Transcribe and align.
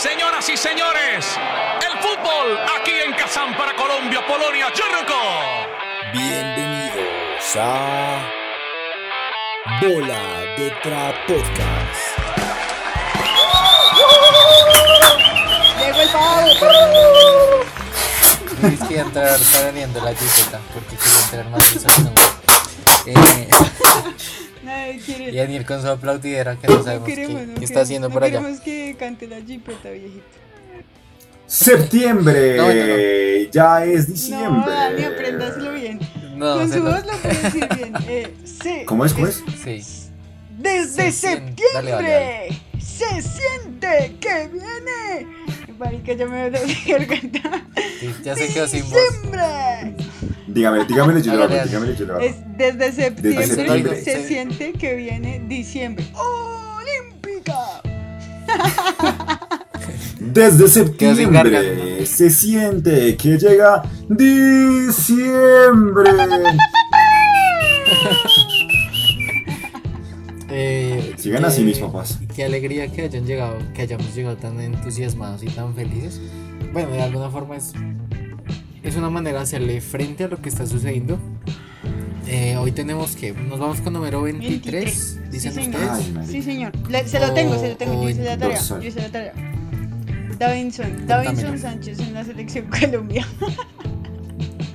Señoras 0.00 0.48
y 0.48 0.56
señores, 0.56 1.26
el 1.84 1.98
fútbol 1.98 2.56
aquí 2.78 2.92
en 3.04 3.12
Kazán 3.14 3.56
para 3.56 3.74
Colombia, 3.74 4.24
Polonia, 4.28 4.72
Churruco. 4.72 5.20
Bienvenidos 6.12 7.56
a 7.56 8.22
Bola 9.82 10.54
de 10.56 10.70
Trap 10.84 11.16
Podcast. 11.26 12.16
Llegó 15.80 16.00
el 16.00 16.08
pavo. 16.10 16.46
Luis 18.62 18.80
quiere 18.86 19.02
entrar 19.02 19.36
tarareando 19.52 20.00
la 20.00 20.14
jipeta 20.14 20.60
porque 20.74 20.94
quiere 20.94 21.18
entrar 21.24 21.48
más 21.50 21.72
en. 21.72 22.47
Eh, 23.12 23.48
Nadie 24.64 24.98
quiere. 24.98 25.30
y 25.32 25.36
Daniel 25.36 25.64
con 25.66 25.80
su 25.80 25.88
aplaudidera 25.88 26.56
que 26.56 26.66
no 26.68 26.74
no 26.78 26.84
sabemos 26.84 27.06
qué, 27.08 27.14
queremos, 27.14 27.46
no 27.46 27.54
qué 27.54 27.64
está 27.64 27.80
haciendo 27.82 28.08
no 28.08 28.14
por 28.14 28.24
allá. 28.24 28.38
Queremos 28.40 28.60
que 28.60 28.96
cante 28.98 29.26
la 29.26 29.40
jipeta, 29.40 29.90
viejito. 29.90 30.22
Septiembre, 31.46 32.56
No, 32.58 32.66
no, 32.68 33.50
ya 33.50 33.84
es 33.86 34.06
No, 34.08 34.14
diciembre. 34.14 34.70
Dani, 34.70 35.04
apréndaselo 35.04 35.72
bien. 35.72 35.98
No, 36.36 36.58
Con 36.58 36.68
se 36.68 36.76
su 36.78 36.84
lo- 36.84 36.90
voz 36.92 37.06
lo 37.06 37.12
puede 37.18 37.42
decir 37.42 37.68
bien. 37.74 37.92
Eh, 38.08 38.34
sí. 38.44 38.82
¿Cómo 38.84 39.04
es? 39.06 39.14
¿Cómo 39.14 39.26
es? 39.28 39.42
Sí. 39.64 39.82
Desde 40.58 41.10
Se 41.10 41.12
septiembre 41.12 41.90
dale, 41.92 42.10
dale, 42.10 42.48
se 42.78 43.22
siente 43.22 44.16
que 44.20 44.48
viene. 44.48 45.26
Marica, 45.78 46.12
ya 46.12 46.26
me 46.26 46.50
voy 46.50 46.58
a 46.58 46.98
garganta. 46.98 47.62
sí, 48.00 48.14
ya 48.24 48.34
se 48.34 48.48
quedó 48.52 48.66
sin 48.68 48.82
voz. 48.90 48.98
Diciembre. 49.10 49.94
Dígame, 50.58 50.84
dígamelo 50.86 51.20
yo 51.20 51.34
lo 51.36 51.44
hago, 51.44 51.54
dígamelo 51.54 51.92
yo 51.94 52.04
lo 52.04 52.14
hago. 52.16 52.24
Es 52.24 52.34
desde 52.56 52.90
septiembre, 52.90 53.46
septiembre. 53.46 54.02
se 54.02 54.22
Sí. 54.22 54.26
siente 54.26 54.72
que 54.72 54.96
viene 54.96 55.40
diciembre. 55.46 56.04
Olímpica. 56.14 57.80
Desde 60.18 60.66
septiembre 60.66 62.04
se 62.06 62.28
siente 62.30 63.16
que 63.16 63.38
llega 63.38 63.84
diciembre. 64.08 66.10
Eh, 70.50 71.12
Sigan 71.18 71.44
así 71.44 71.60
eh, 71.60 71.64
mis 71.66 71.78
papás. 71.78 72.18
Qué 72.34 72.42
alegría 72.42 72.90
que 72.90 73.02
hayan 73.02 73.26
llegado, 73.26 73.58
que 73.74 73.82
hayamos 73.82 74.14
llegado 74.14 74.36
tan 74.38 74.58
entusiasmados 74.60 75.42
y 75.42 75.46
tan 75.48 75.74
felices. 75.74 76.20
Bueno, 76.72 76.90
de 76.90 77.02
alguna 77.02 77.28
forma 77.30 77.56
es, 77.56 77.72
es 78.82 78.96
una 78.96 79.10
manera 79.10 79.38
de 79.38 79.44
hacerle 79.44 79.80
frente 79.80 80.24
a 80.24 80.28
lo 80.28 80.40
que 80.40 80.48
está 80.48 80.66
sucediendo. 80.66 81.18
Eh, 82.26 82.56
hoy 82.58 82.72
tenemos 82.72 83.16
que, 83.16 83.32
nos 83.32 83.58
vamos 83.58 83.80
con 83.80 83.92
número 83.94 84.20
23, 84.22 85.30
dicen 85.30 85.52
sí, 85.54 85.62
señor. 85.62 85.80
ustedes. 85.80 86.16
Ay. 86.18 86.26
Sí, 86.26 86.42
señor. 86.42 86.72
Le- 86.90 87.08
se 87.08 87.18
lo 87.20 87.32
tengo, 87.32 87.58
se 87.58 87.68
lo 87.70 87.76
tengo. 87.76 88.02
Yo 88.02 88.08
hice 88.10 88.24
la 88.24 88.36
tarea. 88.36 88.60
Yo 88.60 88.82
hice 88.82 89.00
la 89.00 89.08
tarea. 89.10 89.32
Davinson, 90.38 91.06
Davinson. 91.06 91.58
Sánchez 91.58 91.98
en 92.00 92.14
la 92.14 92.24
selección 92.24 92.66
Colombia. 92.80 93.26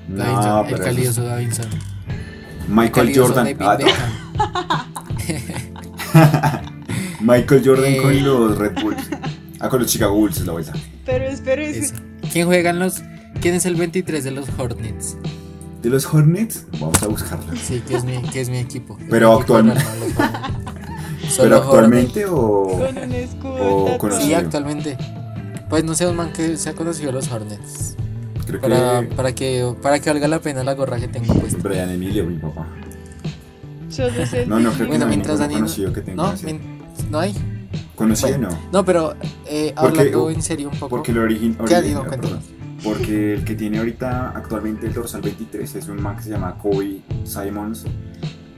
Davinson, 0.09 0.45
No, 0.45 0.59
el 0.61 0.65
pero 0.65 0.75
eso 0.77 0.83
calidoso 0.83 1.23
Davinson. 1.23 1.65
es 1.67 1.79
Michael 2.69 3.15
Jordan. 3.15 3.47
Ah. 6.13 6.61
Michael 7.21 7.61
Jordan 7.65 7.93
Eh. 7.93 7.97
con 7.97 8.23
los 8.23 8.57
Red 8.57 8.81
Bulls. 8.81 9.09
Ah, 9.59 9.69
con 9.69 9.79
los 9.81 9.91
Chicago 9.91 10.13
Bulls 10.15 10.37
es 10.37 10.45
la 10.45 10.53
vuelta. 10.53 10.73
Pero 11.05 11.25
espero 11.25 11.61
es 11.61 11.77
Eso. 11.77 11.95
¿Quién 12.31 12.47
juegan 12.47 12.79
los? 12.79 13.01
¿Quién 13.43 13.55
es 13.55 13.65
el 13.65 13.75
23 13.75 14.23
de 14.23 14.31
los 14.31 14.47
Hornets? 14.57 15.17
¿De 15.81 15.89
los 15.89 16.05
Hornets? 16.11 16.65
Vamos 16.79 17.03
a 17.03 17.07
buscarla. 17.07 17.53
Sí, 17.61 17.83
que 17.85 17.97
es 17.97 18.05
mi, 18.05 18.21
que 18.21 18.39
es 18.39 18.47
mi 18.49 18.57
equipo. 18.57 18.97
Pero 19.09 19.31
mi 19.35 19.35
equipo 19.35 19.57
actualmente- 19.57 19.83
Hornets. 19.85 20.15
Son 21.35 21.45
¿Pero 21.45 21.57
actualmente 21.57 22.25
o...? 22.25 22.67
con 23.99 24.11
un. 24.13 24.21
Sí, 24.21 24.33
actualmente. 24.33 24.97
Pues 25.69 25.83
no 25.83 25.93
sé, 25.93 26.07
un 26.07 26.15
man 26.15 26.31
que 26.31 26.55
se 26.55 26.69
ha 26.69 26.73
conocido 26.73 27.09
a 27.09 27.13
los 27.13 27.29
Hornets. 27.31 27.95
Creo 28.47 28.61
Para, 28.61 29.01
que 29.01 29.15
para, 29.15 29.35
que, 29.35 29.75
para 29.81 29.99
que 29.99 30.09
valga 30.09 30.27
la 30.29 30.39
pena 30.39 30.63
la 30.63 30.73
gorra 30.73 30.97
que 30.99 31.07
tengo 31.09 31.33
puesta. 31.33 31.57
Brian 31.67 31.89
Emilio, 31.89 32.25
mi 32.25 32.37
papá. 32.37 32.65
Solo 33.89 34.21
es 34.23 34.33
el 34.33 34.47
No, 34.49 34.59
no, 34.59 34.69
creo 34.71 34.79
que 34.79 34.85
Bueno, 34.87 35.05
no 35.05 35.11
hay 35.11 35.17
mientras 35.17 35.39
Daniel. 35.39 35.61
conocido 35.61 35.91
que 35.93 36.01
tenga 36.01 36.23
No, 36.23 36.33
no 37.11 37.19
hay. 37.19 37.35
Conocido 37.95 38.29
Bueno, 38.37 38.49
no. 38.51 38.59
No, 38.71 38.85
pero 38.85 39.15
eh, 39.45 39.73
Porque- 39.75 39.99
hablando 39.99 40.29
en 40.29 40.41
serio 40.41 40.69
un 40.69 40.75
poco. 40.79 40.89
Porque 40.89 41.11
el 41.11 41.17
origin, 41.19 41.55
¿Qué 41.55 41.75
origin-? 41.75 42.39
Porque 42.83 43.35
el 43.35 43.45
que 43.45 43.55
tiene 43.55 43.77
ahorita 43.79 44.33
actualmente 44.35 44.87
el 44.87 44.93
dorsal 44.93 45.21
23 45.21 45.75
es 45.75 45.87
un 45.87 46.01
man 46.01 46.17
que 46.17 46.23
se 46.23 46.29
llama 46.31 46.57
Kobe 46.57 46.99
Simons 47.23 47.85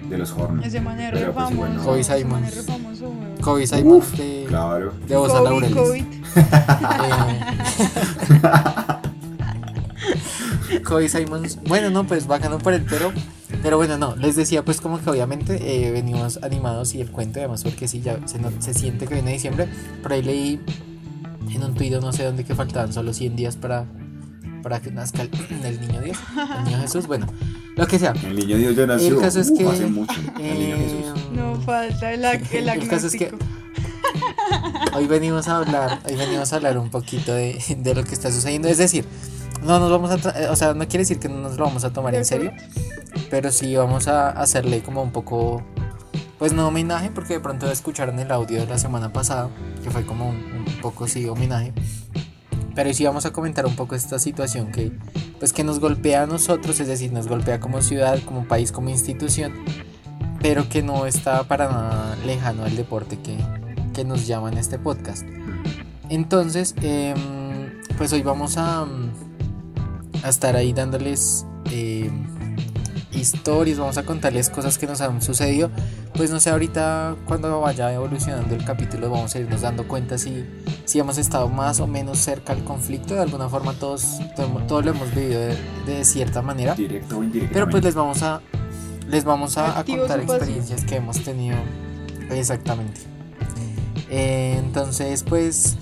de 0.09 0.18
los 0.18 0.31
Hornets. 0.31 0.68
Ese 0.68 0.81
man 0.81 1.00
es 1.00 1.12
re 1.13 1.25
pues, 1.31 1.36
famoso. 1.36 1.84
Kobe 1.84 2.00
ese 2.00 2.25
man 2.25 2.44
Simons. 2.46 2.47
es 2.47 2.56
re 2.56 2.64
famoso, 2.74 3.09
weón. 3.09 3.38
Kobe 3.41 3.68
Simons 3.68 4.06
Uf, 4.12 4.18
de, 4.18 4.46
Claro. 4.47 4.94
de 5.08 5.16
Bosa 5.16 5.41
Laureles. 5.41 5.75
Kobe. 5.75 6.00
Eh, 6.00 6.06
Kobe 10.84 11.09
Simons. 11.09 11.59
Bueno, 11.68 11.90
no, 11.90 12.06
pues 12.06 12.28
bacano 12.28 12.58
por 12.59 12.74
el 12.74 12.84
pero. 12.84 13.12
Pero 13.62 13.78
bueno, 13.78 13.97
no, 13.97 14.16
les 14.16 14.35
decía 14.35 14.64
pues 14.66 14.81
como 14.81 15.00
que 15.00 15.09
obviamente 15.09 15.88
eh, 15.88 15.91
venimos 15.91 16.40
animados 16.44 16.94
y 16.94 17.02
el 17.02 17.09
cuento 17.12 17.40
además 17.40 17.64
porque 17.64 17.88
sí, 17.88 18.02
ya 18.02 18.19
se, 18.28 18.38
no- 18.40 18.52
se 18.59 18.74
siente 18.74 19.08
que 19.08 19.14
viene 19.16 19.31
diciembre. 19.31 19.68
Por 20.03 20.14
ahí 20.14 20.22
leí 20.24 20.59
en 21.52 21.64
un 21.64 21.74
tuit, 21.74 21.94
no 21.94 22.12
sé 22.12 22.24
dónde, 22.25 22.44
que 22.44 22.53
faltaban 22.53 22.91
solo 22.91 23.14
100 23.14 23.35
días 23.35 23.56
para, 23.56 23.85
para 24.66 24.80
que 24.81 24.90
nazca 24.90 25.22
el, 25.22 25.30
el 25.64 25.80
niño 25.80 26.02
Dios, 26.02 26.18
el 26.58 26.64
niño 26.64 26.81
Jesús. 26.81 27.06
Bueno, 27.06 27.28
lo 27.76 27.86
que 27.86 28.00
sea. 28.00 28.14
El 28.24 28.36
niño 28.36 28.58
Dios 28.58 28.76
ya 28.76 28.88
nació 28.88 29.14
El 29.14 29.22
caso 29.22 29.40
es 29.40 29.52
uf, 29.52 29.59
que... 29.59 29.68
hace 29.68 29.86
mucho. 29.86 30.20
El 30.40 30.59
niño 30.59 30.76
eh, 30.76 31.03
Jesús. 31.14 31.31
No 31.34 31.62
falta 31.62 32.12
el, 32.12 32.26
el 32.26 32.70
El 32.70 32.88
caso 32.88 33.06
es 33.06 33.16
que-. 33.16 33.31
Hoy 34.96 35.06
venimos 35.06 35.48
a 35.48 35.58
hablar, 35.58 36.00
hoy 36.09 36.16
venimos 36.16 36.52
a 36.52 36.56
hablar 36.56 36.80
un 36.80 36.90
poquito 36.90 37.34
de, 37.34 37.62
de 37.78 37.94
lo 37.94 38.03
que 38.03 38.14
está 38.16 38.31
sucediendo. 38.31 38.68
Es 38.68 38.80
decir, 38.80 39.06
no 39.62 39.78
nos 39.78 39.92
vamos 39.92 40.09
a, 40.09 40.42
eh, 40.42 40.48
o 40.50 40.56
sea, 40.56 40.74
no 40.74 40.88
quiere 40.88 41.00
decir 41.00 41.20
que 41.20 41.30
no 41.30 41.42
nos 41.42 41.58
lo 41.58 41.66
vamos 41.66 41.84
a 41.84 41.94
tomar 41.94 42.16
en 42.16 42.26
serio, 42.26 42.52
pero 43.30 43.52
sí 43.52 43.76
vamos 43.76 44.08
a 44.08 44.30
hacerle 44.30 44.82
como 44.82 45.03
un 45.03 45.12
poco, 45.12 45.62
pues 46.40 46.53
no 46.53 46.68
homenaje, 46.68 47.12
porque 47.12 47.34
de 47.34 47.40
pronto 47.40 47.70
escucharon 47.70 48.18
el 48.18 48.32
audio 48.32 48.62
de 48.62 48.66
la 48.66 48.80
semana 48.80 49.14
pasada, 49.14 49.50
que 49.84 49.92
fue 49.92 50.06
como 50.08 50.28
un, 50.28 50.38
un 50.38 50.82
poco 50.82 51.08
sí 51.08 51.28
homenaje. 51.28 51.72
Pero 52.75 52.94
sí 52.94 53.06
vamos 53.06 53.25
a 53.25 53.31
comentar 53.31 53.66
un 53.66 53.75
poco 53.75 53.96
esta 53.96 54.19
situación 54.19 54.72
que, 54.72 54.91
pues 55.40 55.53
que 55.53 55.63
nos 55.63 55.80
golpea 55.80 56.24
a 56.24 56.28
nosotros, 56.28 56.80
es 56.80 56.88
decir, 56.88 57.12
nos 57.13 57.28
golpea 57.28 57.59
como 57.59 57.81
ciudad, 57.81 58.19
como 58.25 58.46
país, 58.46 58.72
como 58.72 58.90
institución, 58.90 59.53
pero 60.41 60.68
que 60.68 60.84
no 60.84 61.06
está 61.06 61.47
para 61.47 61.69
nada 61.69 62.16
lejano 62.25 62.66
al 62.66 62.75
deporte 62.75 63.18
que, 63.18 63.38
que 63.94 64.03
nos 64.03 64.28
llama 64.28 64.52
en 64.52 64.58
este 64.58 64.78
podcast. 64.78 65.25
Entonces, 66.09 66.75
em, 66.81 67.16
pues 67.97 68.12
hoy 68.14 68.22
vamos 68.22 68.58
a, 68.58 68.85
a 70.24 70.30
estar 70.30 70.56
ahí 70.56 70.74
dándoles 70.74 71.46
em, 71.72 72.25
historias, 73.16 73.78
vamos 73.78 73.98
a 73.98 74.03
contarles 74.03 74.50
cosas 74.50 74.78
que 74.78 74.88
nos 74.88 75.02
han 75.02 75.22
sucedido. 75.22 75.70
Pues 76.16 76.31
no 76.31 76.40
sé, 76.40 76.50
ahorita 76.50 77.16
cuando 77.26 77.59
vaya 77.62 77.94
evolucionando 77.94 78.56
el 78.56 78.64
capítulo 78.64 79.09
vamos 79.09 79.36
a 79.36 79.40
irnos 79.40 79.62
dando 79.62 79.88
cuenta 79.88 80.18
si, 80.18 80.46
si 80.86 81.00
hemos 81.00 81.18
estado 81.18 81.50
más 81.50 81.80
o 81.80 81.88
menos 81.88 82.20
cerca 82.20 82.53
al 82.53 82.64
conflicto. 82.64 83.16
De 83.16 83.22
alguna 83.22 83.50
forma 83.50 83.74
todos, 83.74 84.20
todos, 84.36 84.68
todos 84.68 84.86
lo 84.86 84.92
hemos 84.92 85.14
vivido 85.14 85.40
de, 85.42 85.58
de 85.86 86.06
cierta 86.06 86.42
manera. 86.42 86.76
Directo 86.76 87.18
o 87.18 87.24
indirectamente. 87.24 87.53
Pero 87.53 87.70
pues 87.70 87.84
les 87.84 87.96
vamos 87.96 88.22
a 88.24 88.42
les 89.08 89.24
vamos 89.24 89.58
a, 89.58 89.80
a 89.80 89.84
contar 89.84 90.20
experiencias 90.20 90.84
que 90.84 90.96
hemos 90.96 91.24
tenido 91.24 91.58
exactamente. 92.32 93.02
Eh, 94.09 94.56
entonces, 94.59 95.24
pues 95.24 95.78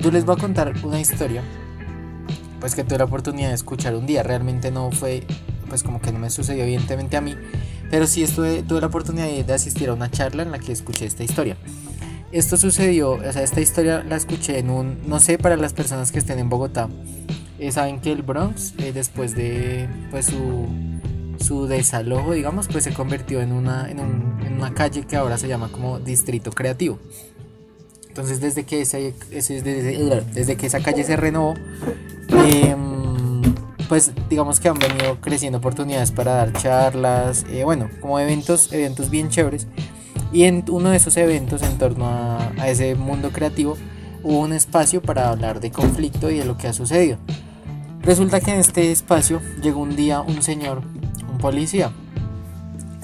yo 0.00 0.10
les 0.10 0.24
voy 0.24 0.36
a 0.36 0.38
contar 0.38 0.74
una 0.82 1.00
historia 1.00 1.42
pues 2.60 2.74
que 2.74 2.82
tuve 2.84 2.98
la 2.98 3.04
oportunidad 3.04 3.48
de 3.48 3.54
escuchar 3.54 3.94
un 3.94 4.06
día. 4.06 4.22
Realmente 4.22 4.70
no 4.70 4.90
fue 4.90 5.24
pues 5.68 5.82
como 5.82 6.00
que 6.00 6.12
no 6.12 6.18
me 6.18 6.30
sucedió 6.30 6.64
evidentemente 6.64 7.16
a 7.16 7.20
mí, 7.20 7.36
pero 7.90 8.06
sí 8.06 8.22
estuve 8.22 8.62
tuve 8.62 8.80
la 8.80 8.86
oportunidad 8.88 9.26
de, 9.26 9.52
asistir 9.52 9.88
a 9.88 9.94
una 9.94 10.10
charla 10.10 10.42
en 10.42 10.50
la 10.50 10.58
que 10.58 10.72
escuché 10.72 11.06
esta 11.06 11.24
historia. 11.24 11.56
Esto 12.32 12.56
sucedió, 12.58 13.12
o 13.12 13.32
sea, 13.32 13.42
esta 13.42 13.60
historia 13.60 14.04
la 14.06 14.16
escuché 14.16 14.58
en 14.58 14.68
un, 14.70 14.98
no 15.06 15.18
sé, 15.18 15.38
para 15.38 15.56
las 15.56 15.72
personas 15.72 16.12
que 16.12 16.18
estén 16.18 16.38
en 16.38 16.48
Bogotá, 16.50 16.88
eh, 17.58 17.72
saben 17.72 18.00
que 18.00 18.12
el 18.12 18.22
Bronx, 18.22 18.74
eh, 18.78 18.92
después 18.92 19.34
de 19.34 19.88
pues 20.10 20.26
su, 20.26 20.66
su 21.42 21.66
desalojo, 21.66 22.32
digamos, 22.32 22.68
pues 22.68 22.84
se 22.84 22.92
convirtió 22.92 23.40
en 23.40 23.52
una, 23.52 23.90
en, 23.90 24.00
un- 24.00 24.40
en 24.46 24.54
una 24.54 24.74
calle 24.74 25.04
que 25.06 25.16
ahora 25.16 25.38
se 25.38 25.48
llama 25.48 25.68
como 25.72 25.98
Distrito 26.00 26.50
Creativo. 26.50 26.98
Entonces, 28.08 28.40
desde 28.40 28.64
que, 28.64 28.80
ese, 28.82 29.14
ese- 29.30 29.62
desde, 29.62 30.20
desde 30.34 30.56
que 30.56 30.66
esa 30.66 30.80
calle 30.80 31.04
se 31.04 31.16
renovó, 31.16 31.54
em, 32.28 32.77
pues 33.88 34.12
digamos 34.28 34.60
que 34.60 34.68
han 34.68 34.78
venido 34.78 35.20
creciendo 35.20 35.58
oportunidades 35.58 36.10
para 36.12 36.34
dar 36.34 36.52
charlas, 36.52 37.44
eh, 37.50 37.64
bueno, 37.64 37.88
como 38.00 38.20
eventos, 38.20 38.72
eventos 38.72 39.10
bien 39.10 39.30
chéveres. 39.30 39.66
Y 40.32 40.44
en 40.44 40.64
uno 40.68 40.90
de 40.90 40.98
esos 40.98 41.16
eventos, 41.16 41.62
en 41.62 41.78
torno 41.78 42.06
a, 42.06 42.52
a 42.58 42.68
ese 42.68 42.94
mundo 42.94 43.30
creativo, 43.30 43.76
hubo 44.22 44.40
un 44.40 44.52
espacio 44.52 45.00
para 45.00 45.30
hablar 45.30 45.60
de 45.60 45.70
conflicto 45.70 46.30
y 46.30 46.38
de 46.38 46.44
lo 46.44 46.58
que 46.58 46.68
ha 46.68 46.72
sucedido. 46.72 47.18
Resulta 48.02 48.40
que 48.40 48.52
en 48.52 48.60
este 48.60 48.92
espacio 48.92 49.40
llegó 49.62 49.80
un 49.80 49.96
día 49.96 50.20
un 50.20 50.42
señor, 50.42 50.82
un 51.30 51.38
policía, 51.38 51.92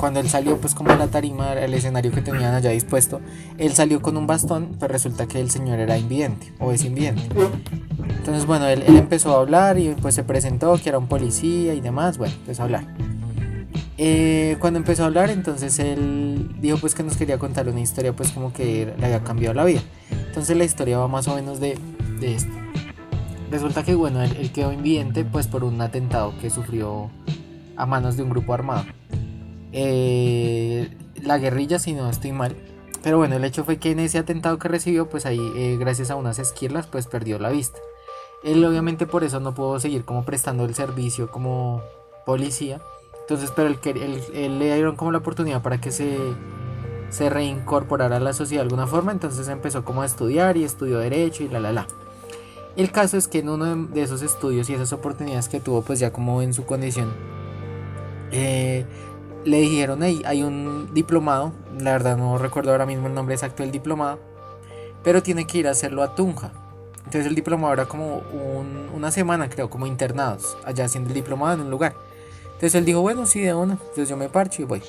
cuando 0.05 0.21
él 0.21 0.29
salió 0.29 0.59
pues 0.59 0.75
como 0.75 0.91
a 0.91 0.97
la 0.97 1.06
tarima, 1.06 1.55
el 1.55 1.73
escenario 1.73 2.12
que 2.12 2.21
tenían 2.21 2.53
allá 2.53 2.69
dispuesto, 2.69 3.23
él 3.56 3.73
salió 3.73 4.03
con 4.03 4.19
un 4.19 4.27
bastón, 4.27 4.77
pues 4.79 4.91
resulta 4.91 5.27
que 5.27 5.41
el 5.41 5.51
señor 5.51 5.79
era 5.79 5.97
invidente 5.97 6.53
o 6.59 6.73
es 6.73 6.85
invidente. 6.85 7.23
Entonces 8.19 8.45
bueno, 8.45 8.67
él, 8.67 8.85
él 8.87 8.99
empezó 8.99 9.35
a 9.35 9.41
hablar 9.41 9.79
y 9.79 9.95
pues 10.03 10.15
se 10.15 10.23
presentó 10.23 10.77
que 10.77 10.91
era 10.91 10.99
un 10.99 11.06
policía 11.06 11.73
y 11.73 11.81
demás, 11.81 12.19
bueno, 12.19 12.35
empezó 12.35 12.61
a 12.61 12.65
hablar. 12.67 12.85
Eh, 13.97 14.59
cuando 14.61 14.79
empezó 14.79 15.05
a 15.05 15.06
hablar, 15.06 15.31
entonces 15.31 15.79
él 15.79 16.55
dijo 16.61 16.77
pues 16.77 16.95
que 16.95 17.03
nos 17.03 17.17
quería 17.17 17.39
contar 17.39 17.67
una 17.67 17.81
historia 17.81 18.12
pues 18.12 18.31
como 18.31 18.53
que 18.53 18.93
le 18.99 19.06
había 19.06 19.25
cambiado 19.25 19.55
la 19.55 19.65
vida. 19.65 19.81
Entonces 20.11 20.55
la 20.55 20.65
historia 20.65 20.99
va 20.99 21.09
más 21.09 21.29
o 21.29 21.35
menos 21.35 21.61
de, 21.61 21.79
de 22.21 22.35
esto. 22.35 22.53
Resulta 23.51 23.83
que 23.83 23.95
bueno, 23.95 24.23
él, 24.23 24.37
él 24.39 24.53
quedó 24.53 24.71
invidente 24.71 25.25
pues 25.25 25.47
por 25.47 25.65
un 25.65 25.81
atentado 25.81 26.35
que 26.43 26.51
sufrió 26.51 27.09
a 27.75 27.87
manos 27.87 28.19
de 28.19 28.23
un 28.23 28.29
grupo 28.29 28.53
armado. 28.53 28.85
Eh, 29.76 30.88
la 31.23 31.37
guerrilla, 31.38 31.79
si 31.79 31.93
no 31.93 32.09
estoy 32.09 32.32
mal. 32.32 32.56
Pero 33.03 33.19
bueno, 33.19 33.37
el 33.37 33.44
hecho 33.44 33.65
fue 33.65 33.79
que 33.79 33.91
en 33.91 33.99
ese 33.99 34.19
atentado 34.19 34.59
que 34.59 34.69
recibió, 34.69 35.11
pues 35.11 35.26
ahí, 35.26 35.41
eh, 35.56 35.76
gracias 35.79 36.11
a 36.11 36.17
unas 36.17 36.38
esquirlas, 36.38 36.87
pues 36.87 37.06
perdió 37.06 37.38
la 37.38 37.50
vista. 37.50 37.79
Él 38.44 38.65
obviamente 38.65 39.06
por 39.06 39.25
eso 39.25 39.41
no 39.41 39.55
pudo 39.55 39.81
seguir 39.81 40.05
como 40.05 40.25
prestando 40.25 40.65
el 40.65 40.75
servicio 40.75 41.31
como 41.31 41.82
policía. 42.25 42.81
Entonces, 43.21 43.50
pero 43.55 43.69
él, 43.69 44.59
le 44.59 44.75
dieron 44.75 44.97
como 44.97 45.11
la 45.11 45.19
oportunidad 45.19 45.61
para 45.61 45.81
que 45.81 45.91
se, 45.91 46.19
se 47.11 47.29
reincorporara 47.29 48.19
a 48.19 48.20
la 48.20 48.32
sociedad 48.32 48.62
de 48.62 48.69
alguna 48.69 48.87
forma. 48.87 49.12
Entonces 49.12 49.49
empezó 49.49 49.85
como 49.85 50.03
a 50.03 50.06
estudiar 50.06 50.56
y 50.56 50.65
estudió 50.65 50.99
derecho 50.99 51.43
y 51.43 51.49
la 51.49 51.59
la 51.59 51.73
la. 51.73 51.87
El 52.77 52.91
caso 52.93 53.17
es 53.17 53.29
que 53.29 53.38
en 53.38 53.49
uno 53.49 53.87
de 53.87 54.03
esos 54.03 54.23
estudios 54.23 54.70
y 54.70 54.75
esas 54.75 54.93
oportunidades 54.93 55.49
que 55.49 55.61
tuvo, 55.61 55.82
pues 55.82 55.99
ya 55.99 56.12
como 56.12 56.43
en 56.43 56.53
su 56.53 56.65
condición, 56.65 57.12
eh, 58.32 58.85
le 59.44 59.58
dijeron, 59.61 60.02
hey, 60.02 60.23
hay 60.26 60.43
un 60.43 60.93
diplomado, 60.94 61.52
la 61.79 61.93
verdad 61.93 62.17
no 62.17 62.38
recuerdo 62.38 62.70
ahora 62.73 62.87
mismo 62.87 63.06
el 63.08 63.14
nombre 63.14 63.35
exacto 63.35 63.62
del 63.62 63.73
diplomado, 63.73 64.19
pero 65.02 65.23
tiene 65.23 65.46
que 65.46 65.58
ir 65.58 65.69
a 65.69 65.73
hacerlo 65.73 66.02
a 66.02 66.14
Tunja. 66.14 66.52
Entonces 66.99 67.26
el 67.26 67.35
diplomado 67.35 67.75
era 67.75 67.87
como 67.87 68.17
un- 68.32 68.88
una 68.94 69.11
semana, 69.11 69.49
creo, 69.50 69.69
como 69.69 69.87
internados, 69.87 70.56
allá 70.64 70.87
haciendo 70.87 71.11
el 71.11 71.14
diplomado 71.14 71.55
en 71.55 71.61
un 71.61 71.70
lugar. 71.70 71.94
Entonces 72.46 72.75
él 72.76 72.85
dijo, 72.85 73.00
bueno, 73.02 73.26
sí, 73.26 73.41
de 73.41 73.52
una, 73.55 73.75
entonces 73.75 74.08
yo 74.08 74.17
me 74.17 74.29
parcho 74.29 74.62
y 74.62 74.64
voy. 74.64 74.82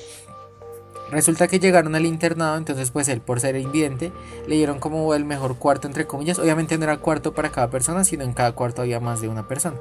Resulta 1.10 1.46
que 1.46 1.60
llegaron 1.60 1.94
al 1.94 2.04
internado, 2.04 2.56
entonces 2.56 2.90
pues 2.90 3.06
él 3.08 3.20
por 3.20 3.38
ser 3.40 3.54
invidente 3.56 4.12
le 4.48 4.56
dieron 4.56 4.80
como 4.80 5.14
el 5.14 5.24
mejor 5.24 5.56
cuarto 5.56 5.86
entre 5.86 6.06
comillas. 6.06 6.38
Obviamente 6.38 6.78
no 6.78 6.84
era 6.84 6.96
cuarto 6.96 7.32
para 7.32 7.50
cada 7.50 7.70
persona, 7.70 8.02
sino 8.02 8.24
en 8.24 8.32
cada 8.32 8.52
cuarto 8.52 8.82
había 8.82 8.98
más 8.98 9.20
de 9.20 9.28
una 9.28 9.46
persona. 9.46 9.76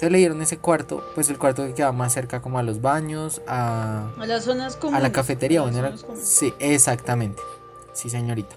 Entonces 0.00 0.12
le 0.12 0.18
dieron 0.18 0.40
ese 0.40 0.56
cuarto, 0.56 1.04
pues 1.14 1.28
el 1.28 1.36
cuarto 1.36 1.62
que 1.66 1.74
quedaba 1.74 1.92
más 1.92 2.14
cerca 2.14 2.40
como 2.40 2.58
a 2.58 2.62
los 2.62 2.80
baños, 2.80 3.42
a, 3.46 4.08
A 4.18 4.24
las 4.26 4.44
zonas 4.44 4.76
comunes. 4.76 4.98
a 4.98 5.02
la 5.02 5.12
cafetería. 5.12 5.60
a 5.60 5.64
Bueno, 5.64 5.78
era- 5.78 5.92
sí, 6.16 6.54
exactamente. 6.58 7.42
Sí, 7.92 8.08
señorita. 8.08 8.56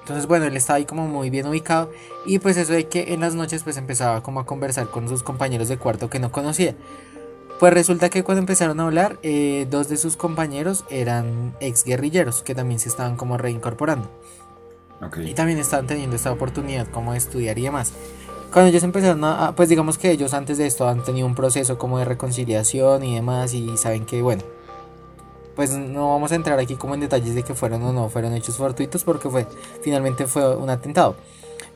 Entonces, 0.00 0.26
bueno, 0.26 0.46
él 0.46 0.56
estaba 0.56 0.78
ahí 0.78 0.86
como 0.86 1.06
muy 1.06 1.30
bien 1.30 1.46
ubicado. 1.46 1.92
Y 2.26 2.40
pues 2.40 2.56
eso 2.56 2.72
de 2.72 2.88
que 2.88 3.14
en 3.14 3.20
las 3.20 3.36
noches 3.36 3.62
pues 3.62 3.76
empezaba 3.76 4.24
como 4.24 4.40
a 4.40 4.44
conversar 4.44 4.88
con 4.88 5.08
sus 5.08 5.22
compañeros 5.22 5.68
de 5.68 5.78
cuarto 5.78 6.10
que 6.10 6.18
no 6.18 6.32
conocía. 6.32 6.74
Pues 7.60 7.72
resulta 7.72 8.10
que 8.10 8.24
cuando 8.24 8.40
empezaron 8.40 8.80
a 8.80 8.82
hablar, 8.86 9.18
eh, 9.22 9.68
dos 9.70 9.88
de 9.88 9.96
sus 9.98 10.16
compañeros 10.16 10.84
eran 10.90 11.54
ex 11.60 11.84
guerrilleros 11.84 12.42
que 12.42 12.56
también 12.56 12.80
se 12.80 12.88
estaban 12.88 13.14
como 13.16 13.38
reincorporando. 13.38 14.10
Ok. 15.00 15.18
Y 15.18 15.34
también 15.34 15.60
estaban 15.60 15.86
teniendo 15.86 16.16
esta 16.16 16.32
oportunidad 16.32 16.88
como 16.88 17.12
de 17.12 17.18
estudiar 17.18 17.56
y 17.56 17.62
demás. 17.62 17.92
Cuando 18.54 18.70
ellos 18.70 18.84
empezaron 18.84 19.24
a, 19.24 19.52
pues 19.56 19.68
digamos 19.68 19.98
que 19.98 20.12
ellos 20.12 20.32
antes 20.32 20.58
de 20.58 20.66
esto 20.68 20.86
han 20.86 21.02
tenido 21.02 21.26
un 21.26 21.34
proceso 21.34 21.76
como 21.76 21.98
de 21.98 22.04
reconciliación 22.04 23.02
y 23.02 23.16
demás 23.16 23.52
y 23.52 23.76
saben 23.76 24.06
que 24.06 24.22
bueno, 24.22 24.44
pues 25.56 25.72
no 25.72 26.10
vamos 26.10 26.30
a 26.30 26.36
entrar 26.36 26.60
aquí 26.60 26.76
como 26.76 26.94
en 26.94 27.00
detalles 27.00 27.34
de 27.34 27.42
que 27.42 27.54
fueron 27.54 27.82
o 27.82 27.92
no 27.92 28.08
fueron 28.08 28.32
hechos 28.32 28.56
fortuitos 28.56 29.02
porque 29.02 29.28
fue, 29.28 29.48
finalmente 29.82 30.28
fue 30.28 30.54
un 30.54 30.70
atentado. 30.70 31.16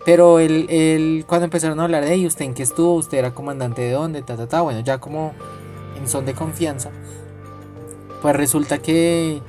Pero 0.05 0.39
él, 0.39 0.67
él 0.71 1.25
cuando 1.27 1.47
empezaron 1.47 1.81
a 1.81 1.83
hablar 1.83 2.05
de 2.05 2.15
ellos, 2.15 2.35
usted 2.35 2.45
en 2.45 2.55
qué 2.55 2.63
estuvo, 2.63 2.95
usted 2.95 3.19
era 3.19 3.35
comandante 3.35 3.83
de 3.83 3.91
dónde, 3.91 4.23
ta, 4.23 4.37
ta, 4.37 4.47
ta, 4.47 4.61
bueno, 4.61 4.79
ya 4.79 4.99
como 4.99 5.33
en 5.99 6.09
son 6.09 6.27
de 6.27 6.35
confianza, 6.35 6.93
pues 8.23 8.37
resulta 8.37 8.79
que 8.79 9.43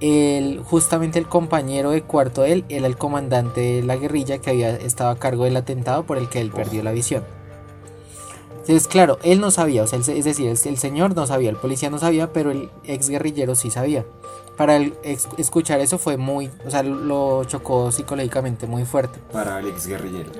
el, 0.00 0.60
justamente 0.64 1.18
el 1.18 1.26
compañero 1.26 1.90
de 1.90 2.02
cuarto 2.02 2.42
de 2.42 2.52
él 2.52 2.64
era 2.68 2.86
el 2.86 2.96
comandante 2.96 3.60
de 3.60 3.82
la 3.82 3.96
guerrilla 3.96 4.38
que 4.38 4.50
había 4.50 4.70
estado 4.76 5.10
a 5.10 5.16
cargo 5.16 5.44
del 5.44 5.56
atentado 5.56 6.04
por 6.04 6.18
el 6.18 6.28
que 6.28 6.40
él 6.40 6.50
perdió 6.50 6.82
la 6.82 6.92
visión. 6.92 7.24
Entonces, 8.66 8.88
claro, 8.88 9.18
él 9.22 9.40
no 9.40 9.50
sabía, 9.50 9.82
o 9.82 9.86
sea, 9.86 9.98
es 9.98 10.24
decir, 10.24 10.48
el, 10.48 10.78
señor 10.78 11.14
no 11.14 11.26
sabía, 11.26 11.50
el 11.50 11.56
policía 11.56 11.90
no 11.90 11.98
sabía, 11.98 12.32
pero 12.32 12.50
el 12.50 12.70
ex 12.84 13.10
guerrillero 13.10 13.54
sí 13.54 13.70
sabía. 13.70 14.06
Para 14.56 14.76
él 14.76 14.94
escuchar 15.36 15.80
eso 15.80 15.98
fue 15.98 16.16
muy, 16.16 16.50
o 16.66 16.70
sea, 16.70 16.82
lo 16.82 17.44
chocó 17.44 17.92
psicológicamente 17.92 18.66
muy 18.66 18.86
fuerte. 18.86 19.18
Para 19.32 19.58
el 19.58 19.66
ex 19.66 19.86
guerrillero. 19.86 20.30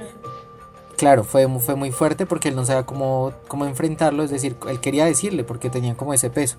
Claro, 0.97 1.23
fue, 1.23 1.47
fue 1.61 1.75
muy 1.75 1.91
fuerte 1.91 2.25
porque 2.25 2.49
él 2.49 2.56
no 2.56 2.65
sabía 2.65 2.87
cómo, 2.87 3.33
cómo 3.47 3.67
enfrentarlo, 3.67 4.23
es 4.23 4.31
decir, 4.31 4.56
él 4.71 4.81
quería 4.81 5.05
decirle 5.05 5.45
porque 5.45 5.69
tenía 5.69 5.95
como 5.95 6.15
ese 6.15 6.31
peso. 6.31 6.56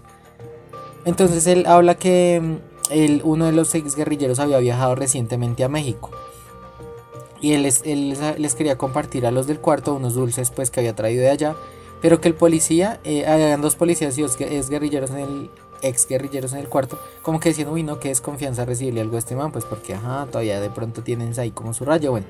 Entonces 1.04 1.48
él 1.48 1.66
habla 1.66 1.96
que 1.96 2.60
él, 2.90 3.22
uno 3.24 3.46
de 3.46 3.52
los 3.52 3.74
ex 3.76 3.96
guerrilleros 3.96 4.40
había 4.40 4.60
viajado 4.60 4.96
recientemente 4.96 5.64
a 5.64 5.70
México. 5.70 6.12
Y 7.42 7.54
él, 7.54 7.64
les, 7.64 8.56
quería 8.56 8.78
compartir 8.78 9.26
a 9.26 9.32
los 9.32 9.46
del 9.48 9.60
cuarto 9.60 9.94
unos 9.94 10.16
dulces 10.16 10.52
pues 10.52 10.72
que 10.72 10.80
había 10.80 10.96
traído 10.96 11.22
de 11.22 11.30
allá. 11.30 11.56
Pero 12.02 12.22
que 12.22 12.28
el 12.28 12.36
policía, 12.36 13.00
eh, 13.04 13.26
habían 13.26 13.62
dos 13.62 13.76
policías 13.76 14.18
y 14.18 14.22
dos 14.22 14.38
gue- 14.38 14.52
ex 14.52 14.70
guerrilleros 14.70 15.10
en 15.12 15.18
el 15.20 15.50
ex 15.82 16.08
guerrilleros 16.08 16.54
en 16.54 16.60
el 16.60 16.68
cuarto, 16.70 16.98
como 17.22 17.40
que 17.40 17.50
decían, 17.50 17.70
uy 17.70 17.84
no, 17.84 18.00
que 18.00 18.10
desconfianza 18.10 18.66
recibirle 18.66 19.02
algo 19.02 19.16
a 19.16 19.20
este 19.20 19.36
man, 19.36 19.52
pues 19.52 19.66
porque 19.66 19.94
ajá, 19.94 20.26
todavía 20.32 20.60
de 20.60 20.70
pronto 20.70 21.04
tienen 21.04 21.38
ahí 21.40 21.52
como 21.52 21.74
su 21.74 21.86
rayo, 21.86 22.12
bueno. 22.12 22.26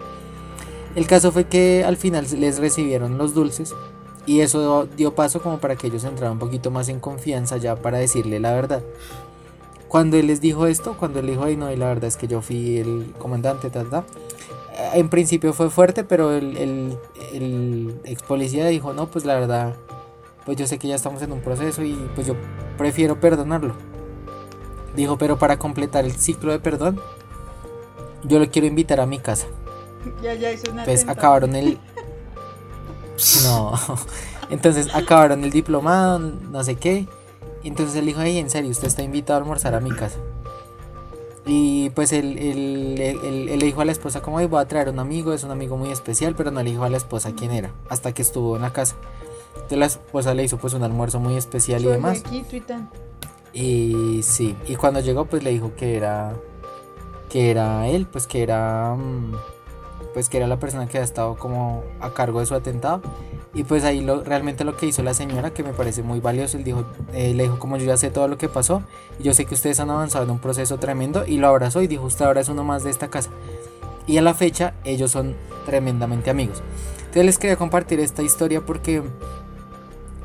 El 0.96 1.07
caso 1.07 1.31
fue 1.31 1.46
que 1.46 1.84
al 1.86 1.98
final 1.98 2.25
les 2.40 2.60
recibieron 2.60 3.18
los 3.18 3.34
dulces 3.34 3.74
y 4.25 4.42
eso 4.42 4.88
dio 4.98 5.13
paso 5.13 5.42
como 5.42 5.60
para 5.60 5.75
que 5.75 5.88
ellos 5.88 6.04
entraran 6.04 6.34
un 6.34 6.40
poquito 6.40 6.72
más 6.72 6.90
en 6.90 7.00
confianza 7.00 7.57
ya 7.57 7.75
para 7.75 7.98
decirle 7.98 8.40
la 8.40 8.54
verdad. 8.54 8.81
Cuando 9.88 10.18
él 10.18 10.28
les 10.28 10.42
dijo 10.42 10.68
esto, 10.68 10.98
cuando 10.98 11.20
él 11.20 11.28
dijo, 11.28 11.44
ay 11.44 11.56
no, 11.58 11.72
y 11.72 11.76
la 11.76 11.88
verdad 11.88 12.06
es 12.06 12.18
que 12.18 12.28
yo 12.28 12.42
fui 12.42 12.78
el 12.78 13.14
comandante, 13.18 13.70
ta, 13.70 13.84
ta", 13.84 14.04
eh, 14.74 14.92
en 14.96 15.10
principio 15.10 15.54
fue 15.54 15.70
fuerte, 15.70 16.04
pero 16.04 16.32
el, 16.34 16.58
el, 16.58 16.98
el 17.34 18.02
ex 18.04 18.24
policía 18.24 18.66
dijo, 18.68 18.94
no, 18.94 19.08
pues 19.08 19.26
la 19.26 19.36
verdad, 19.36 19.76
pues 20.46 20.58
yo 20.58 20.68
sé 20.68 20.78
que 20.80 20.88
ya 20.88 20.96
estamos 20.96 21.22
en 21.22 21.32
un 21.32 21.42
proceso 21.42 21.84
y 21.84 21.94
pues 22.16 22.28
yo 22.28 22.36
prefiero 22.78 23.20
perdonarlo. 23.20 23.76
Dijo, 24.96 25.18
pero 25.18 25.38
para 25.38 25.58
completar 25.58 26.06
el 26.06 26.14
ciclo 26.14 26.52
de 26.52 26.60
perdón, 26.60 27.00
yo 28.24 28.40
lo 28.40 28.50
quiero 28.50 28.68
invitar 28.68 29.00
a 29.00 29.06
mi 29.06 29.20
casa. 29.20 29.48
Ya, 30.22 30.36
ya 30.36 30.52
hizo 30.52 30.72
una 30.72 30.86
Pues 30.86 31.08
acabaron 31.08 31.56
el. 31.56 31.80
No. 33.44 33.74
Entonces 34.50 34.94
acabaron 34.94 35.44
el 35.44 35.50
diplomado, 35.50 36.19
no 36.19 36.64
sé 36.64 36.76
qué. 36.76 37.07
Y 37.66 37.69
entonces 37.69 37.95
él 37.95 38.06
dijo, 38.06 38.19
ay, 38.22 38.38
en 38.38 38.50
serio, 38.52 38.69
usted 38.69 38.88
está 38.88 39.02
invitado 39.02 39.40
a 39.40 39.42
almorzar 39.42 39.74
a 39.74 39.80
mi 39.80 39.90
casa. 39.92 40.19
Y 41.48 41.90
pues 41.90 42.12
él, 42.12 42.38
él- 42.38 43.02
él- 43.02 43.45
le 43.60 43.66
dijo 43.66 43.81
a 43.81 43.86
la 43.86 43.92
esposa, 43.92 44.22
como, 44.22 44.38
voy 44.48 44.62
a 44.62 44.68
traer 44.68 44.88
un 44.90 45.00
amigo, 45.00 45.34
es 45.34 45.44
un 45.44 45.50
amigo 45.52 45.76
muy 45.76 45.90
especial, 45.92 46.36
pero 46.36 46.52
no 46.52 46.62
le 46.62 46.69
dijo 46.69 46.84
a 46.84 46.90
la 46.90 46.98
esposa 46.98 47.34
quién 47.36 47.50
era, 47.52 47.72
hasta 47.90 48.14
que 48.14 48.22
estuvo 48.22 48.56
en 48.56 48.62
la 48.62 48.72
casa. 48.72 48.95
Entonces 49.56 49.78
la 49.80 49.86
esposa 49.88 50.34
le 50.36 50.44
hizo 50.44 50.57
pues 50.57 50.74
un 50.76 50.84
almuerzo 50.84 51.19
muy 51.19 51.38
especial 51.38 51.81
y 51.81 51.86
demás. 51.88 52.24
Aquí. 52.26 52.44
Y 53.54 54.22
sí, 54.22 54.56
y 54.68 54.76
cuando 54.76 55.00
llegó 55.00 55.26
pues 55.26 55.42
le 55.44 55.50
dijo 55.52 55.72
que 55.76 55.95
era 55.95 56.34
que 57.30 57.50
era 57.52 57.88
él, 57.88 58.06
pues 58.06 58.28
que 58.28 58.44
era 58.44 58.94
mm, 58.95 59.34
pues 60.14 60.30
que 60.30 60.38
era 60.38 60.45
la 60.48 60.60
persona 60.60 60.88
que 60.88 60.98
había 61.00 61.06
estado 61.06 61.36
como 61.36 61.84
a 62.00 62.12
cargo 62.12 62.42
de 62.42 62.45
su 62.45 62.54
atentado. 62.54 63.02
Y 63.56 63.64
pues 63.64 63.85
ahí 63.85 64.02
lo, 64.02 64.21
realmente 64.21 64.66
lo 64.66 64.76
que 64.76 64.85
hizo 64.85 65.02
la 65.02 65.14
señora, 65.14 65.54
que 65.54 65.64
me 65.64 65.71
parece 65.71 66.04
muy 66.04 66.19
valioso, 66.19 66.57
él 66.57 66.66
dijo, 66.66 66.85
eh, 67.14 67.33
le 67.33 67.44
dijo 67.44 67.57
como 67.57 67.78
yo 67.78 67.85
ya 67.85 67.95
sé 67.95 68.12
todo 68.12 68.28
lo 68.28 68.38
que 68.38 68.50
pasó, 68.50 68.83
y 69.18 69.24
yo 69.24 69.33
sé 69.33 69.45
que 69.45 69.56
ustedes 69.56 69.80
han 69.80 69.90
avanzado 69.90 70.26
en 70.26 70.31
un 70.31 70.40
proceso 70.40 70.78
tremendo, 70.78 71.26
y 71.26 71.38
lo 71.38 71.47
abrazó 71.47 71.81
y 71.81 71.88
dijo, 71.88 72.04
usted 72.04 72.26
ahora 72.26 72.42
es 72.42 72.50
uno 72.50 72.66
más 72.66 72.83
de 72.83 72.90
esta 72.90 73.07
casa. 73.07 73.30
Y 74.07 74.18
a 74.18 74.21
la 74.21 74.33
fecha 74.33 74.74
ellos 74.83 75.12
son 75.12 75.35
tremendamente 75.66 76.30
amigos. 76.30 76.62
Entonces 76.97 77.26
les 77.26 77.38
quería 77.38 77.56
compartir 77.56 78.02
esta 78.02 78.21
historia 78.24 78.59
porque 78.59 79.02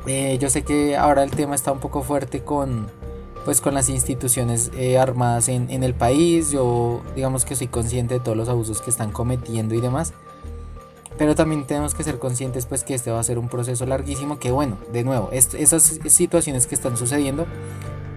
eh, 0.07 0.37
yo 0.39 0.49
sé 0.49 0.63
que 0.63 0.97
ahora 0.97 1.23
el 1.23 1.31
tema 1.31 1.55
está 1.55 1.71
un 1.71 1.79
poco 1.79 2.03
fuerte 2.03 2.41
con, 2.43 2.87
pues, 3.45 3.61
con 3.61 3.73
las 3.73 3.87
instituciones 3.87 4.71
eh, 4.75 4.97
armadas 4.97 5.47
en, 5.47 5.69
en 5.71 5.83
el 5.83 5.93
país. 5.93 6.51
Yo 6.51 7.01
digamos 7.15 7.45
que 7.45 7.55
soy 7.55 7.67
consciente 7.67 8.15
de 8.15 8.19
todos 8.19 8.37
los 8.37 8.49
abusos 8.49 8.81
que 8.81 8.89
están 8.89 9.11
cometiendo 9.11 9.73
y 9.73 9.79
demás. 9.79 10.13
Pero 11.21 11.35
también 11.35 11.67
tenemos 11.67 11.93
que 11.93 12.03
ser 12.03 12.17
conscientes 12.17 12.65
pues 12.65 12.83
que 12.83 12.95
este 12.95 13.11
va 13.11 13.19
a 13.19 13.23
ser 13.23 13.37
un 13.37 13.47
proceso 13.47 13.85
larguísimo 13.85 14.39
que 14.39 14.49
bueno, 14.49 14.79
de 14.91 15.03
nuevo, 15.03 15.29
esas 15.31 15.83
situaciones 15.83 16.65
que 16.65 16.73
están 16.73 16.97
sucediendo 16.97 17.45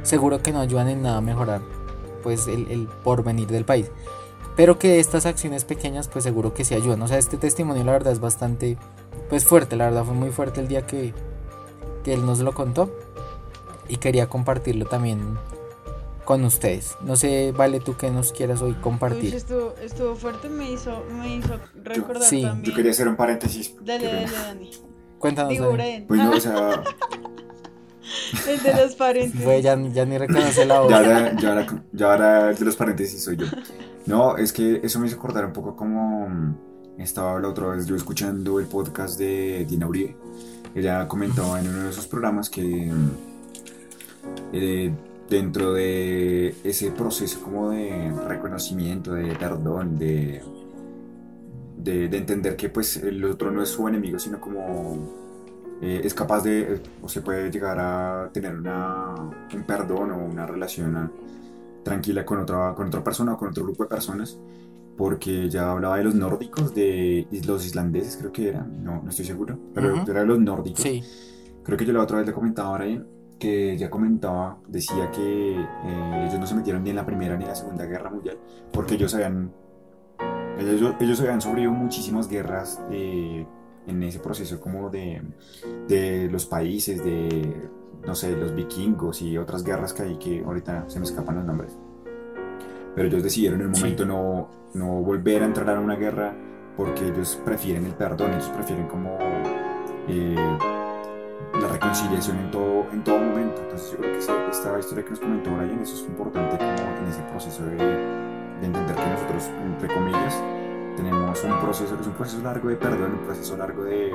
seguro 0.02 0.42
que 0.42 0.52
no 0.52 0.60
ayudan 0.60 0.88
en 0.88 1.02
nada 1.02 1.18
a 1.18 1.20
mejorar 1.20 1.60
pues 2.22 2.46
el, 2.46 2.88
porvenir 3.04 3.48
del 3.48 3.66
país. 3.66 3.90
Pero 4.56 4.78
que 4.78 5.00
estas 5.00 5.26
acciones 5.26 5.66
pequeñas 5.66 6.08
pues 6.08 6.24
seguro 6.24 6.54
que 6.54 6.64
sí 6.64 6.74
ayudan. 6.74 7.02
O 7.02 7.06
sea, 7.06 7.18
este 7.18 7.36
testimonio 7.36 7.84
la 7.84 7.92
verdad 7.92 8.10
es 8.10 8.20
bastante 8.20 8.78
pues 9.28 9.44
fuerte, 9.44 9.76
la 9.76 9.84
verdad 9.84 10.04
fue 10.04 10.14
muy 10.14 10.30
fuerte 10.30 10.62
el 10.62 10.68
día 10.68 10.86
que 10.86 11.12
él 12.06 12.24
nos 12.24 12.38
lo 12.38 12.54
contó. 12.54 12.88
y 13.86 13.98
quería 13.98 14.30
compartirlo 14.30 14.86
también 14.86 15.36
con 16.24 16.44
ustedes. 16.44 16.96
No 17.02 17.16
sé, 17.16 17.52
Vale, 17.52 17.80
tú 17.80 17.96
que 17.96 18.10
nos 18.10 18.32
quieras 18.32 18.62
hoy 18.62 18.72
Uy, 18.72 18.76
compartir. 18.80 19.34
estuvo, 19.34 19.74
estuvo 19.82 20.14
fuerte, 20.14 20.48
me 20.48 20.70
hizo, 20.70 21.04
me 21.18 21.36
hizo 21.36 21.58
recordar 21.82 22.22
sí, 22.22 22.42
yo 22.42 22.48
también. 22.48 22.70
Yo 22.70 22.76
quería 22.76 22.90
hacer 22.90 23.08
un 23.08 23.16
paréntesis. 23.16 23.74
Dale, 23.82 24.06
dale. 24.06 24.30
Dani. 24.30 24.70
Cuéntanos. 25.18 25.50
Digo. 25.50 25.76
Pues 26.08 26.20
no, 26.20 26.30
o 26.30 26.40
sea, 26.40 26.82
El 28.48 28.62
de 28.62 28.74
los 28.74 28.94
paréntesis. 28.94 29.42
Fue, 29.44 29.62
ya, 29.62 29.78
ya 29.80 30.04
ni 30.04 30.18
reconoce 30.18 30.64
la 30.64 30.80
voz. 30.80 30.90
ya 30.90 30.96
ahora, 30.98 31.36
ya, 31.36 31.48
ahora, 31.48 31.66
ya 31.92 32.12
ahora 32.12 32.50
el 32.50 32.56
de 32.58 32.64
los 32.64 32.76
paréntesis 32.76 33.22
soy 33.24 33.36
yo. 33.36 33.46
No, 34.06 34.36
es 34.36 34.52
que 34.52 34.80
eso 34.82 35.00
me 35.00 35.06
hizo 35.06 35.16
acordar 35.16 35.44
un 35.46 35.52
poco 35.52 35.74
como 35.74 36.28
mm, 36.28 36.54
estaba 36.98 37.40
la 37.40 37.48
otra 37.48 37.68
vez 37.68 37.86
yo 37.86 37.96
escuchando 37.96 38.60
el 38.60 38.66
podcast 38.66 39.18
de 39.18 39.64
Dina 39.68 39.86
Uribe. 39.86 40.16
Ella 40.74 41.08
comentaba 41.08 41.60
en 41.60 41.68
uno 41.68 41.84
de 41.84 41.90
esos 41.90 42.06
programas 42.06 42.50
que 42.50 42.62
mm, 42.62 43.10
eh, 44.52 44.94
dentro 45.28 45.72
de 45.72 46.54
ese 46.64 46.90
proceso 46.92 47.40
como 47.42 47.70
de 47.70 48.12
reconocimiento, 48.28 49.14
de 49.14 49.34
perdón, 49.36 49.98
de, 49.98 50.42
de, 51.78 52.08
de 52.08 52.16
entender 52.18 52.56
que 52.56 52.68
pues 52.68 52.96
el 52.98 53.24
otro 53.24 53.50
no 53.50 53.62
es 53.62 53.70
su 53.70 53.86
enemigo, 53.88 54.18
sino 54.18 54.40
como 54.40 55.08
eh, 55.80 56.02
es 56.04 56.14
capaz 56.14 56.42
de, 56.44 56.80
o 57.02 57.08
se 57.08 57.20
puede 57.22 57.50
llegar 57.50 57.78
a 57.80 58.30
tener 58.32 58.54
una, 58.56 59.14
un 59.54 59.62
perdón 59.66 60.12
o 60.12 60.24
una 60.24 60.46
relación 60.46 60.96
ah, 60.96 61.10
tranquila 61.82 62.24
con 62.24 62.40
otra, 62.40 62.74
con 62.74 62.88
otra 62.88 63.02
persona 63.04 63.34
o 63.34 63.38
con 63.38 63.48
otro 63.48 63.64
grupo 63.64 63.84
de 63.84 63.88
personas, 63.90 64.38
porque 64.96 65.48
ya 65.50 65.70
hablaba 65.72 65.98
de 65.98 66.04
los 66.04 66.14
nórdicos, 66.14 66.74
de 66.74 67.26
los 67.46 67.66
islandeses 67.66 68.16
creo 68.16 68.32
que 68.32 68.48
eran, 68.50 68.84
no, 68.84 69.02
no 69.02 69.10
estoy 69.10 69.24
seguro, 69.24 69.58
pero 69.74 69.94
Ujú. 69.94 70.10
era 70.10 70.20
de 70.20 70.26
los 70.26 70.38
nórdicos. 70.40 70.80
Sí, 70.82 71.02
Creo 71.62 71.78
que 71.78 71.86
yo 71.86 71.92
la 71.92 72.02
otra 72.02 72.18
vez 72.18 72.26
le 72.26 72.32
comentaba 72.32 72.74
a 72.74 72.78
Brian 72.78 73.06
que 73.38 73.76
ya 73.76 73.90
comentaba, 73.90 74.58
decía 74.68 75.10
que 75.10 75.60
eh, 75.60 76.26
ellos 76.28 76.38
no 76.38 76.46
se 76.46 76.54
metieron 76.54 76.82
ni 76.84 76.90
en 76.90 76.96
la 76.96 77.04
Primera 77.06 77.36
ni 77.36 77.44
en 77.44 77.48
la 77.50 77.54
Segunda 77.54 77.84
Guerra 77.84 78.10
Mundial, 78.10 78.38
porque 78.72 78.94
ellos 78.94 79.14
habían, 79.14 79.52
ellos, 80.58 80.94
ellos 81.00 81.20
habían 81.20 81.40
sobrevivido 81.40 81.72
muchísimas 81.72 82.28
guerras 82.28 82.80
eh, 82.90 83.46
en 83.86 84.02
ese 84.02 84.18
proceso 84.20 84.60
como 84.60 84.88
de, 84.90 85.22
de 85.88 86.28
los 86.30 86.46
países, 86.46 87.04
de, 87.04 87.68
no 88.06 88.14
sé, 88.14 88.36
los 88.36 88.54
vikingos 88.54 89.20
y 89.22 89.36
otras 89.36 89.62
guerras 89.64 89.92
que 89.92 90.02
hay 90.04 90.16
que 90.16 90.42
ahorita 90.44 90.84
se 90.88 90.98
me 91.00 91.04
escapan 91.04 91.36
los 91.36 91.44
nombres. 91.44 91.76
Pero 92.94 93.08
ellos 93.08 93.22
decidieron 93.22 93.60
en 93.60 93.68
un 93.68 93.74
Sí. 93.74 93.82
momento 93.82 94.06
no, 94.06 94.48
no 94.74 94.86
volver 95.02 95.42
a 95.42 95.46
entrar 95.46 95.68
a 95.76 95.80
una 95.80 95.96
guerra 95.96 96.32
porque 96.76 97.08
ellos 97.08 97.40
prefieren 97.44 97.84
el 97.86 97.92
perdón, 97.94 98.32
ellos 98.32 98.48
prefieren 98.54 98.86
como... 98.86 99.18
eh, 100.08 100.58
la 101.60 101.68
reconciliación 101.68 102.38
en 102.38 102.50
todo, 102.50 102.86
en 102.92 103.04
todo 103.04 103.18
momento. 103.18 103.62
Entonces 103.62 103.92
yo 103.92 103.98
creo 103.98 104.12
que 104.12 104.18
esta 104.18 104.78
historia 104.78 105.04
que 105.04 105.10
nos 105.10 105.20
comentó 105.20 105.50
Brian, 105.56 105.80
eso 105.80 105.94
es 105.94 106.08
importante 106.08 106.56
como 106.56 106.70
en 106.70 107.06
ese 107.08 107.22
proceso 107.22 107.64
de, 107.64 107.76
de 107.76 108.66
entender 108.66 108.96
que 108.96 109.06
nosotros, 109.06 109.50
entre 109.64 109.88
comillas, 109.94 110.42
tenemos 110.96 111.44
un 111.44 111.60
proceso, 111.60 111.98
es 112.00 112.06
un 112.06 112.12
proceso 112.14 112.42
largo 112.42 112.68
de 112.68 112.76
perdón, 112.76 113.14
un 113.14 113.24
proceso 113.24 113.56
largo 113.56 113.84
de, 113.84 114.12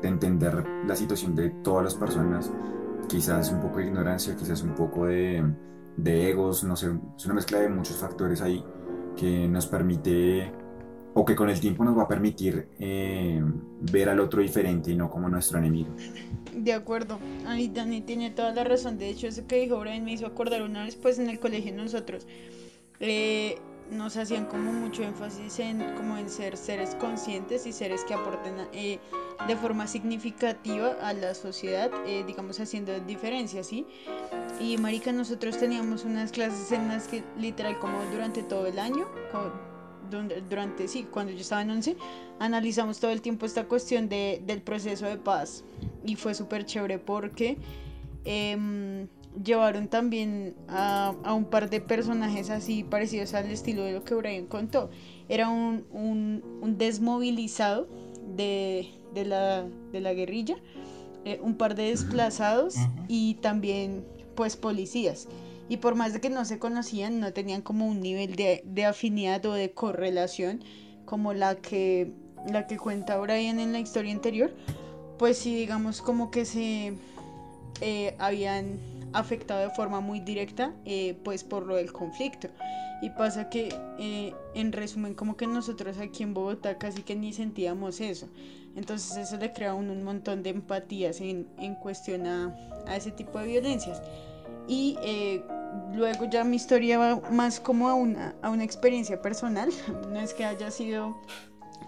de 0.00 0.08
entender 0.08 0.64
la 0.86 0.94
situación 0.96 1.34
de 1.34 1.50
todas 1.50 1.84
las 1.84 1.94
personas, 1.94 2.50
quizás 3.08 3.50
un 3.50 3.60
poco 3.60 3.78
de 3.78 3.86
ignorancia, 3.86 4.36
quizás 4.36 4.62
un 4.62 4.74
poco 4.74 5.06
de, 5.06 5.44
de 5.96 6.30
egos, 6.30 6.64
no 6.64 6.76
sé, 6.76 6.90
es 7.16 7.24
una 7.24 7.34
mezcla 7.34 7.58
de 7.58 7.68
muchos 7.68 7.96
factores 7.96 8.40
ahí 8.40 8.64
que 9.16 9.48
nos 9.48 9.66
permite 9.66 10.52
o 11.14 11.24
que 11.24 11.34
con 11.34 11.48
el 11.48 11.60
tiempo 11.60 11.84
nos 11.84 11.96
va 11.96 12.02
a 12.02 12.08
permitir 12.08 12.68
eh, 12.78 13.42
ver 13.92 14.08
al 14.08 14.20
otro 14.20 14.42
diferente 14.42 14.90
y 14.90 14.96
no 14.96 15.10
como 15.10 15.28
nuestro 15.28 15.58
enemigo. 15.58 15.94
De 16.54 16.72
acuerdo, 16.72 17.18
ahí 17.46 17.68
Dani 17.68 18.00
tiene 18.00 18.30
toda 18.30 18.52
la 18.52 18.64
razón. 18.64 18.98
De 18.98 19.08
hecho, 19.08 19.26
eso 19.26 19.46
que 19.46 19.60
dijo 19.60 19.78
Brian 19.78 20.04
me 20.04 20.12
hizo 20.12 20.26
acordar 20.26 20.62
una 20.62 20.84
vez, 20.84 20.96
pues 20.96 21.18
en 21.18 21.28
el 21.28 21.38
colegio 21.38 21.74
nosotros 21.74 22.26
eh, 23.00 23.58
nos 23.90 24.16
hacían 24.16 24.46
como 24.46 24.72
mucho 24.72 25.02
énfasis 25.02 25.58
en 25.58 25.94
como 25.94 26.16
en 26.16 26.28
ser 26.28 26.56
seres 26.56 26.94
conscientes 26.94 27.66
y 27.66 27.72
seres 27.72 28.04
que 28.04 28.14
aporten 28.14 28.54
eh, 28.72 28.98
de 29.46 29.56
forma 29.56 29.86
significativa 29.86 30.96
a 31.02 31.12
la 31.12 31.34
sociedad, 31.34 31.90
eh, 32.06 32.24
digamos 32.26 32.58
haciendo 32.60 32.98
diferencias, 33.00 33.66
¿sí? 33.66 33.86
Y 34.60 34.78
marica, 34.78 35.12
nosotros 35.12 35.58
teníamos 35.58 36.04
unas 36.04 36.32
clases 36.32 36.72
en 36.72 36.88
las 36.88 37.08
que 37.08 37.22
literal 37.36 37.78
como 37.78 37.98
durante 38.10 38.42
todo 38.42 38.66
el 38.66 38.78
año, 38.78 39.06
como 39.30 39.52
donde- 40.10 40.40
durante, 40.48 40.88
sí, 40.88 41.06
cuando 41.10 41.32
yo 41.32 41.38
estaba 41.40 41.62
en 41.62 41.70
11, 41.70 41.96
analizamos 42.38 43.00
todo 43.00 43.10
el 43.10 43.20
tiempo 43.20 43.46
esta 43.46 43.64
cuestión 43.66 44.08
de, 44.08 44.42
del 44.46 44.60
proceso 44.62 45.06
de 45.06 45.16
paz 45.16 45.64
y 46.04 46.16
fue 46.16 46.34
súper 46.34 46.64
chévere 46.66 46.98
porque 46.98 47.56
em, 48.24 49.06
llevaron 49.42 49.88
también 49.88 50.54
a, 50.68 51.14
a 51.24 51.34
un 51.34 51.44
par 51.46 51.68
de 51.70 51.80
personajes 51.80 52.50
así 52.50 52.84
parecidos 52.84 53.34
al 53.34 53.50
estilo 53.50 53.82
de 53.84 53.92
lo 53.92 54.04
que 54.04 54.14
Brian 54.14 54.46
contó. 54.46 54.90
Era 55.28 55.48
un, 55.48 55.84
un, 55.90 56.42
un 56.60 56.78
desmovilizado 56.78 57.88
de, 58.36 58.88
de, 59.14 59.24
la, 59.24 59.64
de 59.92 60.00
la 60.00 60.14
guerrilla, 60.14 60.56
eh, 61.24 61.40
un 61.42 61.56
par 61.56 61.74
de 61.74 61.84
desplazados 61.90 62.76
Ujú. 62.76 62.88
y 63.08 63.34
también 63.34 64.04
pues 64.34 64.56
policías. 64.56 65.28
Y 65.68 65.78
por 65.78 65.94
más 65.94 66.12
de 66.12 66.20
que 66.20 66.30
no 66.30 66.44
se 66.44 66.58
conocían, 66.58 67.20
no 67.20 67.32
tenían 67.32 67.62
como 67.62 67.86
un 67.86 68.00
nivel 68.00 68.36
de, 68.36 68.62
de 68.66 68.84
afinidad 68.84 69.44
o 69.46 69.54
de 69.54 69.72
correlación 69.72 70.62
como 71.04 71.32
la 71.32 71.56
que, 71.56 72.12
la 72.50 72.66
que 72.66 72.76
cuenta 72.76 73.16
Brian 73.18 73.58
en 73.58 73.72
la 73.72 73.78
historia 73.78 74.12
anterior, 74.12 74.52
pues 75.18 75.38
sí, 75.38 75.54
digamos 75.54 76.02
como 76.02 76.30
que 76.30 76.44
se 76.44 76.94
eh, 77.80 78.14
habían 78.18 78.78
afectado 79.12 79.60
de 79.60 79.70
forma 79.70 80.00
muy 80.00 80.20
directa 80.20 80.74
eh, 80.84 81.16
pues 81.24 81.44
por 81.44 81.66
lo 81.66 81.76
del 81.76 81.92
conflicto. 81.92 82.48
Y 83.02 83.10
pasa 83.10 83.50
que, 83.50 83.68
eh, 83.98 84.32
en 84.54 84.72
resumen, 84.72 85.14
como 85.14 85.36
que 85.36 85.46
nosotros 85.46 85.98
aquí 85.98 86.22
en 86.22 86.32
Bogotá 86.32 86.78
casi 86.78 87.02
que 87.02 87.14
ni 87.14 87.32
sentíamos 87.32 88.00
eso. 88.00 88.28
Entonces 88.76 89.16
eso 89.16 89.36
le 89.36 89.52
crea 89.52 89.70
a 89.70 89.74
uno 89.74 89.92
un 89.92 90.02
montón 90.02 90.42
de 90.42 90.50
empatías 90.50 91.20
en, 91.20 91.46
en 91.58 91.74
cuestión 91.74 92.26
a, 92.26 92.56
a 92.86 92.96
ese 92.96 93.10
tipo 93.10 93.38
de 93.38 93.46
violencias. 93.46 94.02
Y 94.66 94.96
eh, 95.02 95.44
luego 95.94 96.24
ya 96.24 96.44
mi 96.44 96.56
historia 96.56 96.98
va 96.98 97.20
más 97.30 97.60
como 97.60 97.88
a 97.88 97.94
una, 97.94 98.34
a 98.42 98.50
una 98.50 98.64
experiencia 98.64 99.20
personal. 99.20 99.70
No 100.10 100.20
es 100.20 100.34
que 100.34 100.44
haya 100.44 100.70
sido 100.70 101.16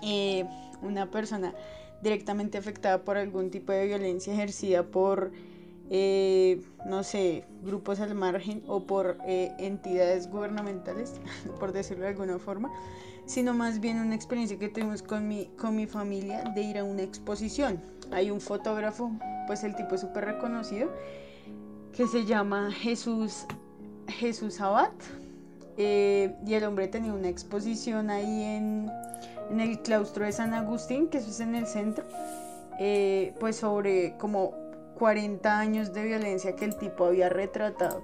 eh, 0.03 0.45
una 0.83 1.11
persona 1.11 1.55
directamente 2.03 2.59
afectada 2.59 3.05
por 3.05 3.17
algún 3.17 3.51
tipo 3.51 3.73
de 3.73 3.87
violencia 3.87 4.33
ejercida 4.33 4.85
por, 4.85 5.33
eh, 5.91 6.61
no 6.85 7.03
sé, 7.03 7.45
grupos 7.63 8.01
al 8.01 8.15
margen 8.15 8.63
o 8.67 8.85
por 8.87 9.19
eh, 9.27 9.53
entidades 9.59 10.31
gubernamentales, 10.31 11.21
por 11.61 11.73
decirlo 11.73 12.05
de 12.05 12.11
alguna 12.11 12.39
forma, 12.39 12.71
sino 13.25 13.55
más 13.55 13.81
bien 13.81 13.99
una 13.99 14.15
experiencia 14.15 14.59
que 14.59 14.69
tuvimos 14.69 15.03
con 15.03 15.27
mi, 15.27 15.47
con 15.59 15.75
mi 15.75 15.87
familia 15.87 16.45
de 16.55 16.63
ir 16.63 16.79
a 16.79 16.85
una 16.85 17.03
exposición. 17.03 17.81
Hay 18.13 18.31
un 18.31 18.41
fotógrafo, 18.41 19.11
pues 19.47 19.65
el 19.65 19.75
tipo 19.75 19.97
es 19.97 20.03
súper 20.03 20.27
reconocido, 20.27 20.91
que 21.97 22.07
se 22.07 22.27
llama 22.27 22.71
Jesús, 22.73 23.47
Jesús 24.07 24.61
Abad. 24.61 24.93
eh, 25.79 26.37
y 26.47 26.55
el 26.55 26.65
hombre 26.65 26.89
tenía 26.89 27.13
una 27.13 27.29
exposición 27.29 28.11
ahí 28.11 28.43
en, 28.43 28.91
en 29.51 29.61
el 29.61 29.81
claustro 29.81 30.25
de 30.25 30.33
San 30.33 30.55
Agustín, 30.55 31.09
que 31.09 31.19
eso 31.19 31.31
es 31.31 31.41
en 31.41 31.55
el 31.55 31.67
centro, 31.67 32.05
eh, 32.79 33.35
pues 33.41 33.57
sobre 33.57 34.17
como 34.19 34.53
40 34.99 35.59
años 35.59 35.93
de 35.93 36.05
violencia 36.05 36.55
que 36.55 36.67
el 36.67 36.77
tipo 36.77 37.05
había 37.07 37.29
retratado. 37.29 38.03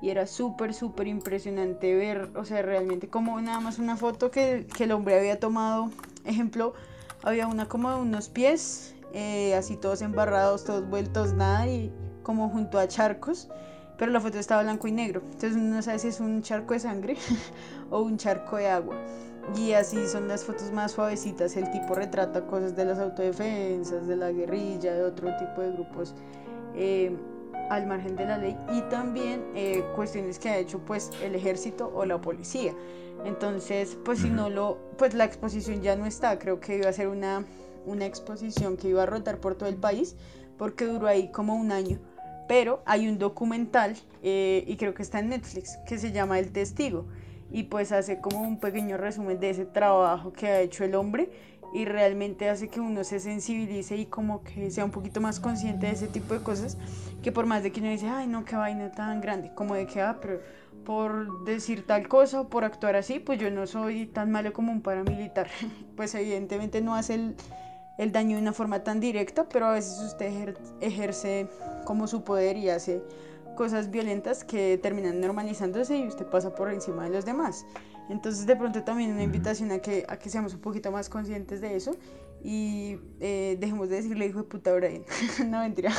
Y 0.00 0.10
era 0.10 0.26
súper, 0.26 0.74
súper 0.74 1.06
impresionante 1.06 1.94
ver, 1.94 2.30
o 2.36 2.44
sea, 2.44 2.62
realmente 2.62 3.08
como 3.08 3.40
nada 3.40 3.60
más 3.60 3.78
una 3.78 3.96
foto 3.96 4.32
que, 4.32 4.66
que 4.76 4.84
el 4.84 4.92
hombre 4.92 5.16
había 5.18 5.38
tomado. 5.38 5.90
Ejemplo, 6.24 6.74
había 7.22 7.46
una 7.46 7.68
como 7.68 7.90
de 7.90 8.00
unos 8.00 8.28
pies, 8.28 8.96
eh, 9.12 9.54
así 9.54 9.76
todos 9.76 10.02
embarrados, 10.02 10.64
todos 10.64 10.88
vueltos, 10.88 11.34
nada, 11.34 11.68
y 11.68 11.92
como 12.22 12.48
junto 12.48 12.78
a 12.78 12.88
charcos. 12.88 13.48
Pero 13.98 14.10
la 14.10 14.20
foto 14.20 14.38
estaba 14.38 14.62
blanco 14.62 14.88
y 14.88 14.92
negro. 14.92 15.22
Entonces 15.24 15.54
uno 15.54 15.76
no 15.76 15.82
sabe 15.82 15.98
si 15.98 16.08
es 16.08 16.20
un 16.20 16.42
charco 16.42 16.74
de 16.74 16.80
sangre 16.80 17.16
o 17.90 18.00
un 18.00 18.16
charco 18.16 18.56
de 18.56 18.68
agua. 18.68 18.96
Y 19.56 19.72
así 19.72 20.06
son 20.06 20.28
las 20.28 20.44
fotos 20.44 20.72
más 20.72 20.92
suavecitas. 20.92 21.56
El 21.56 21.70
tipo 21.70 21.94
retrata 21.94 22.46
cosas 22.46 22.74
de 22.76 22.84
las 22.84 22.98
autodefensas, 22.98 24.06
de 24.06 24.16
la 24.16 24.32
guerrilla, 24.32 24.94
de 24.94 25.02
otro 25.02 25.36
tipo 25.36 25.60
de 25.60 25.72
grupos 25.72 26.14
eh, 26.74 27.16
al 27.70 27.86
margen 27.86 28.16
de 28.16 28.26
la 28.26 28.38
ley. 28.38 28.56
Y 28.72 28.80
también 28.82 29.44
eh, 29.54 29.84
cuestiones 29.94 30.38
que 30.38 30.48
ha 30.48 30.58
hecho 30.58 30.78
pues 30.78 31.10
el 31.22 31.34
ejército 31.34 31.92
o 31.94 32.04
la 32.04 32.20
policía. 32.20 32.72
Entonces, 33.24 33.98
pues 34.04 34.20
si 34.20 34.30
no 34.30 34.48
lo, 34.48 34.78
pues 34.96 35.14
la 35.14 35.24
exposición 35.24 35.82
ya 35.82 35.96
no 35.96 36.06
está. 36.06 36.38
Creo 36.38 36.60
que 36.60 36.78
iba 36.78 36.88
a 36.88 36.92
ser 36.92 37.08
una, 37.08 37.44
una 37.84 38.06
exposición 38.06 38.76
que 38.76 38.88
iba 38.88 39.02
a 39.02 39.06
rotar 39.06 39.38
por 39.38 39.54
todo 39.54 39.68
el 39.68 39.76
país 39.76 40.16
porque 40.56 40.86
duró 40.86 41.08
ahí 41.08 41.30
como 41.30 41.54
un 41.54 41.72
año. 41.72 41.98
Pero 42.52 42.82
hay 42.84 43.08
un 43.08 43.18
documental, 43.18 43.96
eh, 44.22 44.62
y 44.66 44.76
creo 44.76 44.92
que 44.92 45.02
está 45.02 45.20
en 45.20 45.30
Netflix, 45.30 45.78
que 45.86 45.96
se 45.96 46.12
llama 46.12 46.38
El 46.38 46.52
Testigo. 46.52 47.06
Y 47.50 47.62
pues 47.62 47.92
hace 47.92 48.20
como 48.20 48.42
un 48.42 48.60
pequeño 48.60 48.98
resumen 48.98 49.40
de 49.40 49.48
ese 49.48 49.64
trabajo 49.64 50.34
que 50.34 50.48
ha 50.48 50.60
hecho 50.60 50.84
el 50.84 50.94
hombre 50.94 51.30
y 51.72 51.86
realmente 51.86 52.50
hace 52.50 52.68
que 52.68 52.78
uno 52.78 53.04
se 53.04 53.20
sensibilice 53.20 53.96
y 53.96 54.04
como 54.04 54.42
que 54.42 54.70
sea 54.70 54.84
un 54.84 54.90
poquito 54.90 55.22
más 55.22 55.40
consciente 55.40 55.86
de 55.86 55.92
ese 55.92 56.08
tipo 56.08 56.34
de 56.34 56.42
cosas 56.42 56.76
que 57.22 57.32
por 57.32 57.46
más 57.46 57.62
de 57.62 57.72
que 57.72 57.80
uno 57.80 57.88
dice, 57.88 58.10
ay 58.10 58.26
no, 58.26 58.44
qué 58.44 58.54
vaina 58.54 58.92
tan 58.92 59.22
grande, 59.22 59.50
como 59.54 59.74
de 59.74 59.86
que, 59.86 60.02
ah, 60.02 60.18
pero 60.20 60.40
por 60.84 61.44
decir 61.44 61.86
tal 61.86 62.06
cosa 62.06 62.42
o 62.42 62.48
por 62.50 62.64
actuar 62.64 62.96
así, 62.96 63.18
pues 63.18 63.40
yo 63.40 63.50
no 63.50 63.66
soy 63.66 64.04
tan 64.04 64.30
malo 64.30 64.52
como 64.52 64.72
un 64.72 64.82
paramilitar. 64.82 65.48
pues 65.96 66.14
evidentemente 66.14 66.82
no 66.82 66.94
hace 66.94 67.14
el, 67.14 67.34
el 67.98 68.12
daño 68.12 68.36
de 68.36 68.42
una 68.42 68.52
forma 68.52 68.82
tan 68.82 69.00
directa, 69.00 69.48
pero 69.48 69.66
a 69.66 69.72
veces 69.72 70.00
usted 70.00 70.54
ejerce 70.80 71.48
como 71.84 72.06
su 72.06 72.24
poder 72.24 72.56
y 72.56 72.70
hace 72.70 73.02
cosas 73.56 73.90
violentas 73.90 74.44
que 74.44 74.78
terminan 74.82 75.20
normalizándose 75.20 75.98
y 75.98 76.06
usted 76.06 76.26
pasa 76.26 76.54
por 76.54 76.72
encima 76.72 77.04
de 77.04 77.10
los 77.10 77.24
demás. 77.24 77.66
Entonces 78.08 78.46
de 78.46 78.56
pronto 78.56 78.82
también 78.82 79.12
una 79.12 79.22
invitación 79.22 79.70
a 79.72 79.78
que, 79.78 80.04
a 80.08 80.18
que 80.18 80.28
seamos 80.30 80.54
un 80.54 80.60
poquito 80.60 80.90
más 80.90 81.08
conscientes 81.08 81.60
de 81.60 81.76
eso 81.76 81.92
y 82.44 82.98
eh, 83.20 83.56
dejemos 83.60 83.88
de 83.88 83.96
decirle 83.96 84.26
hijo 84.26 84.38
de 84.38 84.44
puta 84.44 84.72
Brian. 84.72 85.04
no 85.46 85.60
mentira. 85.60 85.92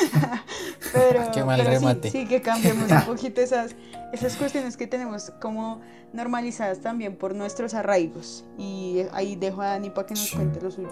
pero, 0.92 1.30
Qué 1.32 1.44
mal 1.44 1.64
remate. 1.64 2.10
Sí, 2.10 2.26
que 2.26 2.40
cambiemos 2.40 2.90
un 2.90 3.02
poquito 3.02 3.40
esas, 3.40 3.76
esas 4.12 4.36
cuestiones 4.36 4.76
que 4.76 4.86
tenemos 4.86 5.30
como 5.40 5.80
normalizadas 6.12 6.80
también 6.80 7.16
por 7.16 7.34
nuestros 7.34 7.74
arraigos. 7.74 8.44
Y 8.56 9.02
ahí 9.12 9.36
dejo 9.36 9.60
a 9.60 9.66
Dani 9.66 9.90
para 9.90 10.06
que 10.06 10.14
nos 10.14 10.30
cuente 10.30 10.60
lo 10.60 10.70
suyo. 10.70 10.88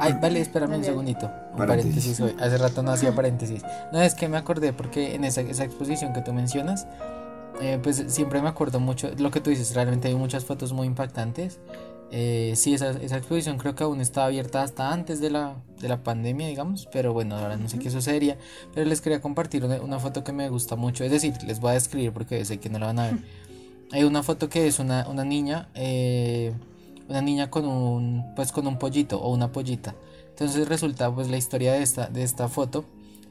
Ay, 0.00 0.16
vale, 0.20 0.40
espérame 0.40 0.76
un 0.76 0.84
segundito. 0.84 1.30
Un 1.52 1.66
paréntesis. 1.66 2.20
hoy. 2.20 2.34
Hace 2.40 2.56
rato 2.56 2.82
no 2.82 2.92
hacía 2.92 3.14
paréntesis. 3.14 3.62
No, 3.92 4.00
es 4.00 4.14
que 4.14 4.28
me 4.28 4.36
acordé 4.36 4.72
porque 4.72 5.14
en 5.14 5.24
esa, 5.24 5.40
esa 5.42 5.64
exposición 5.64 6.12
que 6.12 6.22
tú 6.22 6.32
mencionas, 6.32 6.86
eh, 7.60 7.78
pues 7.82 8.02
siempre 8.08 8.40
me 8.40 8.48
acuerdo 8.48 8.80
mucho. 8.80 9.10
Lo 9.18 9.30
que 9.30 9.40
tú 9.40 9.50
dices, 9.50 9.74
realmente 9.74 10.08
hay 10.08 10.14
muchas 10.14 10.44
fotos 10.44 10.72
muy 10.72 10.86
impactantes. 10.86 11.58
Eh, 12.16 12.52
sí, 12.54 12.74
esa, 12.74 12.90
esa, 12.90 13.16
exposición 13.16 13.58
creo 13.58 13.74
que 13.74 13.82
aún 13.82 14.00
estaba 14.00 14.28
abierta 14.28 14.62
hasta 14.62 14.92
antes 14.92 15.20
de 15.20 15.30
la, 15.30 15.56
de 15.80 15.88
la 15.88 16.04
pandemia, 16.04 16.46
digamos, 16.46 16.88
pero 16.92 17.12
bueno, 17.12 17.36
ahora 17.36 17.56
no 17.56 17.68
sé 17.68 17.80
qué 17.80 17.90
sucedería, 17.90 18.38
pero 18.72 18.88
les 18.88 19.00
quería 19.00 19.20
compartir 19.20 19.64
una, 19.64 19.80
una, 19.82 19.98
foto 19.98 20.22
que 20.22 20.30
me 20.30 20.48
gusta 20.48 20.76
mucho, 20.76 21.02
es 21.02 21.10
decir, 21.10 21.34
les 21.44 21.58
voy 21.58 21.72
a 21.72 21.74
describir 21.74 22.12
porque 22.12 22.44
sé 22.44 22.60
que 22.60 22.68
no 22.68 22.78
la 22.78 22.86
van 22.86 22.98
a 23.00 23.06
ver. 23.06 23.18
Hay 23.90 24.04
una 24.04 24.22
foto 24.22 24.48
que 24.48 24.68
es 24.68 24.78
una, 24.78 25.08
una 25.08 25.24
niña, 25.24 25.70
eh, 25.74 26.52
una 27.08 27.20
niña 27.20 27.50
con 27.50 27.64
un, 27.64 28.32
pues 28.36 28.52
con 28.52 28.68
un 28.68 28.78
pollito 28.78 29.20
o 29.20 29.32
una 29.32 29.50
pollita. 29.50 29.96
Entonces 30.28 30.68
resulta, 30.68 31.12
pues 31.12 31.28
la 31.28 31.36
historia 31.36 31.72
de 31.72 31.82
esta, 31.82 32.06
de 32.06 32.22
esta 32.22 32.46
foto 32.48 32.84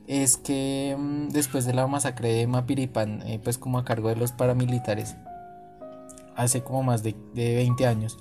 es 0.07 0.35
que 0.35 0.97
mmm, 0.99 1.29
después 1.29 1.63
de 1.63 1.73
la 1.73 1.87
masacre 1.87 2.33
de 2.33 2.47
Mapiripán, 2.47 3.21
eh, 3.21 3.39
pues 3.41 3.57
como 3.57 3.77
a 3.77 3.85
cargo 3.85 4.09
de 4.09 4.17
los 4.17 4.33
paramilitares, 4.33 5.15
hace 6.35 6.63
como 6.63 6.83
más 6.83 7.01
de, 7.01 7.15
de 7.33 7.55
20 7.55 7.87
años, 7.87 8.17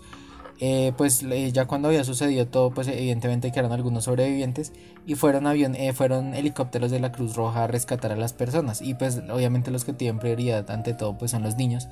eh, 0.61 0.93
pues 0.97 1.25
ya 1.53 1.67
cuando 1.67 1.89
había 1.89 2.05
sucedido 2.05 2.47
todo, 2.47 2.71
pues 2.71 2.89
evidentemente 2.89 3.51
quedaron 3.51 3.73
algunos 3.73 4.05
sobrevivientes 4.05 4.73
y 5.07 5.15
fueron, 5.15 5.47
avión, 5.47 5.75
eh, 5.75 5.93
fueron 5.93 6.35
helicópteros 6.35 6.91
de 6.91 7.01
la 7.01 7.13
Cruz 7.13 7.35
Roja 7.35 7.65
a 7.65 7.67
rescatar 7.67 8.13
a 8.13 8.17
las 8.17 8.33
personas 8.33 8.83
y 8.83 8.95
pues 8.95 9.23
obviamente 9.31 9.71
los 9.71 9.85
que 9.85 9.93
tienen 9.93 10.19
prioridad 10.19 10.71
ante 10.71 10.95
todo 10.95 11.19
pues 11.19 11.31
son 11.31 11.43
los 11.43 11.57
niños. 11.57 11.89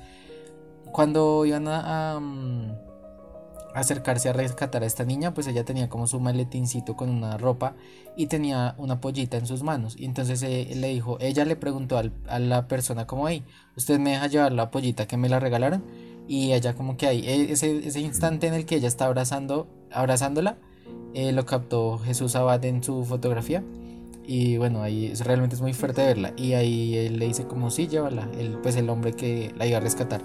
Cuando 0.92 1.44
iban 1.46 1.68
a, 1.68 2.16
a, 2.16 2.20
acercarse 3.74 4.28
a 4.28 4.32
rescatar 4.32 4.82
a 4.82 4.86
esta 4.86 5.04
niña, 5.04 5.34
pues 5.34 5.46
ella 5.46 5.64
tenía 5.64 5.88
como 5.88 6.06
su 6.06 6.20
maletincito 6.20 6.96
con 6.96 7.10
una 7.10 7.38
ropa 7.38 7.74
y 8.16 8.26
tenía 8.26 8.74
una 8.78 9.00
pollita 9.00 9.36
en 9.36 9.46
sus 9.46 9.62
manos. 9.62 9.96
Y 9.96 10.04
entonces 10.04 10.42
eh, 10.42 10.72
le 10.74 10.88
dijo, 10.88 11.18
ella 11.20 11.44
le 11.44 11.56
preguntó 11.56 11.98
al, 11.98 12.12
a 12.28 12.38
la 12.38 12.66
persona 12.66 13.06
como, 13.06 13.28
hey, 13.28 13.44
¿usted 13.76 13.98
me 13.98 14.10
deja 14.10 14.26
llevar 14.26 14.52
la 14.52 14.70
pollita 14.70 15.06
que 15.06 15.16
me 15.16 15.28
la 15.28 15.40
regalaron? 15.40 15.84
Y 16.30 16.52
ella 16.52 16.74
como 16.76 16.96
que 16.96 17.08
ahí, 17.08 17.24
ese, 17.26 17.88
ese 17.88 17.98
instante 17.98 18.46
en 18.46 18.54
el 18.54 18.64
que 18.64 18.76
ella 18.76 18.86
está 18.86 19.06
abrazando, 19.06 19.66
abrazándola, 19.90 20.58
eh, 21.12 21.32
lo 21.32 21.44
captó 21.44 21.98
Jesús 21.98 22.36
Abad 22.36 22.64
en 22.64 22.84
su 22.84 23.04
fotografía. 23.04 23.64
Y 24.24 24.56
bueno, 24.56 24.80
ahí 24.80 25.06
es, 25.06 25.24
realmente 25.26 25.56
es 25.56 25.60
muy 25.60 25.72
fuerte 25.72 26.06
verla. 26.06 26.32
Y 26.36 26.52
ahí 26.52 26.96
él 26.96 27.18
le 27.18 27.26
dice 27.26 27.46
como, 27.46 27.68
sí, 27.68 27.88
llévala. 27.88 28.28
El, 28.38 28.58
pues 28.58 28.76
el 28.76 28.88
hombre 28.90 29.12
que 29.14 29.52
la 29.58 29.66
iba 29.66 29.78
a 29.78 29.80
rescatar. 29.80 30.20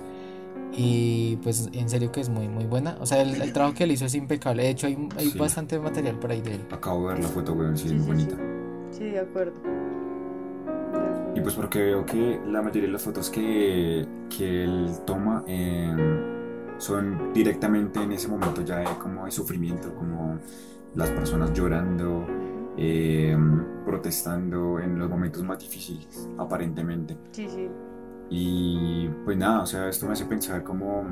Y 0.77 1.37
pues 1.37 1.71
en 1.73 1.89
serio 1.89 2.11
que 2.11 2.21
es 2.21 2.29
muy 2.29 2.49
muy 2.49 2.65
buena. 2.65 2.97
O 3.01 3.07
sea, 3.07 3.23
el, 3.23 3.41
el 3.41 3.51
trabajo 3.51 3.73
que 3.73 3.85
él 3.85 3.91
hizo 3.91 4.05
es 4.05 4.13
impecable. 4.13 4.61
De 4.61 4.69
hecho, 4.69 4.85
hay, 4.85 5.09
hay 5.17 5.31
sí. 5.31 5.39
bastante 5.39 5.79
material 5.79 6.19
por 6.19 6.29
ahí 6.29 6.41
de 6.41 6.53
él. 6.53 6.67
Acabo 6.69 7.07
de 7.07 7.15
ver 7.15 7.23
la 7.23 7.29
foto, 7.29 7.53
weón, 7.53 7.75
sí, 7.75 7.89
sí, 7.89 7.95
es 7.95 8.01
muy 8.01 8.05
bonita. 8.05 8.37
Sí, 8.91 9.05
de 9.05 9.21
acuerdo. 9.21 9.59
Y 11.35 11.41
pues 11.41 11.53
porque 11.53 11.79
veo 11.83 12.05
que 12.05 12.39
la 12.47 12.61
mayoría 12.61 12.83
de 12.83 12.93
las 12.93 13.03
fotos 13.03 13.29
que, 13.29 14.07
que 14.35 14.63
él 14.63 14.89
toma 15.05 15.43
eh, 15.45 15.93
son 16.77 17.33
directamente 17.33 18.01
en 18.01 18.13
ese 18.13 18.29
momento 18.29 18.61
ya 18.61 18.77
de, 18.77 18.85
como 18.97 19.25
de 19.25 19.31
sufrimiento, 19.31 19.93
como 19.95 20.39
las 20.95 21.09
personas 21.11 21.51
llorando, 21.51 22.25
eh, 22.77 23.37
protestando 23.85 24.79
en 24.79 24.97
los 24.97 25.09
momentos 25.09 25.43
más 25.43 25.59
difíciles, 25.59 26.29
aparentemente. 26.37 27.17
Sí, 27.31 27.49
sí. 27.49 27.69
Y 28.29 29.09
pues 29.25 29.37
nada, 29.37 29.61
o 29.61 29.65
sea, 29.65 29.89
esto 29.89 30.07
me 30.07 30.13
hace 30.13 30.25
pensar 30.25 30.63
como 30.63 31.05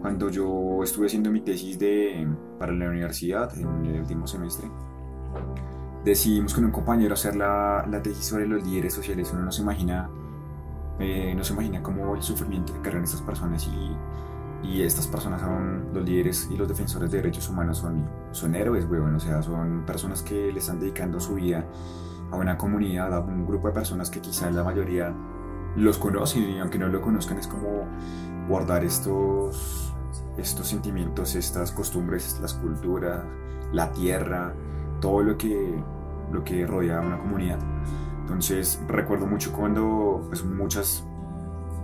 cuando 0.00 0.28
yo 0.28 0.82
estuve 0.82 1.06
haciendo 1.06 1.30
mi 1.30 1.40
tesis 1.40 1.78
de, 1.78 2.28
para 2.58 2.72
la 2.72 2.88
universidad 2.88 3.56
en 3.56 3.86
el 3.86 4.00
último 4.00 4.26
semestre 4.26 4.68
decidimos 6.04 6.54
con 6.54 6.64
un 6.64 6.70
compañero 6.70 7.14
hacer 7.14 7.36
la, 7.36 7.86
la 7.88 8.02
tesis 8.02 8.26
sobre 8.26 8.46
los 8.46 8.64
líderes 8.64 8.94
sociales. 8.94 9.30
Uno 9.32 9.42
no 9.42 9.52
se 9.52 9.62
imagina, 9.62 10.08
eh, 10.98 11.34
no 11.36 11.44
se 11.44 11.52
imagina 11.52 11.82
cómo 11.82 12.14
el 12.14 12.22
sufrimiento 12.22 12.72
que 12.74 12.80
cargan 12.80 13.04
estas 13.04 13.22
personas 13.22 13.66
y, 13.66 14.68
y, 14.68 14.82
estas 14.82 15.06
personas 15.06 15.40
son 15.40 15.88
los 15.92 16.04
líderes 16.04 16.48
y 16.50 16.56
los 16.56 16.68
defensores 16.68 17.10
de 17.10 17.18
derechos 17.18 17.48
humanos 17.48 17.78
son, 17.78 18.08
son 18.32 18.54
héroes, 18.54 18.86
weón. 18.88 19.14
O 19.14 19.20
sea, 19.20 19.42
son 19.42 19.84
personas 19.86 20.22
que 20.22 20.52
le 20.52 20.58
están 20.58 20.80
dedicando 20.80 21.20
su 21.20 21.34
vida 21.34 21.64
a 22.30 22.36
una 22.36 22.56
comunidad, 22.56 23.14
a 23.14 23.20
un 23.20 23.46
grupo 23.46 23.68
de 23.68 23.74
personas 23.74 24.10
que 24.10 24.20
quizás 24.20 24.52
la 24.54 24.64
mayoría 24.64 25.14
los 25.76 25.98
conocen 25.98 26.50
y 26.50 26.58
aunque 26.58 26.78
no 26.78 26.88
lo 26.88 27.00
conozcan 27.00 27.38
es 27.38 27.46
como 27.46 27.86
guardar 28.48 28.84
estos, 28.84 29.92
estos 30.36 30.68
sentimientos, 30.68 31.34
estas 31.34 31.72
costumbres, 31.72 32.38
las 32.40 32.54
culturas, 32.54 33.22
la 33.72 33.92
tierra, 33.92 34.54
todo 35.00 35.22
lo 35.22 35.36
que, 35.36 35.82
lo 36.32 36.44
que 36.44 36.66
rodea 36.66 36.98
a 36.98 37.00
una 37.00 37.18
comunidad. 37.18 37.58
Entonces 38.20 38.80
recuerdo 38.88 39.26
mucho 39.26 39.52
cuando 39.52 40.24
pues, 40.28 40.44
muchas 40.44 41.04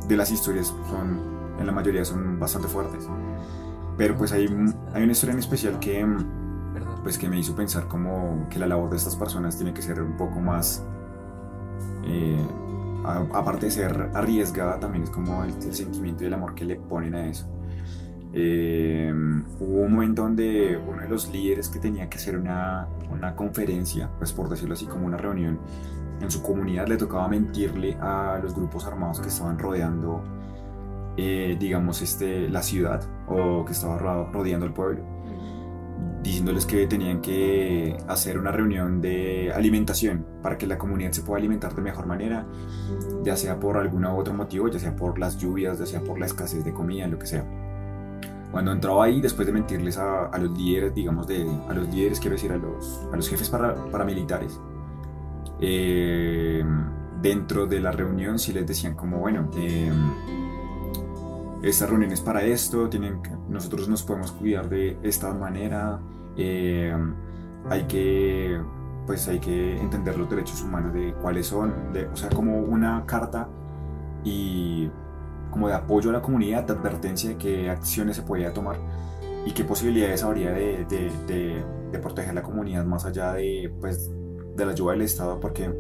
de 0.09 0.17
las 0.17 0.31
historias 0.31 0.75
son, 0.91 1.21
en 1.59 1.67
la 1.67 1.73
mayoría 1.73 2.05
son 2.05 2.39
bastante 2.39 2.69
fuertes. 2.69 3.09
Pero 3.97 4.17
pues 4.17 4.33
hay, 4.33 4.47
hay 4.93 5.03
una 5.03 5.13
historia 5.13 5.33
en 5.33 5.39
especial 5.39 5.79
que, 5.79 6.07
pues, 7.03 7.17
que 7.17 7.29
me 7.29 7.39
hizo 7.39 7.55
pensar 7.55 7.87
como 7.87 8.47
que 8.51 8.59
la 8.59 8.67
labor 8.67 8.91
de 8.91 8.97
estas 8.97 9.17
personas 9.17 9.57
tiene 9.57 9.73
que 9.73 9.83
ser 9.83 10.01
un 10.03 10.17
poco 10.17 10.41
más... 10.41 10.85
Eh, 12.05 12.45
a, 13.05 13.25
aparte 13.39 13.67
de 13.67 13.73
ser 13.73 14.11
arriesgada, 14.15 14.81
también 14.81 15.05
es 15.05 15.11
como 15.11 15.45
el, 15.45 15.51
el 15.51 15.75
sentimiento 15.75 16.25
y 16.25 16.27
el 16.27 16.35
amor 16.35 16.55
que 16.55 16.65
le 16.65 16.77
ponen 16.77 17.15
a 17.15 17.27
eso. 17.27 17.47
Eh, 18.37 19.13
hubo 19.61 19.83
un 19.83 19.93
momento 19.93 20.23
donde 20.23 20.77
uno 20.77 21.03
de 21.03 21.09
los 21.09 21.33
líderes 21.33 21.69
que 21.69 21.79
tenía 21.79 22.11
que 22.11 22.19
hacer 22.19 22.37
una, 22.37 22.89
una, 23.15 23.35
conferencia, 23.35 24.11
pues 24.19 24.33
por 24.33 24.49
decirlo 24.49 24.75
así, 24.75 24.87
como 24.87 25.07
una 25.07 25.17
reunión 25.17 25.59
en 26.21 26.31
su 26.31 26.43
comunidad, 26.43 26.87
le 26.87 26.97
tocaba 26.97 27.29
mentirle 27.29 27.97
a 28.01 28.39
los 28.43 28.55
grupos 28.55 28.87
armados 28.87 29.21
que 29.21 29.29
estaban 29.29 29.59
rodeando, 29.59 30.23
eh, 31.17 31.57
digamos, 31.59 32.03
este, 32.03 32.49
la 32.49 32.63
ciudad 32.63 33.03
o 33.29 33.65
que 33.65 33.73
estaba 33.73 33.99
rodeando 34.33 34.67
el 34.67 34.73
pueblo, 34.73 35.03
diciéndoles 36.23 36.67
que 36.67 36.87
tenían 36.87 37.21
que 37.21 37.97
hacer 38.09 38.39
una 38.39 38.51
reunión 38.51 39.01
de 39.01 39.53
alimentación 39.55 40.27
para 40.43 40.57
que 40.57 40.67
la 40.67 40.79
comunidad 40.79 41.13
se 41.13 41.23
pueda 41.23 41.39
alimentar 41.39 41.75
de 41.75 41.83
mejor 41.83 42.07
manera, 42.07 42.47
ya 43.23 43.37
sea 43.37 43.59
por 43.59 43.77
algún 43.77 44.05
otro 44.05 44.35
motivo, 44.35 44.69
ya 44.69 44.79
sea 44.79 44.97
por 44.97 45.19
las 45.19 45.39
lluvias, 45.39 45.79
ya 45.79 45.87
sea 45.87 46.01
por 46.03 46.19
la 46.19 46.27
escasez 46.27 46.65
de 46.65 46.73
comida, 46.73 47.07
lo 47.07 47.19
que 47.19 47.27
sea. 47.27 47.64
Cuando 48.55 48.71
entraba 48.71 49.07
ahí, 49.07 49.21
después 49.21 49.49
de 49.49 49.53
mentirles 49.53 49.99
a, 49.99 50.27
a, 50.27 50.39
los 50.39 50.57
líderes, 50.57 50.95
digamos, 50.95 51.27
de, 51.27 51.45
a 51.69 51.75
los 51.75 51.89
líderes, 51.89 52.21
quiero 52.21 52.37
decir, 52.37 52.53
a 52.53 52.57
los, 52.57 53.05
a 53.13 53.17
los 53.17 53.29
jefes 53.29 53.51
para, 53.51 53.75
paramilitares, 53.91 54.61
eh, 55.59 56.65
dentro 57.21 57.67
de 57.67 57.81
la 57.81 57.91
reunión 57.91 58.39
sí 58.39 58.53
les 58.53 58.65
decían 58.65 58.95
como, 58.95 59.19
bueno, 59.19 59.51
eh, 59.57 59.91
esta 61.65 61.87
reunión 61.87 62.13
es 62.13 62.21
para 62.21 62.45
esto, 62.45 62.89
tienen, 62.89 63.21
nosotros 63.49 63.89
nos 63.89 64.05
podemos 64.05 64.31
cuidar 64.31 64.69
de 64.69 64.99
esta 65.03 65.35
manera, 65.35 65.99
eh, 66.37 66.97
hay 67.69 67.83
que, 67.89 68.63
pues 69.05 69.27
hay 69.27 69.41
que 69.41 69.81
entender 69.81 70.17
los 70.17 70.31
derechos 70.31 70.63
humanos 70.63 70.95
de 70.95 71.13
cuáles 71.15 71.49
son, 71.49 71.93
de, 71.93 72.07
o 72.07 72.15
sea, 72.15 72.31
como 72.31 72.61
una 72.61 73.05
carta 73.05 73.49
y 74.23 74.89
como 75.55 75.69
de 75.69 75.75
apoyo 75.75 76.11
a 76.11 76.13
la 76.13 76.21
comunidad, 76.21 76.65
de 76.65 76.73
advertencia 76.73 77.31
de 77.31 77.37
qué 77.37 77.71
acciones 77.71 78.17
se 78.17 78.23
podía 78.23 78.53
tomar 78.53 78.77
y 79.47 79.53
qué 79.53 79.63
posibilidades 79.63 80.25
habría 80.25 80.51
de, 80.51 80.85
de, 80.87 81.13
de, 81.29 81.65
de 81.93 81.99
proteger 82.01 82.35
la 82.35 82.43
comunidad 82.43 82.85
más 82.85 83.05
allá 83.05 83.35
de, 83.35 83.73
pues, 83.81 84.11
de 84.57 84.67
la 84.67 84.73
ayuda 84.73 84.95
del 84.95 85.03
Estado, 85.03 85.39
porque 85.39 85.73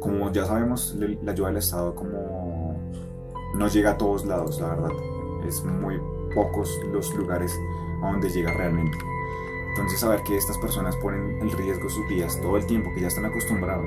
como 0.00 0.32
ya 0.32 0.44
sabemos, 0.44 0.96
la 0.98 1.30
ayuda 1.30 1.46
del 1.46 1.58
Estado 1.58 1.94
como 1.94 2.76
no 3.54 3.68
llega 3.68 3.92
a 3.92 3.96
todos 3.96 4.26
lados, 4.26 4.60
la 4.60 4.70
verdad. 4.70 4.90
Es 5.46 5.62
muy 5.64 6.00
pocos 6.34 6.68
los 6.92 7.14
lugares 7.14 7.56
a 8.02 8.10
donde 8.10 8.28
llega 8.28 8.52
realmente. 8.52 8.98
Entonces 9.70 10.00
saber 10.00 10.20
que 10.24 10.36
estas 10.36 10.58
personas 10.58 10.96
ponen 10.96 11.38
en 11.40 11.56
riesgo 11.56 11.88
sus 11.88 12.08
vidas 12.08 12.40
todo 12.40 12.56
el 12.56 12.66
tiempo, 12.66 12.90
que 12.92 13.02
ya 13.02 13.06
están 13.06 13.24
acostumbrados, 13.24 13.86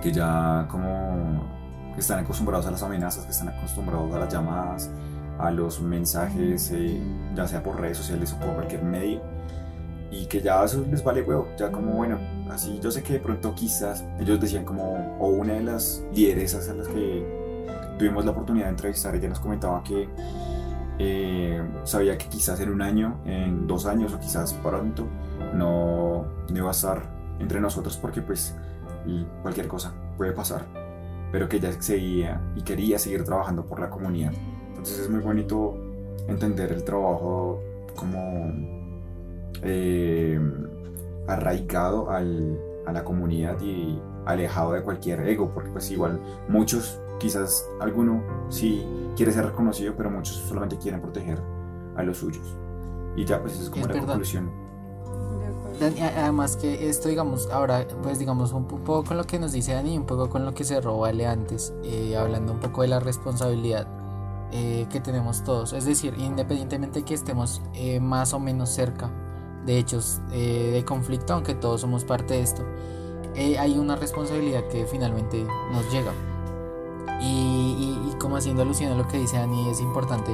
que 0.00 0.12
ya 0.12 0.68
como 0.70 1.57
que 1.98 2.02
están 2.02 2.20
acostumbrados 2.20 2.64
a 2.64 2.70
las 2.70 2.80
amenazas, 2.84 3.24
que 3.24 3.32
están 3.32 3.48
acostumbrados 3.48 4.14
a 4.14 4.20
las 4.20 4.32
llamadas, 4.32 4.88
a 5.36 5.50
los 5.50 5.80
mensajes, 5.80 6.70
eh, 6.70 7.02
ya 7.34 7.48
sea 7.48 7.60
por 7.60 7.80
redes 7.80 7.98
sociales 7.98 8.32
o 8.32 8.38
por 8.38 8.54
cualquier 8.54 8.84
medio, 8.84 9.20
y 10.08 10.26
que 10.26 10.40
ya 10.40 10.62
eso 10.62 10.86
les 10.88 11.02
vale 11.02 11.22
huevo, 11.22 11.48
ya 11.58 11.72
como 11.72 11.94
bueno, 11.94 12.16
así 12.52 12.78
yo 12.80 12.92
sé 12.92 13.02
que 13.02 13.14
de 13.14 13.18
pronto 13.18 13.52
quizás 13.52 14.04
ellos 14.20 14.40
decían 14.40 14.64
como, 14.64 15.16
o 15.18 15.26
una 15.26 15.54
de 15.54 15.64
las 15.64 16.04
lideresas 16.14 16.68
a 16.68 16.74
las 16.74 16.86
que 16.86 17.66
tuvimos 17.98 18.24
la 18.24 18.30
oportunidad 18.30 18.66
de 18.66 18.70
entrevistar, 18.70 19.16
ella 19.16 19.28
nos 19.28 19.40
comentaba 19.40 19.82
que 19.82 20.08
eh, 21.00 21.60
sabía 21.82 22.16
que 22.16 22.28
quizás 22.28 22.60
en 22.60 22.70
un 22.70 22.80
año, 22.80 23.18
en 23.24 23.66
dos 23.66 23.86
años 23.86 24.12
o 24.12 24.20
quizás 24.20 24.52
pronto 24.54 25.08
no, 25.52 26.26
no 26.48 26.56
iba 26.56 26.68
a 26.68 26.70
estar 26.70 27.02
entre 27.40 27.60
nosotros 27.60 27.96
porque 27.96 28.22
pues 28.22 28.54
cualquier 29.42 29.66
cosa 29.66 29.92
puede 30.16 30.30
pasar, 30.30 30.64
pero 31.32 31.48
que 31.48 31.56
ella 31.56 31.72
seguía 31.80 32.40
y 32.56 32.62
quería 32.62 32.98
seguir 32.98 33.24
trabajando 33.24 33.66
por 33.66 33.80
la 33.80 33.90
comunidad. 33.90 34.32
Entonces 34.68 35.00
es 35.00 35.10
muy 35.10 35.20
bonito 35.20 35.74
entender 36.28 36.72
el 36.72 36.84
trabajo 36.84 37.60
como 37.94 38.52
eh, 39.62 40.40
arraigado 41.26 42.10
al, 42.10 42.58
a 42.86 42.92
la 42.92 43.04
comunidad 43.04 43.60
y 43.60 44.00
alejado 44.24 44.72
de 44.72 44.82
cualquier 44.82 45.26
ego, 45.26 45.50
porque 45.52 45.70
pues 45.70 45.90
igual 45.90 46.20
muchos, 46.48 47.00
quizás 47.18 47.68
alguno 47.80 48.22
sí 48.48 48.86
quiere 49.16 49.32
ser 49.32 49.46
reconocido, 49.46 49.94
pero 49.96 50.10
muchos 50.10 50.36
solamente 50.36 50.78
quieren 50.78 51.00
proteger 51.00 51.38
a 51.96 52.02
los 52.02 52.18
suyos. 52.18 52.56
Y 53.16 53.24
ya 53.24 53.40
pues 53.40 53.58
es 53.58 53.68
como 53.68 53.86
la 53.86 53.98
conclusión. 53.98 54.67
Además 55.80 56.56
que 56.56 56.88
esto, 56.88 57.08
digamos, 57.08 57.48
ahora, 57.52 57.86
pues 58.02 58.18
digamos, 58.18 58.52
un 58.52 58.64
poco 58.66 59.04
con 59.04 59.16
lo 59.16 59.24
que 59.24 59.38
nos 59.38 59.52
dice 59.52 59.74
Dani, 59.74 59.96
un 59.96 60.06
poco 60.06 60.28
con 60.28 60.44
lo 60.44 60.52
que 60.54 60.64
se 60.64 60.80
robó 60.80 61.04
Ale 61.04 61.26
antes, 61.26 61.72
eh, 61.84 62.16
hablando 62.16 62.52
un 62.52 62.58
poco 62.58 62.82
de 62.82 62.88
la 62.88 63.00
responsabilidad 63.00 63.86
eh, 64.52 64.86
que 64.90 65.00
tenemos 65.00 65.44
todos. 65.44 65.72
Es 65.72 65.84
decir, 65.84 66.14
independientemente 66.18 67.02
que 67.02 67.14
estemos 67.14 67.62
eh, 67.74 68.00
más 68.00 68.34
o 68.34 68.40
menos 68.40 68.70
cerca 68.70 69.10
de 69.64 69.78
hechos 69.78 70.20
de 70.30 70.82
conflicto, 70.86 71.34
aunque 71.34 71.54
todos 71.54 71.82
somos 71.82 72.04
parte 72.04 72.34
de 72.34 72.40
esto, 72.40 72.62
hay 73.36 73.78
una 73.78 73.96
responsabilidad 73.96 74.66
que 74.68 74.86
finalmente 74.86 75.46
nos 75.72 75.92
llega. 75.92 76.12
Y, 77.20 77.98
y 78.08 78.14
como 78.18 78.36
haciendo 78.36 78.62
alusión 78.62 78.92
a 78.92 78.96
lo 78.96 79.06
que 79.06 79.18
dice 79.18 79.36
Dani, 79.36 79.68
es 79.68 79.80
importante 79.80 80.32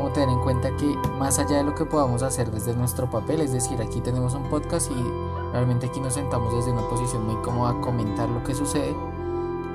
como 0.00 0.12
tener 0.14 0.30
en 0.30 0.40
cuenta 0.40 0.74
que 0.78 0.96
más 1.18 1.38
allá 1.38 1.58
de 1.58 1.64
lo 1.64 1.74
que 1.74 1.84
podamos 1.84 2.22
hacer 2.22 2.50
desde 2.50 2.74
nuestro 2.74 3.10
papel, 3.10 3.42
es 3.42 3.52
decir, 3.52 3.82
aquí 3.82 4.00
tenemos 4.00 4.32
un 4.32 4.44
podcast 4.44 4.90
y 4.90 5.52
realmente 5.52 5.88
aquí 5.88 6.00
nos 6.00 6.14
sentamos 6.14 6.54
desde 6.54 6.72
una 6.72 6.88
posición 6.88 7.26
muy 7.26 7.36
cómoda 7.42 7.72
a 7.72 7.80
comentar 7.82 8.26
lo 8.26 8.42
que 8.42 8.54
sucede, 8.54 8.94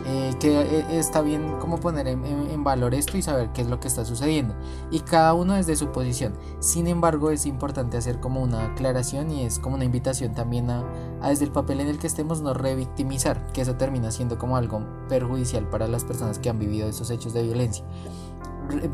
eh, 0.07 0.33
que 0.39 0.59
eh, 0.59 0.85
está 0.97 1.21
bien 1.21 1.57
como 1.59 1.79
poner 1.79 2.07
en, 2.07 2.63
valor 2.63 2.95
esto 2.95 3.17
y 3.17 3.21
saber 3.21 3.51
qué 3.53 3.61
es 3.61 3.67
lo 3.67 3.79
que 3.79 3.87
está 3.87 4.03
sucediendo 4.03 4.55
y 4.89 5.01
cada 5.01 5.35
uno 5.35 5.53
desde 5.53 5.75
su 5.75 5.91
posición. 5.91 6.33
Sin 6.59 6.87
embargo, 6.87 7.29
es 7.29 7.45
importante 7.45 7.95
hacer 7.97 8.19
como 8.19 8.41
una 8.41 8.71
aclaración 8.71 9.29
y 9.29 9.43
es 9.43 9.59
como 9.59 9.75
una 9.75 9.85
invitación 9.85 10.33
también 10.33 10.71
a, 10.71 10.83
a 11.21 11.29
desde 11.29 11.45
el 11.45 11.51
papel 11.51 11.81
en 11.81 11.87
el 11.87 11.99
que 11.99 12.07
estemos 12.07 12.41
no 12.41 12.55
revictimizar, 12.55 13.45
que 13.53 13.61
eso 13.61 13.75
termina 13.75 14.09
siendo 14.09 14.39
como 14.39 14.57
algo 14.57 14.81
perjudicial 15.07 15.69
para 15.69 15.87
las 15.87 16.03
personas 16.03 16.39
que 16.39 16.49
han 16.49 16.57
vivido 16.57 16.89
esos 16.89 17.11
hechos 17.11 17.31
de 17.35 17.43
violencia 17.43 17.85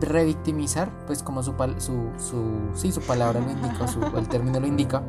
revictimizar, 0.02 0.92
pues 1.06 1.24
como 1.24 1.44
su, 1.44 1.54
su, 1.78 2.10
su, 2.18 2.92
su 2.92 3.02
palabra 3.02 3.40
lo 3.40 3.52
indica, 3.52 3.88
su, 3.88 4.02
el 4.18 4.28
término 4.28 4.60
lo 4.60 4.68
indica, 4.68 5.04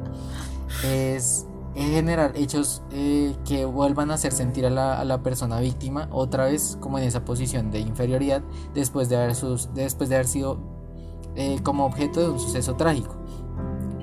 es 0.84 1.46
generar 1.74 2.32
hechos 2.36 2.82
eh, 2.90 3.34
que 3.46 3.64
vuelvan 3.64 4.10
a 4.10 4.14
hacer 4.14 4.32
sentir 4.32 4.66
a 4.66 4.70
la, 4.70 5.00
a 5.00 5.04
la, 5.04 5.22
persona 5.22 5.58
víctima 5.60 6.08
otra 6.10 6.44
vez 6.44 6.76
como 6.80 6.98
en 6.98 7.04
esa 7.04 7.24
posición 7.24 7.70
de 7.70 7.80
inferioridad 7.80 8.42
después 8.74 9.08
de 9.08 9.16
haber, 9.16 9.34
sus, 9.34 9.72
después 9.72 10.10
de 10.10 10.16
haber 10.16 10.26
sido 10.26 10.58
eh, 11.34 11.60
como 11.62 11.86
objeto 11.86 12.20
de 12.20 12.30
un 12.30 12.38
suceso 12.38 12.74
trágico. 12.76 13.16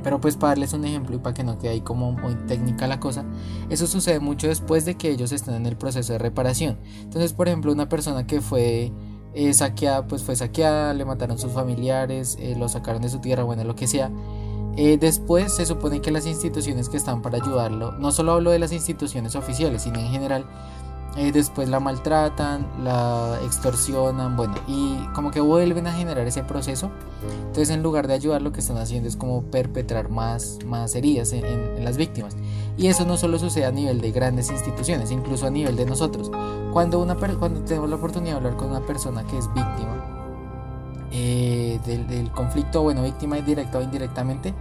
Pero 0.01 0.21
pues 0.21 0.37
para 0.37 0.51
darles 0.51 0.73
un 0.73 0.85
ejemplo 0.85 1.15
y 1.15 1.19
para 1.19 1.33
que 1.33 1.43
no 1.43 1.57
quede 1.57 1.71
ahí 1.71 1.81
como 1.81 2.11
muy 2.13 2.33
técnica 2.47 2.87
la 2.87 2.99
cosa, 2.99 3.25
eso 3.69 3.85
sucede 3.85 4.19
mucho 4.19 4.47
después 4.47 4.85
de 4.85 4.95
que 4.95 5.11
ellos 5.11 5.31
estén 5.31 5.55
en 5.55 5.65
el 5.65 5.75
proceso 5.75 6.13
de 6.13 6.19
reparación. 6.19 6.79
Entonces, 7.01 7.33
por 7.33 7.47
ejemplo, 7.47 7.71
una 7.71 7.89
persona 7.89 8.25
que 8.25 8.41
fue 8.41 8.93
eh, 9.33 9.53
saqueada, 9.53 10.07
pues 10.07 10.23
fue 10.23 10.35
saqueada, 10.35 10.93
le 10.93 11.05
mataron 11.05 11.37
sus 11.37 11.51
familiares, 11.51 12.37
eh, 12.39 12.55
lo 12.57 12.67
sacaron 12.69 13.01
de 13.01 13.09
su 13.09 13.19
tierra, 13.19 13.43
bueno, 13.43 13.63
lo 13.63 13.75
que 13.75 13.87
sea. 13.87 14.11
Eh, 14.75 14.97
después 14.97 15.55
se 15.55 15.65
supone 15.65 16.01
que 16.01 16.11
las 16.11 16.25
instituciones 16.25 16.89
que 16.89 16.97
están 16.97 17.21
para 17.21 17.37
ayudarlo, 17.37 17.91
no 17.93 18.11
solo 18.11 18.33
hablo 18.33 18.51
de 18.51 18.59
las 18.59 18.71
instituciones 18.71 19.35
oficiales, 19.35 19.83
sino 19.83 19.99
en 19.99 20.07
general, 20.07 20.45
eh, 21.17 21.31
después 21.31 21.67
la 21.69 21.79
maltratan, 21.79 22.67
la 22.83 23.39
extorsionan, 23.43 24.35
bueno, 24.35 24.53
y 24.67 24.95
como 25.15 25.31
que 25.31 25.41
vuelven 25.41 25.87
a 25.87 25.93
generar 25.93 26.25
ese 26.27 26.43
proceso. 26.43 26.91
Entonces 27.47 27.71
en 27.71 27.81
lugar 27.81 28.07
de 28.07 28.13
ayudar 28.13 28.41
lo 28.41 28.51
que 28.51 28.59
están 28.59 28.77
haciendo 28.77 29.09
es 29.09 29.17
como 29.17 29.41
perpetrar 29.43 30.09
más, 30.09 30.59
más 30.65 30.93
heridas 30.95 31.33
en, 31.33 31.83
las 31.83 31.97
víctimas. 31.97 32.37
Y 32.77 32.87
eso 32.87 33.05
no 33.05 33.17
solo 33.17 33.39
sucede 33.39 33.65
a 33.65 33.71
nivel 33.71 34.01
de 34.01 34.11
grandes 34.11 34.51
instituciones, 34.51 35.11
incluso 35.11 35.47
a 35.47 35.49
nivel 35.49 35.75
de 35.75 35.85
nosotros. 35.85 36.31
Cuando, 36.71 36.99
una 36.99 37.15
cuando 37.15 37.61
tenemos 37.61 37.89
la 37.89 37.95
oportunidad 37.95 38.33
de 38.33 38.37
hablar 38.37 38.55
con 38.55 38.69
una 38.69 38.85
persona 38.85 39.23
que 39.23 39.37
es 39.37 39.47
víctima 39.47 40.05
eh, 41.11 41.79
del, 41.85 42.31
conflicto, 42.31 42.83
bueno, 42.83 43.01
víctima 43.01 43.37
directa 43.37 43.79
o 43.79 43.81
indirectamente, 43.81 44.53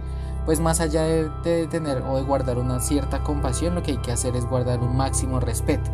pues 0.45 0.59
más 0.59 0.79
allá 0.79 1.03
de, 1.03 1.29
de 1.43 1.67
tener 1.67 2.01
o 2.01 2.17
de 2.17 2.23
guardar 2.23 2.57
una 2.57 2.79
cierta 2.79 3.23
compasión, 3.23 3.75
lo 3.75 3.83
que 3.83 3.91
hay 3.91 3.97
que 3.97 4.11
hacer 4.11 4.35
es 4.35 4.45
guardar 4.45 4.79
un 4.79 4.97
máximo 4.97 5.39
respeto 5.39 5.91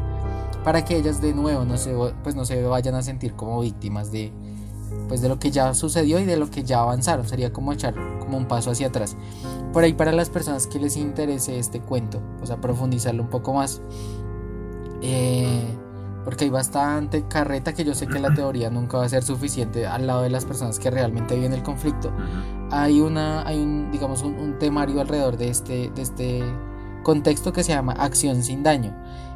para 0.65 0.83
que 0.83 0.97
ellas 0.97 1.21
de 1.21 1.33
nuevo 1.35 1.63
no 1.63 1.77
se, 1.77 1.95
pues 2.23 2.35
no 2.35 2.43
se 2.43 2.63
vayan 2.63 2.95
a 2.95 3.03
sentir 3.03 3.35
como 3.35 3.61
víctimas 3.61 4.11
de, 4.11 4.33
pues 5.07 5.21
de 5.21 5.29
lo 5.29 5.37
que 5.37 5.51
ya 5.51 5.71
sucedió 5.75 6.19
y 6.19 6.25
de 6.25 6.37
lo 6.37 6.49
que 6.49 6.63
ya 6.63 6.79
avanzaron. 6.79 7.27
Sería 7.27 7.53
como 7.53 7.71
echar 7.71 7.93
como 8.19 8.37
un 8.37 8.47
paso 8.47 8.71
hacia 8.71 8.87
atrás. 8.87 9.15
Por 9.71 9.83
ahí 9.83 9.93
para 9.93 10.11
las 10.11 10.31
personas 10.31 10.65
que 10.65 10.79
les 10.79 10.97
interese 10.97 11.59
este 11.59 11.81
cuento, 11.81 12.19
pues 12.39 12.49
a 12.49 12.59
profundizarlo 12.59 13.21
un 13.21 13.29
poco 13.29 13.53
más. 13.53 13.79
Eh, 15.03 15.63
porque 16.23 16.45
hay 16.45 16.49
bastante 16.49 17.27
carreta 17.27 17.73
que 17.73 17.83
yo 17.83 17.93
sé 17.93 18.07
que 18.07 18.17
la 18.17 18.33
teoría 18.33 18.71
nunca 18.71 18.97
va 18.97 19.05
a 19.05 19.09
ser 19.09 19.21
suficiente 19.21 19.85
al 19.85 20.07
lado 20.07 20.23
de 20.23 20.31
las 20.31 20.45
personas 20.45 20.79
que 20.79 20.89
realmente 20.89 21.35
viven 21.35 21.53
el 21.53 21.61
conflicto. 21.61 22.11
Hay 22.71 23.01
una, 23.01 23.47
hay 23.47 23.61
un, 23.61 23.91
digamos, 23.91 24.23
un, 24.23 24.33
un 24.33 24.57
temario 24.57 24.99
alrededor 24.99 25.37
de 25.37 25.49
este, 25.49 25.91
de 25.91 26.01
este 26.01 26.43
contexto 27.03 27.53
que 27.53 27.63
se 27.63 27.73
llama 27.73 27.93
acción 27.93 28.41
sin 28.41 28.63
daño. 28.63 28.93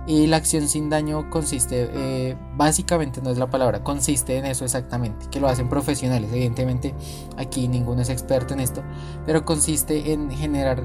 Y 0.10 0.26
la 0.26 0.38
acción 0.38 0.68
sin 0.68 0.90
daño 0.90 1.30
consiste, 1.30 1.88
eh, 1.94 2.36
básicamente 2.56 3.22
no 3.22 3.30
es 3.30 3.38
la 3.38 3.52
palabra, 3.52 3.84
consiste 3.84 4.38
en 4.38 4.46
eso 4.48 4.66
exactamente, 4.66 5.28
que 5.30 5.40
lo 5.40 5.48
hacen 5.48 5.70
profesionales. 5.70 6.32
Evidentemente 6.34 6.96
aquí 7.38 7.68
ninguno 7.68 8.02
es 8.02 8.10
experto 8.10 8.56
en 8.56 8.60
esto, 8.60 8.82
pero 9.28 9.46
consiste 9.46 10.12
en 10.12 10.32
generar 10.32 10.84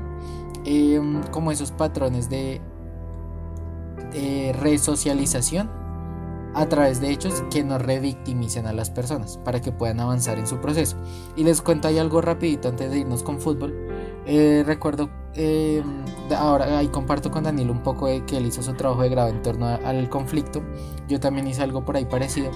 em, 0.66 1.22
como 1.30 1.52
esos 1.52 1.72
patrones 1.72 2.28
de, 2.28 2.60
resocialización 4.60 5.70
a 6.54 6.66
través 6.66 7.00
de 7.00 7.10
hechos 7.10 7.42
que 7.50 7.64
no 7.64 7.78
revictimicen 7.78 8.66
a 8.66 8.74
las 8.74 8.90
personas 8.90 9.38
para 9.38 9.60
que 9.62 9.72
puedan 9.72 10.00
avanzar 10.00 10.38
en 10.38 10.46
su 10.46 10.58
proceso. 10.58 10.98
Y 11.34 11.44
les 11.44 11.62
cuento 11.62 11.88
ahí 11.88 11.98
algo 11.98 12.20
rapidito 12.20 12.68
antes 12.68 12.90
de 12.90 12.98
irnos 12.98 13.22
con 13.22 13.40
fútbol. 13.40 13.74
Eh, 14.26 14.64
recuerdo 14.66 15.08
eh, 15.36 15.82
ahora 16.36 16.78
ahí 16.78 16.88
comparto 16.88 17.30
con 17.30 17.44
Daniel 17.44 17.70
un 17.70 17.82
poco 17.82 18.06
de 18.06 18.24
que 18.24 18.36
él 18.36 18.46
hizo 18.46 18.62
su 18.62 18.74
trabajo 18.74 19.02
de 19.02 19.08
grado 19.08 19.28
en 19.28 19.42
torno 19.42 19.66
al 19.66 20.08
conflicto. 20.08 20.62
Yo 21.08 21.20
también 21.20 21.46
hice 21.46 21.62
algo 21.62 21.84
por 21.84 21.96
ahí 21.96 22.04
parecido. 22.04 22.50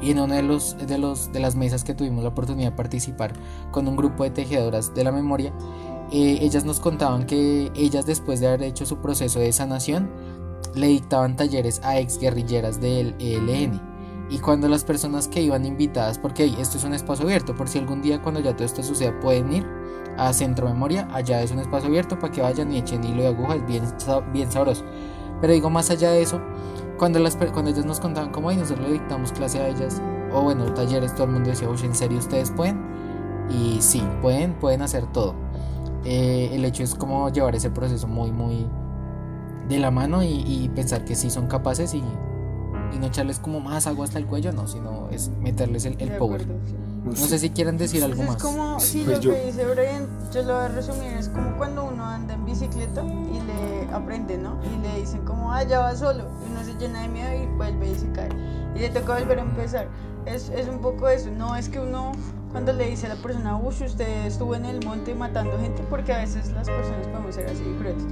Y 0.00 0.10
en 0.10 0.20
una 0.20 0.36
de, 0.36 0.42
los, 0.42 0.76
de, 0.78 0.98
los, 0.98 1.32
de 1.32 1.40
las 1.40 1.56
mesas 1.56 1.82
que 1.82 1.94
tuvimos 1.94 2.22
la 2.22 2.28
oportunidad 2.28 2.70
de 2.70 2.76
participar 2.76 3.32
con 3.70 3.88
un 3.88 3.96
grupo 3.96 4.24
de 4.24 4.30
tejedoras 4.30 4.94
de 4.94 5.04
la 5.04 5.10
memoria, 5.10 5.52
eh, 6.12 6.38
ellas 6.42 6.64
nos 6.64 6.80
contaban 6.80 7.26
que 7.26 7.72
ellas 7.74 8.04
después 8.04 8.40
de 8.40 8.48
haber 8.48 8.62
hecho 8.62 8.84
su 8.84 8.98
proceso 8.98 9.40
de 9.40 9.52
sanación, 9.52 10.10
le 10.74 10.88
dictaban 10.88 11.36
talleres 11.36 11.80
a 11.82 11.98
ex 11.98 12.18
guerrilleras 12.18 12.80
del 12.80 13.14
ELN. 13.18 13.80
Y 14.28 14.38
cuando 14.38 14.68
las 14.68 14.84
personas 14.84 15.28
que 15.28 15.40
iban 15.40 15.64
invitadas, 15.64 16.18
porque 16.18 16.44
esto 16.58 16.78
es 16.78 16.84
un 16.84 16.92
espacio 16.92 17.24
abierto, 17.24 17.54
por 17.54 17.68
si 17.68 17.78
algún 17.78 18.02
día 18.02 18.20
cuando 18.20 18.40
ya 18.40 18.54
todo 18.54 18.64
esto 18.64 18.82
suceda 18.82 19.18
pueden 19.20 19.52
ir, 19.52 19.66
a 20.16 20.32
Centro 20.32 20.66
Memoria. 20.68 21.08
Allá 21.12 21.42
es 21.42 21.50
un 21.50 21.58
espacio 21.58 21.88
abierto 21.88 22.18
para 22.18 22.32
que 22.32 22.42
vayan 22.42 22.72
y 22.72 22.78
echen 22.78 23.04
hilo 23.04 23.22
de 23.22 23.28
aguja, 23.28 23.56
es 23.56 23.66
bien, 23.66 23.84
bien 24.32 24.50
sabroso. 24.50 24.84
Pero 25.40 25.52
digo, 25.52 25.70
más 25.70 25.90
allá 25.90 26.10
de 26.10 26.22
eso, 26.22 26.40
cuando, 26.98 27.18
las, 27.18 27.36
cuando 27.36 27.70
ellas 27.70 27.84
nos 27.84 28.00
contaban 28.00 28.30
cómo 28.30 28.50
y 28.50 28.56
nosotros 28.56 28.86
le 28.86 28.94
dictamos 28.94 29.32
clase 29.32 29.60
a 29.60 29.68
ellas, 29.68 30.00
o 30.32 30.42
bueno, 30.42 30.72
talleres, 30.74 31.14
todo 31.14 31.24
el 31.24 31.32
mundo 31.32 31.50
decía, 31.50 31.68
oye, 31.68 31.86
¿en 31.86 31.94
serio 31.94 32.18
ustedes 32.18 32.50
pueden? 32.50 32.80
Y 33.50 33.78
sí, 33.80 34.02
pueden, 34.22 34.54
pueden 34.54 34.82
hacer 34.82 35.06
todo. 35.06 35.34
Eh, 36.04 36.50
el 36.52 36.64
hecho 36.64 36.82
es 36.82 36.94
como 36.94 37.28
llevar 37.30 37.54
ese 37.54 37.70
proceso 37.70 38.06
muy, 38.06 38.30
muy 38.30 38.66
de 39.68 39.78
la 39.78 39.90
mano 39.90 40.22
y, 40.22 40.70
pensar 40.74 41.04
que 41.04 41.14
sí 41.14 41.30
son 41.30 41.48
capaces 41.48 41.94
y, 41.94 41.98
y, 41.98 42.98
no 42.98 43.06
echarles 43.06 43.38
como 43.38 43.60
más 43.60 43.86
agua 43.86 44.04
hasta 44.04 44.18
el 44.18 44.26
cuello, 44.26 44.52
no, 44.52 44.68
sino 44.68 45.08
es 45.10 45.30
meterles 45.40 45.84
el, 45.84 45.96
el 46.00 46.12
power. 46.12 46.46
No 47.06 47.14
sé 47.14 47.38
si 47.38 47.50
quieren 47.50 47.78
decir 47.78 48.02
algo 48.02 48.16
Pues 48.16 48.28
más. 48.28 48.36
es 48.36 48.42
como, 48.42 48.80
sí, 48.80 49.02
Pues 49.04 49.16
lo 49.18 49.22
yo- 49.22 49.32
que 49.32 49.44
dice 49.46 49.64
Brian, 49.64 50.06
yo 50.32 50.42
lo 50.42 50.54
voy 50.56 50.64
a 50.64 50.68
resumir, 50.68 51.12
es 51.12 51.28
como 51.28 51.56
cuando 51.56 51.84
uno 51.84 52.04
anda 52.04 52.34
en 52.34 52.44
bicicleta 52.44 53.02
y 53.04 53.40
le 53.46 53.94
aprende, 53.94 54.36
¿no? 54.38 54.58
Y 54.74 54.82
le 54.82 55.00
dicen 55.00 55.20
como, 55.24 55.52
ah, 55.52 55.62
ya 55.62 55.78
va 55.78 55.94
solo, 55.96 56.24
y 56.46 56.50
uno 56.52 56.64
se 56.64 56.74
llena 56.78 57.02
de 57.02 57.08
miedo 57.08 57.32
y 57.32 57.46
vuelve 57.56 57.90
y 57.90 57.94
se 57.94 58.10
cae. 58.12 58.28
Y 58.74 58.80
le 58.80 58.88
toca 58.90 59.18
volver 59.18 59.38
a 59.38 59.42
empezar. 59.42 59.88
Es, 60.26 60.48
es 60.50 60.66
un 60.68 60.80
poco 60.80 61.08
eso, 61.08 61.30
no 61.30 61.54
es 61.54 61.68
que 61.68 61.78
uno 61.78 62.10
cuando 62.50 62.72
le 62.72 62.88
dice 62.88 63.06
a 63.06 63.14
la 63.14 63.22
persona, 63.22 63.56
uy, 63.56 63.74
usted 63.84 64.26
estuvo 64.26 64.54
en 64.54 64.64
el 64.64 64.84
monte 64.84 65.14
matando 65.14 65.56
gente, 65.60 65.84
porque 65.88 66.12
a 66.12 66.18
veces 66.18 66.50
las 66.52 66.66
personas 66.68 67.06
podemos 67.08 67.34
ser 67.34 67.46
así 67.46 67.62
de 67.62 67.76
crueles, 67.78 68.02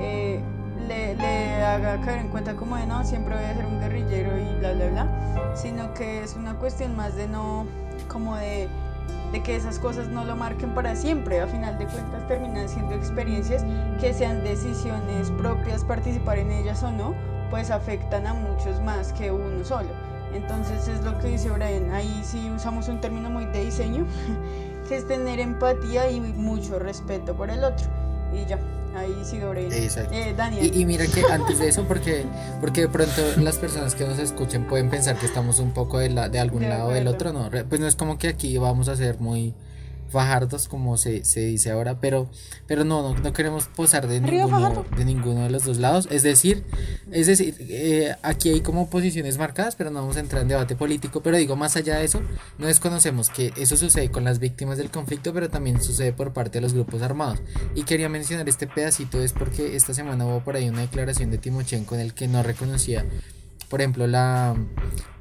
eh, 0.00 0.40
le, 0.88 1.14
le 1.14 1.62
haga 1.62 2.00
caer 2.00 2.20
en 2.20 2.28
cuenta 2.28 2.54
como 2.54 2.76
de, 2.76 2.86
no, 2.86 3.04
siempre 3.04 3.34
voy 3.34 3.44
a 3.44 3.54
ser 3.54 3.66
un 3.66 3.80
guerrillero 3.80 4.38
y 4.38 4.58
bla, 4.58 4.72
bla, 4.72 4.88
bla, 4.88 5.54
sino 5.54 5.94
que 5.94 6.22
es 6.22 6.34
una 6.34 6.54
cuestión 6.54 6.96
más 6.96 7.14
de 7.14 7.28
no, 7.28 7.66
como 8.08 8.36
de 8.36 8.68
de 9.32 9.42
que 9.42 9.56
esas 9.56 9.78
cosas 9.78 10.08
no 10.08 10.24
lo 10.24 10.36
marquen 10.36 10.74
para 10.74 10.96
siempre. 10.96 11.40
A 11.40 11.46
final 11.46 11.78
de 11.78 11.86
cuentas 11.86 12.26
terminan 12.28 12.68
siendo 12.68 12.94
experiencias 12.94 13.64
que 14.00 14.12
sean 14.14 14.42
decisiones 14.42 15.30
propias, 15.32 15.84
participar 15.84 16.38
en 16.38 16.50
ellas 16.50 16.82
o 16.82 16.90
no, 16.90 17.14
pues 17.50 17.70
afectan 17.70 18.26
a 18.26 18.34
muchos 18.34 18.80
más 18.80 19.12
que 19.12 19.30
uno 19.30 19.64
solo. 19.64 19.90
Entonces 20.32 20.88
es 20.88 21.02
lo 21.04 21.18
que 21.18 21.28
dice 21.28 21.50
Brian, 21.50 21.90
ahí 21.90 22.20
sí 22.22 22.50
usamos 22.54 22.88
un 22.88 23.00
término 23.00 23.30
muy 23.30 23.46
de 23.46 23.64
diseño, 23.64 24.06
que 24.88 24.96
es 24.96 25.06
tener 25.06 25.40
empatía 25.40 26.10
y 26.10 26.20
mucho 26.20 26.78
respeto 26.78 27.34
por 27.34 27.50
el 27.50 27.64
otro. 27.64 27.86
Y 28.32 28.48
ya, 28.48 28.58
ahí 28.96 29.14
sigue. 29.24 29.84
Exacto. 29.84 30.14
Eh, 30.14 30.34
Daniel. 30.36 30.64
Y, 30.74 30.80
y 30.80 30.86
mira 30.86 31.06
que 31.06 31.22
antes 31.30 31.58
de 31.58 31.68
eso, 31.68 31.84
porque, 31.84 32.24
porque 32.60 32.82
de 32.82 32.88
pronto 32.88 33.22
las 33.38 33.56
personas 33.56 33.94
que 33.94 34.04
nos 34.04 34.18
escuchen 34.18 34.66
pueden 34.66 34.90
pensar 34.90 35.16
que 35.16 35.26
estamos 35.26 35.58
un 35.58 35.72
poco 35.72 35.98
de, 35.98 36.10
la, 36.10 36.28
de 36.28 36.38
algún 36.38 36.62
De 36.62 36.68
lado 36.68 36.88
o 36.88 36.92
del 36.92 37.08
acuerdo. 37.08 37.40
otro, 37.40 37.60
no, 37.60 37.68
pues 37.68 37.80
no 37.80 37.86
es 37.86 37.96
como 37.96 38.18
que 38.18 38.28
aquí 38.28 38.56
vamos 38.58 38.88
a 38.88 38.96
ser 38.96 39.20
muy 39.20 39.54
fajardos 40.10 40.68
como 40.68 40.96
se, 40.96 41.24
se 41.24 41.40
dice 41.40 41.70
ahora, 41.70 42.00
pero, 42.00 42.30
pero 42.66 42.84
no, 42.84 43.02
no, 43.14 43.20
no 43.20 43.32
queremos 43.32 43.64
posar 43.66 44.06
de 44.08 44.20
ninguno, 44.42 44.58
de 44.96 45.04
ninguno 45.04 45.42
de 45.44 45.50
los 45.50 45.64
dos 45.64 45.78
lados, 45.78 46.08
es 46.10 46.22
decir, 46.22 46.64
es 47.10 47.26
decir, 47.26 47.54
eh, 47.60 48.14
aquí 48.22 48.48
hay 48.50 48.60
como 48.60 48.88
posiciones 48.90 49.38
marcadas, 49.38 49.76
pero 49.76 49.90
no 49.90 50.00
vamos 50.00 50.16
a 50.16 50.20
entrar 50.20 50.42
en 50.42 50.48
debate 50.48 50.76
político, 50.76 51.22
pero 51.22 51.36
digo, 51.36 51.56
más 51.56 51.76
allá 51.76 51.98
de 51.98 52.04
eso, 52.04 52.20
no 52.58 52.66
desconocemos 52.66 53.30
que 53.30 53.52
eso 53.56 53.76
sucede 53.76 54.10
con 54.10 54.24
las 54.24 54.38
víctimas 54.38 54.78
del 54.78 54.90
conflicto, 54.90 55.32
pero 55.34 55.48
también 55.48 55.82
sucede 55.82 56.12
por 56.12 56.32
parte 56.32 56.58
de 56.58 56.62
los 56.62 56.74
grupos 56.74 57.02
armados. 57.02 57.40
Y 57.74 57.82
quería 57.84 58.08
mencionar 58.08 58.48
este 58.48 58.66
pedacito 58.66 59.20
es 59.22 59.32
porque 59.32 59.76
esta 59.76 59.94
semana 59.94 60.24
hubo 60.26 60.42
por 60.42 60.56
ahí 60.56 60.68
una 60.68 60.80
declaración 60.80 61.30
de 61.30 61.38
Timochenko 61.38 61.94
en 61.94 62.00
el 62.00 62.14
que 62.14 62.28
no 62.28 62.42
reconocía, 62.42 63.04
por 63.68 63.80
ejemplo, 63.80 64.06
la 64.06 64.56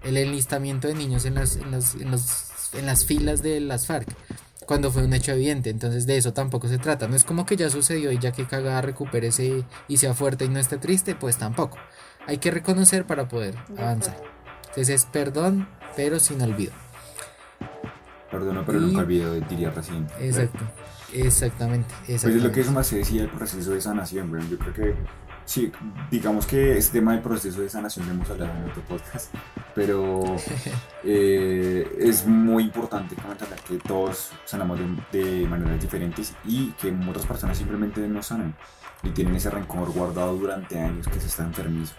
el 0.03 0.15
enlistamiento 0.15 0.87
de 0.87 0.93
niños 0.93 1.25
en 1.25 1.35
las, 1.35 1.57
en 1.57 1.71
las, 1.71 1.95
en 1.95 2.11
los- 2.11 2.43
en 2.73 2.85
las 2.85 3.05
filas 3.05 3.41
de 3.41 3.59
las 3.61 3.85
FARC 3.87 4.07
cuando 4.67 4.91
fue 4.91 5.03
un 5.03 5.13
hecho 5.13 5.31
evidente, 5.31 5.71
entonces 5.71 6.05
de 6.05 6.17
eso 6.17 6.33
tampoco 6.33 6.67
se 6.67 6.77
trata, 6.77 7.07
no 7.07 7.15
es 7.15 7.23
como 7.23 7.45
que 7.47 7.55
ya 7.55 7.69
sucedió 7.71 8.11
y 8.11 8.19
ya 8.19 8.31
que 8.31 8.45
cagada 8.45 8.81
recupérese 8.81 9.63
y 9.87 9.97
sea 9.97 10.13
fuerte 10.13 10.45
y 10.45 10.49
no 10.49 10.59
esté 10.59 10.77
triste, 10.77 11.15
pues 11.15 11.37
tampoco. 11.37 11.77
Hay 12.27 12.37
que 12.37 12.51
reconocer 12.51 13.05
para 13.05 13.27
poder 13.27 13.55
De 13.69 13.81
avanzar. 13.81 14.13
acuerdo. 14.15 14.33
Entonces 14.67 14.89
es 14.89 15.05
perdón, 15.05 15.67
pero 15.95 16.19
sin 16.19 16.41
olvido. 16.41 16.73
Perdono, 18.29 18.63
pero 18.65 18.79
Y- 18.79 18.81
nunca 18.81 18.99
olvido, 18.99 19.33
diría 19.35 19.71
recién. 19.71 20.05
Exacto. 20.19 20.59
Exactamente. 21.13 21.95
Pues 22.05 22.09
es 22.09 22.23
lo 22.23 22.29
que 22.29 22.35
exactamente. 22.35 22.61
eso 22.61 22.71
más 22.73 22.87
se 22.87 22.97
decía 22.97 23.21
del 23.21 23.31
proceso 23.31 23.71
de 23.71 23.79
sanación, 23.81 24.29
güey. 24.29 24.47
Yo 24.49 24.57
creo 24.59 24.73
que, 24.73 24.95
sí, 25.47 25.71
digamos 26.11 26.45
que 26.45 26.77
este 26.77 26.99
tema 26.99 27.13
del 27.13 27.21
proceso 27.21 27.61
de 27.61 27.69
sanación 27.69 28.05
lo 28.05 28.13
hemos 28.13 28.29
hablado 28.29 28.51
en 28.53 28.69
otro 28.69 28.83
podcast, 28.83 29.33
pero 29.73 30.23
eh, 31.03 31.97
es 31.99 32.27
muy 32.27 32.63
importante 32.63 33.15
comentar 33.15 33.47
que 33.67 33.77
todos 33.77 34.31
sanamos 34.45 34.79
de, 35.11 35.19
de 35.19 35.47
maneras 35.47 35.81
diferentes 35.81 36.35
y 36.45 36.71
que 36.73 36.93
otras 37.09 37.25
personas 37.25 37.57
simplemente 37.57 38.01
no 38.07 38.21
sanan 38.21 38.55
y 39.03 39.09
tienen 39.11 39.35
ese 39.35 39.49
rencor 39.49 39.91
guardado 39.91 40.35
durante 40.35 40.79
años 40.79 41.07
que 41.07 41.19
se 41.19 41.27
está 41.27 41.43
enfermizo. 41.43 41.93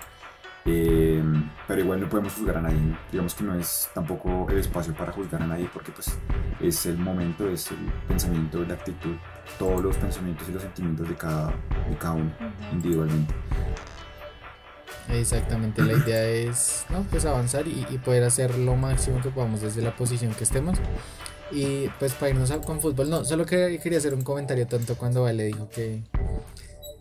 Eh, 0.70 1.22
pero 1.66 1.80
igual 1.80 2.00
no 2.00 2.08
podemos 2.10 2.34
juzgar 2.34 2.58
a 2.58 2.60
nadie, 2.60 2.78
digamos 3.10 3.34
que 3.34 3.42
no 3.42 3.54
es 3.54 3.88
tampoco 3.94 4.46
el 4.50 4.58
espacio 4.58 4.92
para 4.92 5.12
juzgar 5.12 5.42
a 5.42 5.46
nadie 5.46 5.70
porque 5.72 5.92
pues 5.92 6.14
es 6.60 6.84
el 6.84 6.98
momento, 6.98 7.48
es 7.48 7.70
el 7.70 7.78
pensamiento, 8.06 8.62
la 8.64 8.74
actitud, 8.74 9.16
todos 9.58 9.82
los 9.82 9.96
pensamientos 9.96 10.48
y 10.48 10.52
los 10.52 10.62
sentimientos 10.62 11.08
de 11.08 11.16
cada, 11.16 11.48
de 11.88 11.96
cada 11.98 12.14
uno 12.14 12.32
individualmente. 12.72 13.34
Exactamente, 15.10 15.82
la 15.82 15.94
idea 15.94 16.22
es 16.24 16.84
¿no? 16.90 17.02
pues 17.10 17.24
avanzar 17.24 17.66
y, 17.66 17.86
y 17.88 17.98
poder 17.98 18.24
hacer 18.24 18.58
lo 18.58 18.76
máximo 18.76 19.22
que 19.22 19.30
podamos 19.30 19.62
desde 19.62 19.80
la 19.80 19.96
posición 19.96 20.34
que 20.34 20.44
estemos. 20.44 20.78
Y 21.50 21.88
pues 21.98 22.12
para 22.12 22.30
irnos 22.30 22.50
con 22.64 22.80
fútbol, 22.80 23.08
no, 23.08 23.24
solo 23.24 23.46
que 23.46 23.80
quería 23.82 23.98
hacer 23.98 24.12
un 24.12 24.22
comentario 24.22 24.66
tonto 24.66 24.96
cuando 24.96 25.22
Vale 25.22 25.44
dijo 25.44 25.68
que, 25.70 26.02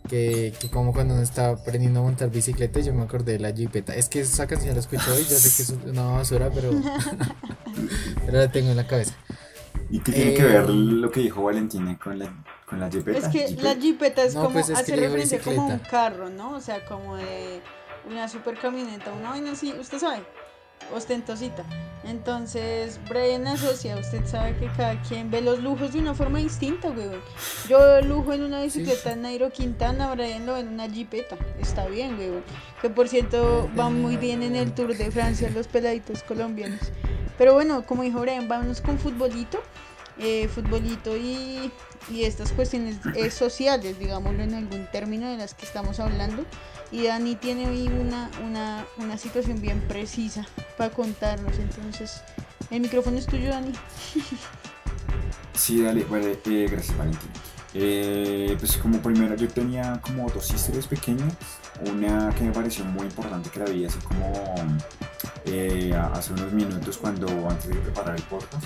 que, 0.08 0.54
que 0.58 0.70
como 0.70 0.92
cuando 0.92 1.14
uno 1.14 1.22
estaba 1.22 1.58
aprendiendo 1.58 2.00
a 2.00 2.02
montar 2.02 2.30
bicicleta, 2.30 2.80
yo 2.80 2.94
me 2.94 3.02
acordé 3.02 3.32
de 3.32 3.40
la 3.40 3.52
jipeta. 3.52 3.94
Es 3.94 4.08
que 4.08 4.20
esa 4.20 4.46
canción 4.46 4.74
la 4.74 4.80
escuché 4.80 5.10
hoy, 5.10 5.24
yo 5.28 5.36
sé 5.36 5.54
que 5.54 5.62
es 5.62 5.74
una 5.90 6.04
basura, 6.04 6.50
pero, 6.54 6.70
pero 8.26 8.38
la 8.38 8.50
tengo 8.50 8.70
en 8.70 8.76
la 8.76 8.86
cabeza. 8.86 9.14
¿Y 9.90 10.00
qué 10.00 10.12
tiene 10.12 10.30
Eh, 10.32 10.34
que 10.34 10.42
ver 10.44 10.68
lo 10.70 11.10
que 11.10 11.20
dijo 11.20 11.42
Valentina 11.42 11.98
con 11.98 12.18
la, 12.18 12.32
con 12.66 12.80
la 12.80 12.90
jipeta? 12.90 13.18
Es 13.18 13.28
que 13.28 13.48
Jipeta. 13.48 13.62
la 13.74 13.80
jipeta 13.80 14.22
es 14.24 14.34
No, 14.34 14.42
como 14.42 14.54
pues 14.54 14.68
es 14.68 14.78
hace 14.78 14.96
referencia 14.96 15.38
como 15.40 15.62
a 15.62 15.66
un 15.66 15.78
carro, 15.78 16.28
¿no? 16.28 16.52
O 16.56 16.60
sea, 16.60 16.84
como 16.84 17.16
de 17.16 17.60
una 18.08 18.28
super 18.28 18.58
camioneta, 18.58 19.12
una 19.12 19.30
vaina 19.30 19.52
así, 19.52 19.72
usted 19.72 19.98
sabe, 19.98 20.22
ostentosita. 20.94 21.64
Entonces, 22.04 23.00
Brian 23.08 23.46
asocia, 23.46 23.96
usted 23.96 24.24
sabe 24.26 24.54
que 24.56 24.66
cada 24.76 25.00
quien 25.02 25.30
ve 25.30 25.40
los 25.40 25.58
lujos 25.62 25.92
de 25.92 25.98
una 25.98 26.14
forma 26.14 26.38
distinta, 26.38 26.90
weón. 26.90 27.20
Yo 27.68 27.78
veo 27.78 28.02
lujo 28.02 28.32
en 28.32 28.42
una 28.44 28.62
bicicleta 28.62 29.16
Nairo 29.16 29.50
Quintana, 29.50 30.14
Brian 30.14 30.46
lo 30.46 30.54
ve 30.54 30.60
en 30.60 30.68
una 30.68 30.88
jipeta. 30.88 31.36
Está 31.60 31.86
bien, 31.86 32.16
weón. 32.18 32.44
Que 32.80 32.88
por 32.90 33.08
cierto, 33.08 33.68
van 33.74 34.00
muy 34.00 34.16
bien 34.16 34.42
en 34.42 34.54
el 34.54 34.72
Tour 34.72 34.96
de 34.96 35.10
Francia 35.10 35.50
los 35.50 35.66
peladitos 35.66 36.22
colombianos. 36.22 36.80
Pero 37.38 37.54
bueno, 37.54 37.86
como 37.86 38.02
dijo 38.02 38.20
Brian, 38.20 38.48
vámonos 38.48 38.80
con 38.80 38.98
futbolito. 38.98 39.62
Eh, 40.20 40.48
futbolito 40.48 41.16
y, 41.16 41.70
y 42.10 42.24
estas 42.24 42.50
cuestiones 42.52 42.96
eh, 43.14 43.30
sociales, 43.30 44.00
digámoslo 44.00 44.42
en 44.42 44.54
algún 44.54 44.86
término 44.90 45.30
de 45.30 45.36
las 45.36 45.54
que 45.54 45.64
estamos 45.64 46.00
hablando. 46.00 46.44
Y 46.90 47.04
Dani 47.04 47.36
tiene 47.36 47.68
hoy 47.68 47.86
una, 47.88 48.30
una, 48.44 48.84
una 48.96 49.16
situación 49.16 49.60
bien 49.60 49.80
precisa 49.86 50.46
para 50.76 50.90
contarnos. 50.90 51.56
Entonces, 51.58 52.22
el 52.70 52.80
micrófono 52.80 53.16
es 53.16 53.26
tuyo, 53.26 53.50
Dani. 53.50 53.72
Sí, 55.58 55.82
dale, 55.82 56.04
vale, 56.04 56.38
eh, 56.46 56.68
gracias 56.70 56.96
Valentín. 56.96 57.30
Eh, 57.74 58.56
pues 58.60 58.76
como 58.76 59.02
primero 59.02 59.34
yo 59.34 59.48
tenía 59.48 60.00
como 60.00 60.30
dos 60.30 60.50
historias 60.52 60.86
pequeñas, 60.86 61.34
una 61.92 62.32
que 62.34 62.44
me 62.44 62.52
pareció 62.52 62.84
muy 62.84 63.06
importante 63.06 63.50
que 63.50 63.58
la 63.58 63.66
vi 63.66 63.84
así 63.84 63.98
como 63.98 64.54
eh, 65.50 65.94
hace 65.94 66.32
unos 66.32 66.52
minutos 66.52 66.98
cuando 66.98 67.26
antes 67.48 67.68
de 67.68 67.76
preparar 67.76 68.16
el 68.16 68.22
podcast. 68.22 68.64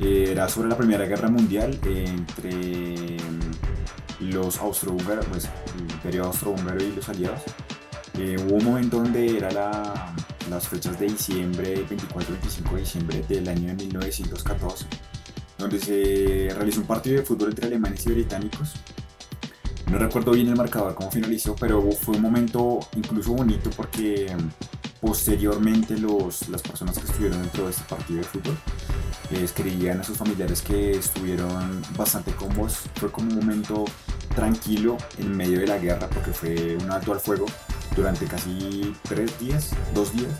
Eh, 0.00 0.28
era 0.30 0.48
sobre 0.48 0.68
la 0.68 0.76
Primera 0.76 1.04
Guerra 1.06 1.28
Mundial 1.28 1.78
eh, 1.84 2.04
entre 2.08 3.16
mm, 3.16 4.30
los 4.30 4.58
austrohúngaros, 4.58 5.26
pues 5.26 5.48
el 5.76 5.90
imperio 5.92 6.24
austrohúngaro 6.26 6.82
y 6.82 6.92
los 6.92 7.08
aliados. 7.08 7.40
Eh, 8.18 8.36
hubo 8.46 8.56
un 8.56 8.64
momento 8.64 8.98
donde 8.98 9.36
era 9.38 9.50
la- 9.50 10.14
las 10.50 10.66
fechas 10.66 10.98
de 10.98 11.06
diciembre, 11.06 11.84
24-25 11.88 12.74
de 12.74 12.80
diciembre 12.80 13.24
del 13.28 13.48
año 13.48 13.68
de 13.68 13.74
1914 13.74 14.86
donde 15.58 15.80
se 15.80 16.54
realizó 16.54 16.80
un 16.82 16.86
partido 16.86 17.16
de 17.18 17.26
fútbol 17.26 17.48
entre 17.50 17.66
alemanes 17.66 18.06
y 18.06 18.10
británicos. 18.12 18.74
No 19.90 19.98
recuerdo 19.98 20.30
bien 20.30 20.46
el 20.48 20.54
marcador, 20.56 20.94
cómo 20.94 21.10
finalizó, 21.10 21.56
pero 21.56 21.82
fue 21.90 22.14
un 22.14 22.22
momento 22.22 22.78
incluso 22.94 23.32
bonito 23.32 23.68
porque 23.76 24.32
mm, 24.36 24.67
posteriormente 25.00 25.96
los, 25.96 26.48
las 26.48 26.62
personas 26.62 26.98
que 26.98 27.04
estuvieron 27.04 27.40
dentro 27.42 27.64
de 27.64 27.70
este 27.70 27.84
partido 27.84 28.18
de 28.20 28.24
fútbol 28.24 28.56
escribían 29.30 30.00
a 30.00 30.04
sus 30.04 30.16
familiares 30.16 30.62
que 30.62 30.92
estuvieron 30.92 31.82
bastante 31.96 32.32
cómodos. 32.32 32.78
Fue 32.96 33.10
como 33.10 33.30
un 33.30 33.36
momento 33.38 33.84
tranquilo 34.34 34.96
en 35.18 35.36
medio 35.36 35.60
de 35.60 35.66
la 35.66 35.78
guerra 35.78 36.08
porque 36.08 36.32
fue 36.32 36.76
un 36.76 36.90
alto 36.90 37.12
al 37.12 37.20
fuego 37.20 37.46
durante 37.94 38.26
casi 38.26 38.94
tres 39.02 39.38
días, 39.38 39.70
dos 39.94 40.12
días. 40.12 40.32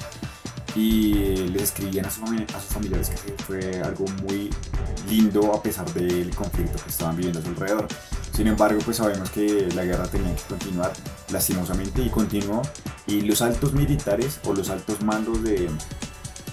Y 0.75 1.49
les 1.49 1.63
escribían 1.63 2.07
a, 2.07 2.11
su 2.11 2.21
fami- 2.21 2.47
a 2.55 2.61
sus 2.61 2.73
familiares 2.73 3.11
que 3.11 3.35
fue 3.43 3.81
algo 3.83 4.05
muy 4.23 4.51
lindo 5.09 5.53
a 5.55 5.63
pesar 5.63 5.93
del 5.95 6.35
conflicto 6.35 6.79
que 6.83 6.91
estaban 6.91 7.17
viviendo 7.17 7.41
a 7.41 7.43
su 7.43 7.49
alrededor. 7.49 7.89
Sin 8.39 8.47
embargo, 8.47 8.79
pues 8.85 8.99
sabemos 8.99 9.31
que 9.31 9.69
la 9.75 9.85
guerra 9.85 10.07
tenía 10.07 10.33
que 10.33 10.43
continuar 10.43 10.93
lastimosamente 11.33 12.03
y 12.03 12.09
continuó. 12.09 12.63
Y 13.09 13.23
los 13.23 13.43
altos 13.43 13.73
militares 13.73 14.39
o 14.45 14.55
los 14.55 14.71
altos 14.71 15.03
mandos 15.03 15.43
de, 15.43 15.69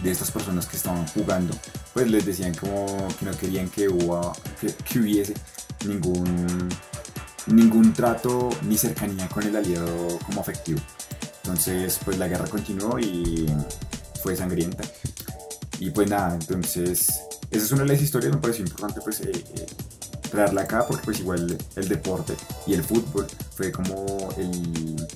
de 0.01 0.11
estas 0.11 0.31
personas 0.31 0.65
que 0.65 0.77
estaban 0.77 1.05
jugando, 1.05 1.55
pues 1.93 2.09
les 2.09 2.25
decían 2.25 2.55
como 2.55 2.87
que 3.19 3.25
no 3.25 3.37
querían 3.37 3.69
que, 3.69 3.87
hubo, 3.87 4.33
que, 4.59 4.99
hubiese 4.99 5.35
ningún, 5.85 6.69
ningún 7.45 7.93
trato 7.93 8.49
ni 8.63 8.79
cercanía 8.79 9.29
con 9.29 9.43
el 9.43 9.55
aliado 9.55 10.17
como 10.25 10.41
afectivo. 10.41 10.79
Entonces, 11.43 11.99
pues 12.03 12.17
la 12.17 12.27
guerra 12.27 12.47
continuó 12.47 12.97
y 12.97 13.45
fue 14.23 14.35
sangrienta. 14.35 14.83
Y 15.77 15.91
pues 15.91 16.09
nada, 16.09 16.33
entonces 16.33 17.09
esa 17.51 17.63
es 17.63 17.71
una 17.71 17.83
de 17.83 17.89
las 17.89 18.01
historias, 18.01 18.33
me 18.33 18.41
pareció 18.41 18.65
importante 18.65 19.01
pues 19.01 19.21
eh, 19.21 19.31
eh, 19.31 19.65
traerla 20.35 20.61
acá 20.61 20.85
porque 20.87 21.03
pues 21.05 21.19
igual 21.19 21.57
el 21.75 21.87
deporte 21.87 22.35
y 22.67 22.73
el 22.73 22.83
fútbol 22.83 23.25
fue 23.55 23.71
como 23.71 24.29
el, 24.37 25.07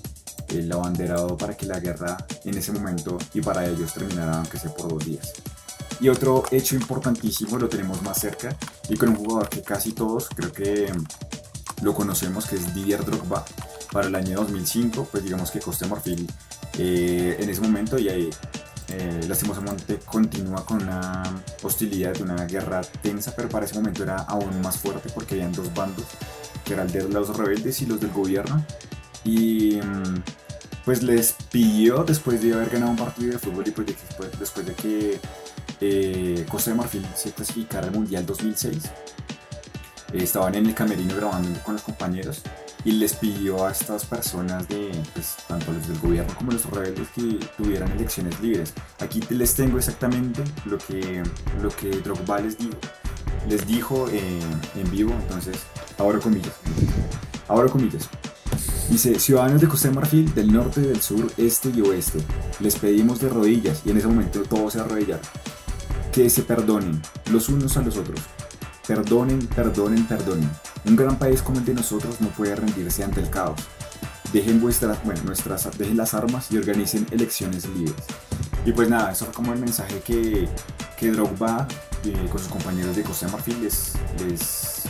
el 0.49 0.71
abanderado 0.71 1.37
para 1.37 1.55
que 1.55 1.65
la 1.65 1.79
guerra 1.79 2.17
en 2.45 2.57
ese 2.57 2.71
momento 2.71 3.17
y 3.33 3.41
para 3.41 3.67
ellos 3.67 3.93
terminara 3.93 4.37
aunque 4.37 4.57
sea 4.57 4.73
por 4.73 4.87
dos 4.87 5.05
días. 5.05 5.33
Y 6.01 6.07
otro 6.07 6.45
hecho 6.51 6.75
importantísimo 6.75 7.57
lo 7.57 7.67
tenemos 7.67 8.01
más 8.01 8.19
cerca 8.19 8.55
y 8.87 8.95
con 8.95 9.09
un 9.09 9.15
jugador 9.15 9.49
que 9.49 9.61
casi 9.61 9.91
todos 9.91 10.29
creo 10.29 10.51
que 10.51 10.91
lo 11.81 11.93
conocemos 11.93 12.45
que 12.45 12.55
es 12.55 12.73
Didier 12.73 13.03
Drogba 13.03 13.43
para 13.91 14.07
el 14.07 14.15
año 14.15 14.37
2005 14.37 15.09
pues 15.11 15.23
digamos 15.23 15.51
que 15.51 15.59
Costa 15.59 15.87
Marfil 15.87 16.29
eh, 16.77 17.37
en 17.39 17.49
ese 17.49 17.61
momento 17.61 17.99
y 17.99 18.07
ahí 18.07 18.29
eh, 18.91 19.21
lastimosamente 19.27 19.99
continúa 20.05 20.65
con 20.65 20.81
una 20.81 21.23
hostilidad, 21.61 22.19
una 22.21 22.45
guerra 22.45 22.81
tensa, 22.81 23.35
pero 23.35 23.47
para 23.47 23.65
ese 23.65 23.75
momento 23.75 24.03
era 24.03 24.17
aún 24.17 24.61
más 24.61 24.77
fuerte 24.77 25.09
porque 25.13 25.35
habían 25.35 25.51
dos 25.51 25.71
bandos, 25.73 26.05
que 26.65 26.73
eran 26.73 26.91
de 26.91 27.07
los 27.07 27.37
rebeldes 27.37 27.81
y 27.81 27.85
los 27.85 27.99
del 27.99 28.11
gobierno. 28.11 28.65
Y 29.23 29.79
mm, 29.81 30.23
pues 30.85 31.03
les 31.03 31.33
pidió, 31.51 32.03
después 32.03 32.41
de 32.41 32.53
haber 32.53 32.69
ganado 32.69 32.91
un 32.91 32.97
partido 32.97 33.33
de 33.33 33.39
fútbol 33.39 33.67
y 33.67 33.71
pues 33.71 33.87
después, 34.39 34.65
de 34.65 34.73
que 34.73 35.19
eh, 35.81 36.45
Costa 36.49 36.71
de 36.71 36.77
Marfil 36.77 37.05
se 37.15 37.31
clasificara 37.31 37.87
al 37.87 37.93
Mundial 37.93 38.25
2006, 38.25 38.85
eh, 38.85 38.89
estaban 40.13 40.55
en 40.55 40.65
el 40.65 40.73
camerino 40.73 41.15
grabando 41.15 41.59
con 41.61 41.75
los 41.75 41.83
compañeros 41.83 42.41
y 42.85 42.93
les 42.93 43.13
pidió 43.13 43.65
a 43.65 43.71
estas 43.71 44.05
personas 44.05 44.67
de, 44.67 44.91
pues, 45.13 45.35
tanto 45.47 45.71
los 45.71 45.87
del 45.87 45.99
gobierno 45.99 46.33
como 46.35 46.51
los 46.51 46.65
rebeldes 46.65 47.07
que 47.09 47.39
tuvieran 47.57 47.91
elecciones 47.91 48.39
libres. 48.39 48.73
Aquí 48.99 49.21
les 49.29 49.53
tengo 49.53 49.77
exactamente 49.77 50.43
lo 50.65 50.77
que, 50.77 51.23
lo 51.61 51.69
que 51.69 51.89
Drogba 51.89 52.39
les 52.39 52.57
dijo, 52.57 52.77
les 53.47 53.67
dijo 53.67 54.07
eh, 54.09 54.39
en 54.75 54.91
vivo, 54.91 55.13
entonces, 55.13 55.57
ahora 55.97 56.19
comillas, 56.19 56.53
ahora 57.47 57.69
comillas. 57.69 58.07
Dice, 58.89 59.19
ciudadanos 59.19 59.61
de 59.61 59.67
Costa 59.67 59.89
de 59.89 59.93
Marfil, 59.93 60.33
del 60.33 60.51
norte, 60.51 60.81
del 60.81 61.01
sur, 61.01 61.31
este 61.37 61.69
y 61.69 61.81
oeste, 61.81 62.19
les 62.59 62.75
pedimos 62.75 63.19
de 63.19 63.29
rodillas, 63.29 63.81
y 63.85 63.91
en 63.91 63.97
ese 63.97 64.07
momento 64.07 64.41
todos 64.43 64.73
se 64.73 64.79
arrodillaron, 64.79 65.21
que 66.11 66.29
se 66.29 66.41
perdonen 66.41 66.99
los 67.31 67.49
unos 67.49 67.77
a 67.77 67.81
los 67.81 67.97
otros. 67.97 68.19
Perdonen, 68.87 69.45
perdonen, 69.45 70.05
perdonen. 70.05 70.49
Un 70.85 70.95
gran 70.95 71.17
país 71.17 71.41
como 71.41 71.59
el 71.59 71.65
de 71.65 71.73
nosotros 71.73 72.21
no 72.21 72.29
puede 72.29 72.55
rendirse 72.55 73.03
ante 73.03 73.21
el 73.21 73.29
caos. 73.29 73.59
Dejen 74.33 74.61
vuestras, 74.61 75.03
bueno, 75.03 75.21
nuestras, 75.23 75.67
dejen 75.77 75.97
las 75.97 76.13
armas 76.13 76.51
y 76.51 76.57
organicen 76.57 77.05
elecciones 77.11 77.67
libres. 77.67 77.95
Y 78.65 78.71
pues 78.71 78.89
nada, 78.89 79.11
eso 79.11 79.25
fue 79.25 79.33
como 79.33 79.53
el 79.53 79.59
mensaje 79.59 79.99
que, 80.01 80.47
que 80.97 81.11
Drogba 81.11 81.67
eh, 82.05 82.27
con 82.29 82.39
sus 82.39 82.49
compañeros 82.49 82.95
de 82.95 83.03
Costa 83.03 83.25
de 83.25 83.31
Marfil 83.31 83.61
les, 83.61 83.93
les, 84.25 84.83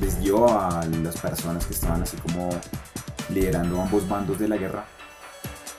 les 0.00 0.20
dio 0.20 0.48
a 0.48 0.84
las 0.86 1.16
personas 1.16 1.66
que 1.66 1.74
estaban 1.74 2.02
así 2.02 2.16
como 2.16 2.48
liderando 3.28 3.80
ambos 3.80 4.08
bandos 4.08 4.38
de 4.38 4.48
la 4.48 4.56
guerra. 4.56 4.86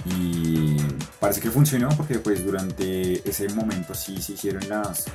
Y 0.05 0.77
parece 1.19 1.41
que 1.41 1.51
funcionó 1.51 1.89
porque 1.97 2.19
pues 2.19 2.45
durante 2.45 3.27
ese 3.27 3.49
momento 3.49 3.93
sí 3.93 4.21
se 4.21 4.33
hicieron 4.33 4.67
las, 4.69 5.05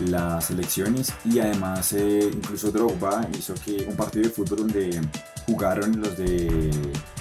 las 0.00 0.50
elecciones 0.50 1.12
y 1.24 1.38
además 1.40 1.92
eh, 1.92 2.30
incluso 2.32 2.70
Drogba 2.70 3.26
hizo 3.38 3.54
que 3.54 3.84
un 3.88 3.96
partido 3.96 4.24
de 4.24 4.30
fútbol 4.30 4.58
donde 4.58 5.00
jugaron 5.46 6.00
los 6.00 6.16
de 6.16 6.46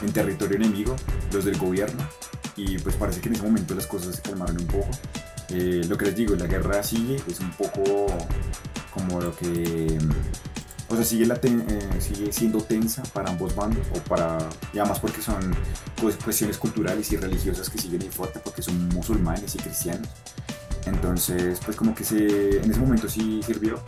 en 0.02 0.14
territorio 0.14 0.58
enemigo, 0.58 0.96
los 1.32 1.46
del 1.46 1.58
gobierno 1.58 2.08
y 2.56 2.78
pues 2.80 2.96
parece 2.96 3.22
que 3.22 3.30
en 3.30 3.36
ese 3.36 3.44
momento 3.44 3.74
las 3.76 3.88
cosas 3.88 4.16
se 4.16 4.22
calmaron 4.22 4.58
un 4.60 4.68
poco. 4.68 4.90
Eh, 5.50 5.82
lo 5.88 5.98
que 5.98 6.06
les 6.06 6.16
digo, 6.16 6.36
la 6.36 6.46
guerra 6.48 6.84
sigue, 6.84 7.22
es 7.28 7.40
un 7.40 7.52
poco 7.52 8.08
como 8.94 9.22
lo 9.22 9.36
que 9.36 9.98
o 10.90 10.96
sea, 10.96 11.04
sigue, 11.04 11.26
la 11.26 11.36
ten- 11.36 11.66
eh, 11.70 12.00
sigue 12.00 12.32
siendo 12.32 12.62
tensa 12.62 13.04
para 13.04 13.30
ambos 13.30 13.54
bandos, 13.56 13.86
o 13.94 14.00
para, 14.08 14.38
y 14.74 14.80
además 14.80 15.00
porque 15.00 15.22
son 15.22 15.36
pues, 16.02 16.16
cuestiones 16.16 16.58
culturales 16.58 17.12
y 17.12 17.18
religiosas 17.18 17.70
que 17.70 17.78
siguen 17.78 18.02
ahí 18.04 18.10
fuerte, 18.10 18.40
porque 18.42 18.62
son 18.62 18.88
musulmanes 18.90 19.54
y 19.56 19.58
cristianos. 19.58 20.08
Entonces, 20.88 21.60
pues 21.64 21.76
como 21.76 21.94
que 21.94 22.04
se, 22.04 22.58
en 22.58 22.72
ese 22.72 22.80
momento 22.80 23.08
sí 23.10 23.42
sirvió. 23.44 23.80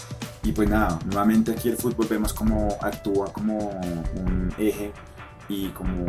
Y 0.44 0.52
pues 0.52 0.70
nada, 0.70 1.00
nuevamente 1.06 1.52
aquí 1.52 1.70
el 1.70 1.78
fútbol 1.78 2.08
vemos 2.10 2.34
cómo 2.34 2.78
actúa 2.82 3.32
como 3.34 3.70
un 4.16 4.54
eje 4.58 4.92
y 5.48 5.70
como 5.70 6.06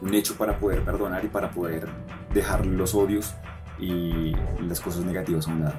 un 0.00 0.14
hecho 0.14 0.36
para 0.36 0.58
poder 0.58 0.84
perdonar 0.84 1.24
y 1.24 1.28
para 1.28 1.50
poder 1.50 1.88
dejar 2.32 2.66
los 2.66 2.94
odios 2.94 3.34
y 3.78 4.34
las 4.60 4.80
cosas 4.80 5.04
negativas 5.04 5.48
a 5.48 5.50
un 5.50 5.64
lado. 5.64 5.74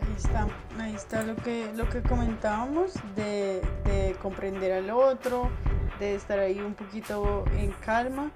Ahí 0.00 0.14
está, 0.16 0.46
ahí 0.78 0.94
está 0.94 1.22
lo 1.22 1.36
que, 1.36 1.72
lo 1.74 1.88
que 1.88 2.02
comentábamos 2.02 2.94
de, 3.16 3.62
de 3.84 4.16
comprender 4.22 4.72
al 4.72 4.90
otro, 4.90 5.50
de 5.98 6.14
estar 6.14 6.38
ahí 6.38 6.60
un 6.60 6.74
poquito 6.74 7.44
en 7.56 7.70
calma 7.84 8.30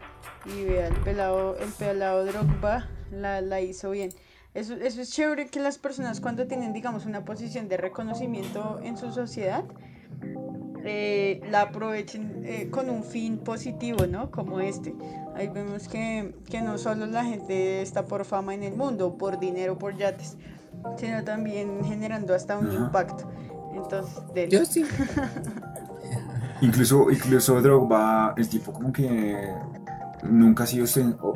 y 0.47 0.65
vea 0.65 0.89
el 0.89 0.97
pelado, 0.97 1.57
el 1.59 1.71
pelado 1.71 2.25
Drogba 2.25 2.87
la, 3.11 3.41
la 3.41 3.61
hizo 3.61 3.91
bien. 3.91 4.11
Eso, 4.55 4.75
eso 4.75 5.01
es 5.03 5.11
chévere 5.11 5.47
que 5.47 5.61
las 5.61 5.79
personas 5.79 6.21
cuando 6.21 6.47
tienen, 6.47 6.73
digamos, 6.73 7.07
una 7.07 7.25
posición 7.25 7.69
de 7.69 7.77
reconocimiento 7.77 8.81
en 8.83 8.97
su 8.97 9.13
sociedad, 9.13 9.65
eh, 10.85 11.41
la 11.51 11.63
aprovechen 11.63 12.43
eh, 12.45 12.69
con 12.71 12.89
un 12.89 13.05
fin 13.05 13.39
positivo, 13.39 14.07
¿no? 14.07 14.31
Como 14.31 14.61
este. 14.61 14.95
Ahí 15.35 15.49
vemos 15.49 15.87
que, 15.89 16.35
que 16.49 16.63
no 16.63 16.79
solo 16.79 17.07
la 17.07 17.25
gente 17.25 17.83
está 17.83 18.05
por 18.07 18.25
fama 18.25 18.55
en 18.55 18.63
el 18.63 18.75
mundo, 18.75 19.17
por 19.19 19.39
dinero, 19.39 19.79
por 19.79 19.97
yates, 19.97 20.37
sino 20.97 21.23
también 21.25 21.85
generando 21.85 22.35
hasta 22.35 22.59
un 22.59 22.69
Ajá. 22.69 22.79
impacto. 22.79 23.31
Entonces, 23.75 24.23
de 24.35 24.49
Yo 24.49 24.65
sí. 24.65 24.85
Incluso, 26.61 27.09
incluso 27.11 27.61
Drogba, 27.63 28.35
el 28.37 28.49
tipo 28.49 28.73
como 28.73 28.93
que 28.93 29.55
nunca 30.25 30.65
ha 30.65 30.67
sido 30.67 30.87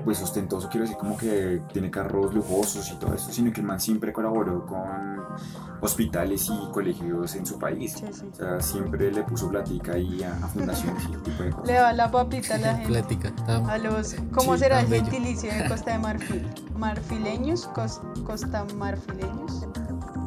pues 0.04 0.20
ostentoso, 0.22 0.68
quiero 0.68 0.84
decir, 0.84 0.96
como 0.98 1.16
que 1.16 1.62
tiene 1.72 1.90
carros 1.90 2.34
lujosos 2.34 2.90
y 2.90 2.96
todo 2.96 3.14
eso, 3.14 3.30
sino 3.32 3.52
que 3.52 3.60
el 3.60 3.66
man 3.66 3.80
siempre 3.80 4.12
colaboró 4.12 4.66
con 4.66 5.20
hospitales 5.80 6.48
y 6.50 6.70
colegios 6.72 7.34
en 7.34 7.46
su 7.46 7.58
país. 7.58 7.92
Sí, 7.92 8.06
sí. 8.12 8.26
O 8.32 8.34
sea, 8.34 8.60
siempre 8.60 9.10
le 9.12 9.22
puso 9.22 9.48
platica 9.48 9.92
ahí 9.92 10.22
a, 10.22 10.32
a 10.34 10.48
fundaciones 10.48 11.04
y 11.04 11.16
tipo 11.22 11.42
de 11.42 11.50
cosas. 11.50 11.66
le 11.66 11.72
da 11.74 11.92
la 11.92 12.10
papita 12.10 12.54
a 12.54 12.58
la 12.58 12.74
gente. 12.74 12.88
Plática. 12.88 13.34
tan- 13.46 13.68
A 13.70 13.78
los, 13.78 14.14
¿cómo 14.32 14.54
Sí, 14.54 14.60
será 14.60 14.80
el 14.80 14.86
gentilicio 14.88 15.52
de 15.52 15.68
Costa 15.68 15.92
de 15.92 15.98
Marfil? 15.98 16.46
¿Marfileños? 16.76 17.68
Cos- 17.74 18.00
¿Costa 18.24 18.64
marfileños? 18.76 19.66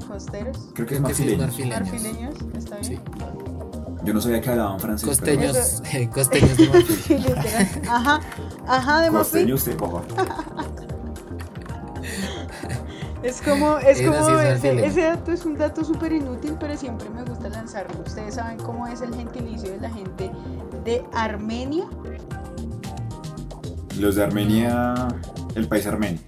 ¿Costeros? 0.08 0.70
Creo 0.74 0.88
que 0.88 0.96
es 0.96 1.02
marfileños. 1.02 1.58
¿Marfileños? 1.70 2.36
¿Está 2.54 2.84
Sí. 2.84 2.90
bien? 2.92 3.45
Yo 4.06 4.14
no 4.14 4.22
sabía 4.22 4.40
que 4.40 4.50
hablaban 4.52 4.80
francés. 4.80 5.10
Costeños, 5.10 5.82
eh, 5.92 6.10
costeños 6.14 6.58
de 6.58 6.70
Marfil. 6.70 6.96
Sí, 7.06 7.18
literal. 7.18 7.68
Ajá, 7.90 8.20
ajá, 8.68 9.02
de 9.02 9.08
Pero... 9.08 9.14
Marfil. 9.14 9.14
Costeño 9.14 9.56
usted, 9.56 9.78
papá. 9.78 10.04
Es 13.24 13.42
como, 13.42 13.80
es 13.80 14.00
Era 14.00 14.12
como 14.12 14.40
ese, 14.40 14.86
ese 14.86 15.02
dato 15.02 15.32
es 15.32 15.46
un 15.46 15.58
dato 15.58 15.84
súper 15.84 16.14
inútil, 16.14 16.58
pero 16.60 16.78
siempre 16.78 17.10
me 17.10 17.24
gusta 17.24 17.50
lanzarlo. 17.50 18.04
¿Ustedes 18.06 18.36
saben 18.36 18.60
cómo 18.60 18.86
es 18.86 19.02
el 19.02 19.16
gentilicio 19.16 19.72
de 19.72 19.80
la 19.80 19.90
gente 19.90 20.30
de 20.84 21.04
Armenia? 21.12 21.86
Los 23.98 24.14
de 24.14 24.24
Armenia, 24.24 25.08
el 25.56 25.68
país 25.68 25.88
armenio. 25.88 26.20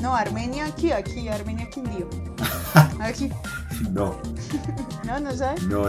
No, 0.00 0.16
Armenia 0.16 0.66
aquí, 0.66 0.90
aquí, 0.90 1.28
Armenia 1.28 1.70
Quindío. 1.70 2.08
Aquí, 2.98 3.30
No, 3.90 4.16
no, 5.04 5.20
no 5.20 5.32
sabes. 5.36 5.62
no, 5.64 5.84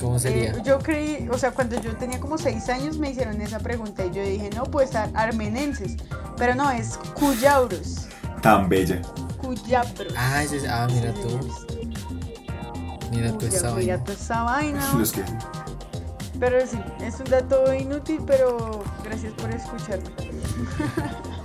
¿Cómo 0.00 0.18
sería? 0.18 0.50
Eh, 0.52 0.62
yo 0.64 0.78
creí, 0.78 1.28
o 1.30 1.38
sea, 1.38 1.52
cuando 1.52 1.80
yo 1.80 1.96
tenía 1.96 2.20
como 2.20 2.36
seis 2.38 2.68
años 2.68 2.98
me 2.98 3.10
hicieron 3.10 3.40
esa 3.40 3.58
pregunta 3.60 4.04
y 4.04 4.10
yo 4.12 4.22
dije, 4.22 4.50
no, 4.54 4.64
pues 4.64 4.94
ar- 4.94 5.10
armenenses, 5.14 5.96
pero 6.36 6.54
no, 6.54 6.70
es 6.70 6.98
cuyabros, 7.18 8.08
tan 8.42 8.68
bella. 8.68 9.00
cuyabros. 9.40 10.12
Ah, 10.16 10.42
es- 10.42 10.66
ah, 10.68 10.86
mira 10.90 11.12
tú. 11.14 11.38
Mira 13.10 13.32
tú 13.38 13.46
esa 13.46 13.70
vaina. 13.70 13.98
toda 14.04 14.12
esa 14.14 14.42
vaina. 14.42 14.92
Los 14.98 15.12
que 15.12 15.22
Pero 16.38 16.66
sí, 16.66 16.78
es 17.00 17.18
un 17.20 17.24
dato 17.30 17.72
inútil, 17.72 18.20
pero 18.26 18.82
gracias 19.04 19.32
por 19.34 19.50
escucharme. 19.50 20.10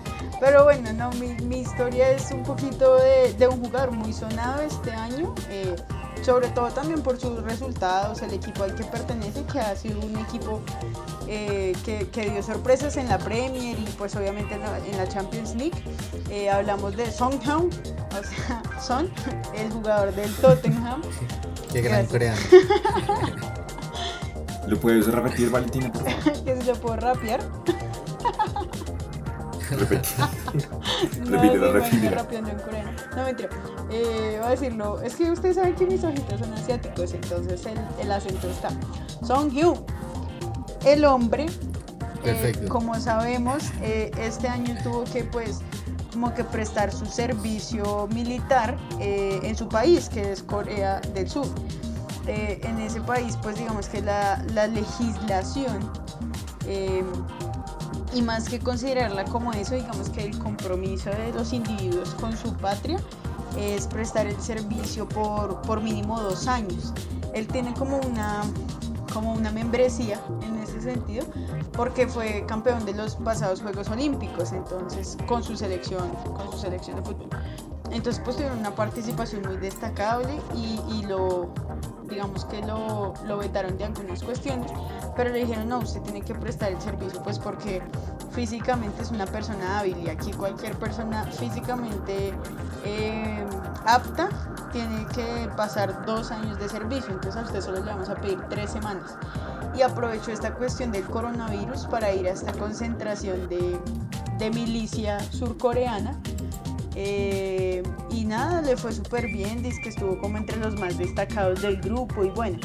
pero 0.42 0.64
bueno, 0.64 0.92
no, 0.92 1.12
mi, 1.12 1.28
mi 1.46 1.60
historia 1.60 2.10
es 2.10 2.32
un 2.32 2.42
poquito 2.42 2.96
de, 2.98 3.32
de 3.36 3.48
un 3.48 3.64
jugador 3.64 3.92
muy 3.92 4.12
sonado 4.12 4.64
este 4.64 4.92
año, 4.92 5.36
eh, 5.52 5.76
sobre 6.24 6.48
todo 6.50 6.70
también 6.72 7.04
por 7.04 7.20
sus 7.20 7.44
resultados, 7.44 8.24
el 8.24 8.34
equipo 8.34 8.64
al 8.64 8.74
que 8.74 8.84
pertenece, 8.84 9.44
que 9.44 9.60
ha 9.60 9.76
sido 9.76 10.00
un 10.00 10.18
equipo 10.18 10.60
eh, 11.28 11.74
que, 11.86 12.10
que 12.10 12.32
dio 12.32 12.42
sorpresas 12.42 12.98
en 12.98 13.08
la 13.08 13.20
Premier 13.20 13.78
y 13.78 13.86
pues 14.00 14.16
obviamente 14.16 14.56
en 14.56 14.62
la, 14.62 14.80
en 14.80 14.98
la 14.98 15.08
Champions 15.08 15.54
League. 15.56 15.80
Eh, 16.32 16.50
hablamos 16.50 16.98
de 16.98 17.12
Song 17.12 17.36
Heung, 17.46 17.70
o 18.20 18.24
sea, 18.24 18.64
Son, 18.82 19.12
el 19.56 19.72
jugador 19.72 20.12
del 20.16 20.34
Tottenham. 20.38 21.04
Qué 21.72 21.82
gran 21.82 22.08
Gracias. 22.08 22.40
coreano. 22.50 23.62
¿Lo 24.68 24.80
puedes 24.80 25.06
repetir, 25.06 25.52
Valentina, 25.52 25.92
por 25.92 26.10
favor? 26.10 26.44
que 26.44 26.58
se 26.62 26.66
lo 26.66 26.76
puedo 26.82 26.96
rapear. 26.96 27.42
Repite. 29.72 30.10
No, 31.26 31.38
Repítelo, 31.38 31.72
repítelo. 31.74 32.16
rapeando 32.16 32.50
en 32.52 32.60
coreano. 32.60 32.92
No, 33.16 33.24
mentira. 33.24 33.50
Eh, 33.90 34.36
voy 34.40 34.48
a 34.48 34.50
decirlo. 34.52 35.02
Es 35.02 35.16
que 35.16 35.32
ustedes 35.32 35.56
saben 35.56 35.76
que 35.76 35.86
mis 35.88 36.04
ojitos 36.04 36.40
son 36.40 36.54
asiáticos, 36.54 37.14
entonces 37.14 37.66
el, 37.66 37.80
el 38.02 38.12
acento 38.12 38.50
está. 38.50 38.70
Song 39.26 39.50
Hyun. 39.52 39.84
El 40.86 41.06
hombre, 41.06 41.46
eh, 41.46 41.50
Perfecto. 42.24 42.68
como 42.70 43.00
sabemos, 43.00 43.64
eh, 43.82 44.12
este 44.20 44.48
año 44.48 44.76
tuvo 44.84 45.04
que, 45.06 45.24
pues, 45.24 45.60
como 46.12 46.34
que 46.34 46.44
prestar 46.44 46.92
su 46.92 47.06
servicio 47.06 48.08
militar 48.14 48.78
eh, 49.00 49.40
en 49.44 49.56
su 49.56 49.70
país, 49.70 50.10
que 50.10 50.32
es 50.34 50.44
Corea 50.44 51.00
del 51.14 51.30
Sur. 51.30 51.48
Eh, 52.28 52.60
en 52.64 52.78
ese 52.80 53.00
país, 53.02 53.38
pues, 53.42 53.58
digamos 53.58 53.88
que 53.88 54.02
la, 54.02 54.44
la 54.54 54.68
legislación 54.68 55.90
eh, 56.68 57.04
y 58.14 58.22
más 58.22 58.50
que 58.50 58.60
considerarla 58.60 59.26
como 59.26 59.54
eso, 59.54 59.76
digamos 59.76 60.10
que 60.10 60.26
el 60.26 60.38
compromiso 60.40 61.10
de 61.10 61.32
los 61.34 61.54
individuos 61.54 62.10
con 62.16 62.36
su 62.36 62.54
patria 62.56 63.00
es 63.58 63.88
prestar 63.88 64.28
el 64.28 64.40
servicio 64.40 65.08
por, 65.08 65.62
por 65.62 65.82
mínimo 65.82 66.20
dos 66.20 66.48
años. 66.48 66.94
Él 67.34 67.48
tiene 67.48 67.74
como 67.74 67.98
una, 68.00 68.42
como 69.14 69.34
una 69.34 69.52
membresía 69.52 70.20
en 70.42 70.58
ese 70.58 70.82
sentido, 70.82 71.26
porque 71.74 72.08
fue 72.08 72.46
campeón 72.48 72.86
de 72.86 72.94
los 72.94 73.16
pasados 73.16 73.62
Juegos 73.62 73.90
Olímpicos, 73.90 74.52
entonces 74.52 75.18
con 75.28 75.44
su 75.44 75.56
selección, 75.56 76.10
con 76.36 76.52
su 76.52 76.58
selección 76.60 76.98
de 76.98 77.04
fútbol. 77.04 77.30
Entonces 77.92 78.22
pues 78.24 78.38
tuvieron 78.38 78.60
una 78.60 78.74
participación 78.74 79.42
muy 79.42 79.58
destacable 79.58 80.40
y, 80.56 80.80
y 80.94 81.04
lo, 81.08 81.54
digamos 82.10 82.46
que 82.46 82.62
lo, 82.62 83.14
lo 83.26 83.38
vetaron 83.38 83.78
de 83.78 83.84
algunas 83.84 84.24
cuestiones, 84.24 84.72
pero 85.16 85.30
le 85.30 85.40
dijeron 85.40 85.70
no, 85.70 85.80
usted 85.80 86.02
tiene 86.02 86.22
que 86.22 86.34
prestar 86.36 86.72
el 86.72 86.82
servicio 86.82 87.22
pues 87.24 87.40
porque 87.40 87.82
físicamente 88.32 89.02
es 89.02 89.12
una 89.12 89.26
persona 89.26 89.80
hábil 89.80 89.98
y 90.06 90.10
aquí 90.10 90.32
cualquier 90.32 90.76
persona 90.78 91.24
físicamente 91.26 92.34
eh, 92.86 93.46
apta 93.86 94.30
tiene 94.72 95.06
que 95.14 95.50
pasar 95.56 96.06
dos 96.06 96.32
años 96.32 96.58
de 96.60 96.70
servicio, 96.70 97.14
entonces 97.14 97.42
a 97.42 97.46
usted 97.46 97.62
solo 97.62 97.84
le 97.84 97.92
vamos 97.92 98.10
a 98.10 98.16
pedir 98.16 98.40
tres 98.50 98.72
semanas. 98.72 99.18
Y 99.76 99.82
aprovechó 99.82 100.32
esta 100.32 100.54
cuestión 100.54 100.92
del 100.92 101.04
coronavirus 101.04 101.88
para 101.88 102.14
ir 102.14 102.28
a 102.28 102.32
esta 102.32 102.52
concentración 102.54 103.48
de, 103.50 103.80
de 104.38 104.50
milicia 104.50 105.20
surcoreana. 105.32 106.20
Eh, 106.96 107.84
y 108.10 108.26
nada, 108.26 108.62
le 108.62 108.76
fue 108.76 108.92
súper 108.92 109.28
bien, 109.28 109.64
dice 109.64 109.82
que 109.82 109.90
estuvo 109.90 110.18
como 110.20 110.38
entre 110.38 110.58
los 110.58 110.78
más 110.78 110.98
destacados 110.98 111.62
del 111.62 111.80
grupo 111.80 112.26
y 112.26 112.30
bueno, 112.30 112.60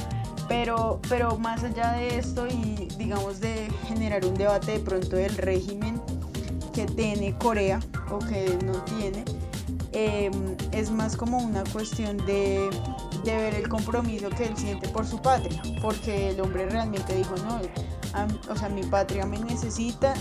pero, 0.48 1.00
pero 1.08 1.36
más 1.38 1.64
allá 1.64 1.92
de 1.92 2.18
esto 2.18 2.46
y 2.46 2.88
digamos 2.98 3.40
de 3.40 3.68
generar 3.86 4.24
un 4.24 4.34
debate 4.34 4.72
de 4.72 4.78
pronto 4.80 5.16
del 5.16 5.36
régimen 5.36 6.00
que 6.72 6.86
tiene 6.86 7.36
Corea 7.38 7.80
o 8.10 8.18
que 8.18 8.58
no 8.64 8.72
tiene, 8.84 9.24
eh, 9.92 10.30
es 10.72 10.90
más 10.90 11.16
como 11.16 11.38
una 11.38 11.64
cuestión 11.64 12.18
de, 12.26 12.68
de 13.24 13.36
ver 13.36 13.54
el 13.54 13.68
compromiso 13.68 14.28
que 14.28 14.44
él 14.44 14.56
siente 14.56 14.88
por 14.88 15.06
su 15.06 15.20
patria, 15.20 15.62
porque 15.80 16.30
el 16.30 16.40
hombre 16.40 16.68
realmente 16.68 17.14
dijo, 17.14 17.34
no, 17.46 17.60
o 18.50 18.56
sea, 18.56 18.68
mi 18.68 18.82
patria 18.82 19.26
me 19.26 19.38
necesita, 19.38 20.14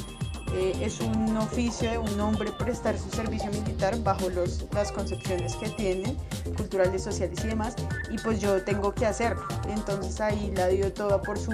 es 0.55 1.01
un 1.01 1.35
oficio 1.37 1.89
de 1.91 1.97
un 1.97 2.19
hombre 2.19 2.51
prestar 2.51 2.97
su 2.97 3.09
servicio 3.09 3.51
militar 3.51 4.01
bajo 4.03 4.29
los, 4.29 4.65
las 4.73 4.91
concepciones 4.91 5.55
que 5.55 5.69
tienen, 5.69 6.17
culturales, 6.55 7.03
sociales 7.03 7.43
y 7.43 7.47
demás, 7.47 7.75
y 8.09 8.17
pues 8.19 8.39
yo 8.39 8.63
tengo 8.63 8.93
que 8.93 9.05
hacerlo. 9.05 9.43
Entonces 9.67 10.19
ahí 10.21 10.53
la 10.55 10.67
dio 10.67 10.91
toda 10.93 11.21
por 11.21 11.37
su, 11.37 11.51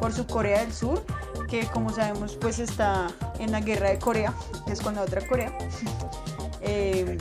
por 0.00 0.12
su 0.12 0.26
Corea 0.26 0.60
del 0.60 0.72
Sur, 0.72 1.04
que 1.48 1.66
como 1.66 1.90
sabemos 1.90 2.36
pues 2.36 2.58
está 2.58 3.08
en 3.38 3.52
la 3.52 3.60
guerra 3.60 3.90
de 3.90 3.98
Corea, 3.98 4.34
que 4.66 4.72
es 4.72 4.80
con 4.80 4.94
la 4.96 5.02
otra 5.02 5.26
Corea. 5.26 5.56
Eh, 6.64 7.18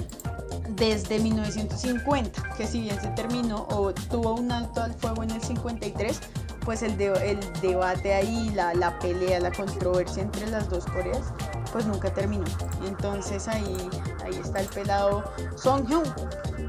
desde 0.76 1.20
1950, 1.20 2.54
que 2.56 2.68
si 2.68 2.82
bien 2.82 3.00
se 3.02 3.08
terminó 3.10 3.68
o 3.72 3.92
tuvo 3.92 4.36
un 4.36 4.52
alto 4.52 4.82
al 4.82 4.94
fuego 4.94 5.24
en 5.24 5.32
el 5.32 5.42
53, 5.42 6.20
pues 6.66 6.82
el, 6.84 6.98
de- 6.98 7.32
el 7.32 7.40
debate 7.62 8.14
ahí, 8.14 8.50
la, 8.54 8.74
la 8.74 8.98
pelea, 9.00 9.40
la 9.40 9.52
controversia 9.52 10.24
entre 10.24 10.48
las 10.48 10.70
dos 10.70 10.86
Coreas, 10.86 11.34
pues 11.72 11.86
nunca 11.86 12.14
terminó. 12.14 12.46
Entonces 12.86 13.48
ahí, 13.48 13.90
ahí 14.24 14.36
está 14.36 14.60
el 14.62 14.68
pelado 14.68 15.24
Song 15.56 15.86
Hyun 15.88 16.04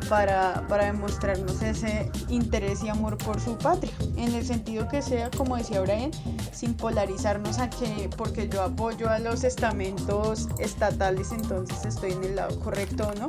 para, 0.09 0.65
para 0.69 0.87
demostrarnos 0.87 1.63
ese 1.63 2.11
interés 2.29 2.83
y 2.83 2.89
amor 2.89 3.17
por 3.19 3.41
su 3.41 3.57
patria, 3.57 3.93
en 4.17 4.35
el 4.35 4.45
sentido 4.45 4.89
que 4.89 5.01
sea, 5.01 5.31
como 5.31 5.57
decía 5.57 5.81
Brian, 5.81 6.11
sin 6.53 6.75
polarizarnos 6.75 7.59
a 7.59 7.71
que 7.71 8.11
porque 8.17 8.49
yo 8.49 8.63
apoyo 8.63 9.09
a 9.09 9.19
los 9.19 9.45
estamentos 9.45 10.49
estatales, 10.59 11.31
entonces 11.33 11.85
estoy 11.85 12.13
en 12.13 12.25
el 12.25 12.37
lado 12.37 12.59
correcto 12.61 13.09
o 13.09 13.15
no. 13.21 13.29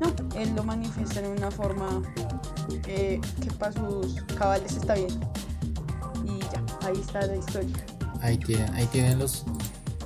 No, 0.00 0.40
él 0.40 0.54
lo 0.56 0.64
manifiesta 0.64 1.20
en 1.20 1.26
una 1.26 1.50
forma 1.50 2.02
eh, 2.86 3.20
que 3.40 3.50
para 3.52 3.72
sus 3.72 4.22
cabales 4.36 4.76
está 4.76 4.94
bien. 4.94 5.08
Ahí 6.84 7.00
está 7.00 7.26
la 7.26 7.36
historia. 7.36 7.76
Ahí 8.20 8.38
tienen, 8.38 8.72
ahí 8.74 8.86
tienen 8.86 9.18
los, 9.18 9.44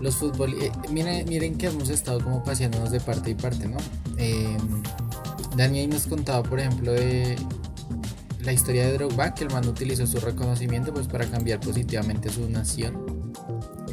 los 0.00 0.16
fútbol. 0.16 0.54
eh, 0.54 0.72
miren, 0.90 1.28
miren 1.28 1.56
que 1.56 1.66
hemos 1.66 1.88
estado 1.88 2.22
como 2.22 2.42
paseándonos 2.42 2.90
de 2.90 3.00
parte 3.00 3.30
y 3.30 3.34
parte, 3.34 3.68
¿no? 3.68 3.78
Eh, 4.16 4.56
nos 5.88 6.06
contaba, 6.06 6.42
por 6.42 6.60
ejemplo, 6.60 6.92
de 6.92 7.36
la 8.40 8.52
historia 8.52 8.86
de 8.86 8.92
Drogba, 8.94 9.34
que 9.34 9.44
el 9.44 9.50
man 9.50 9.66
utilizó 9.66 10.06
su 10.06 10.18
reconocimiento 10.20 10.94
pues 10.94 11.08
para 11.08 11.26
cambiar 11.26 11.60
positivamente 11.60 12.30
su 12.30 12.48
nación. 12.48 13.32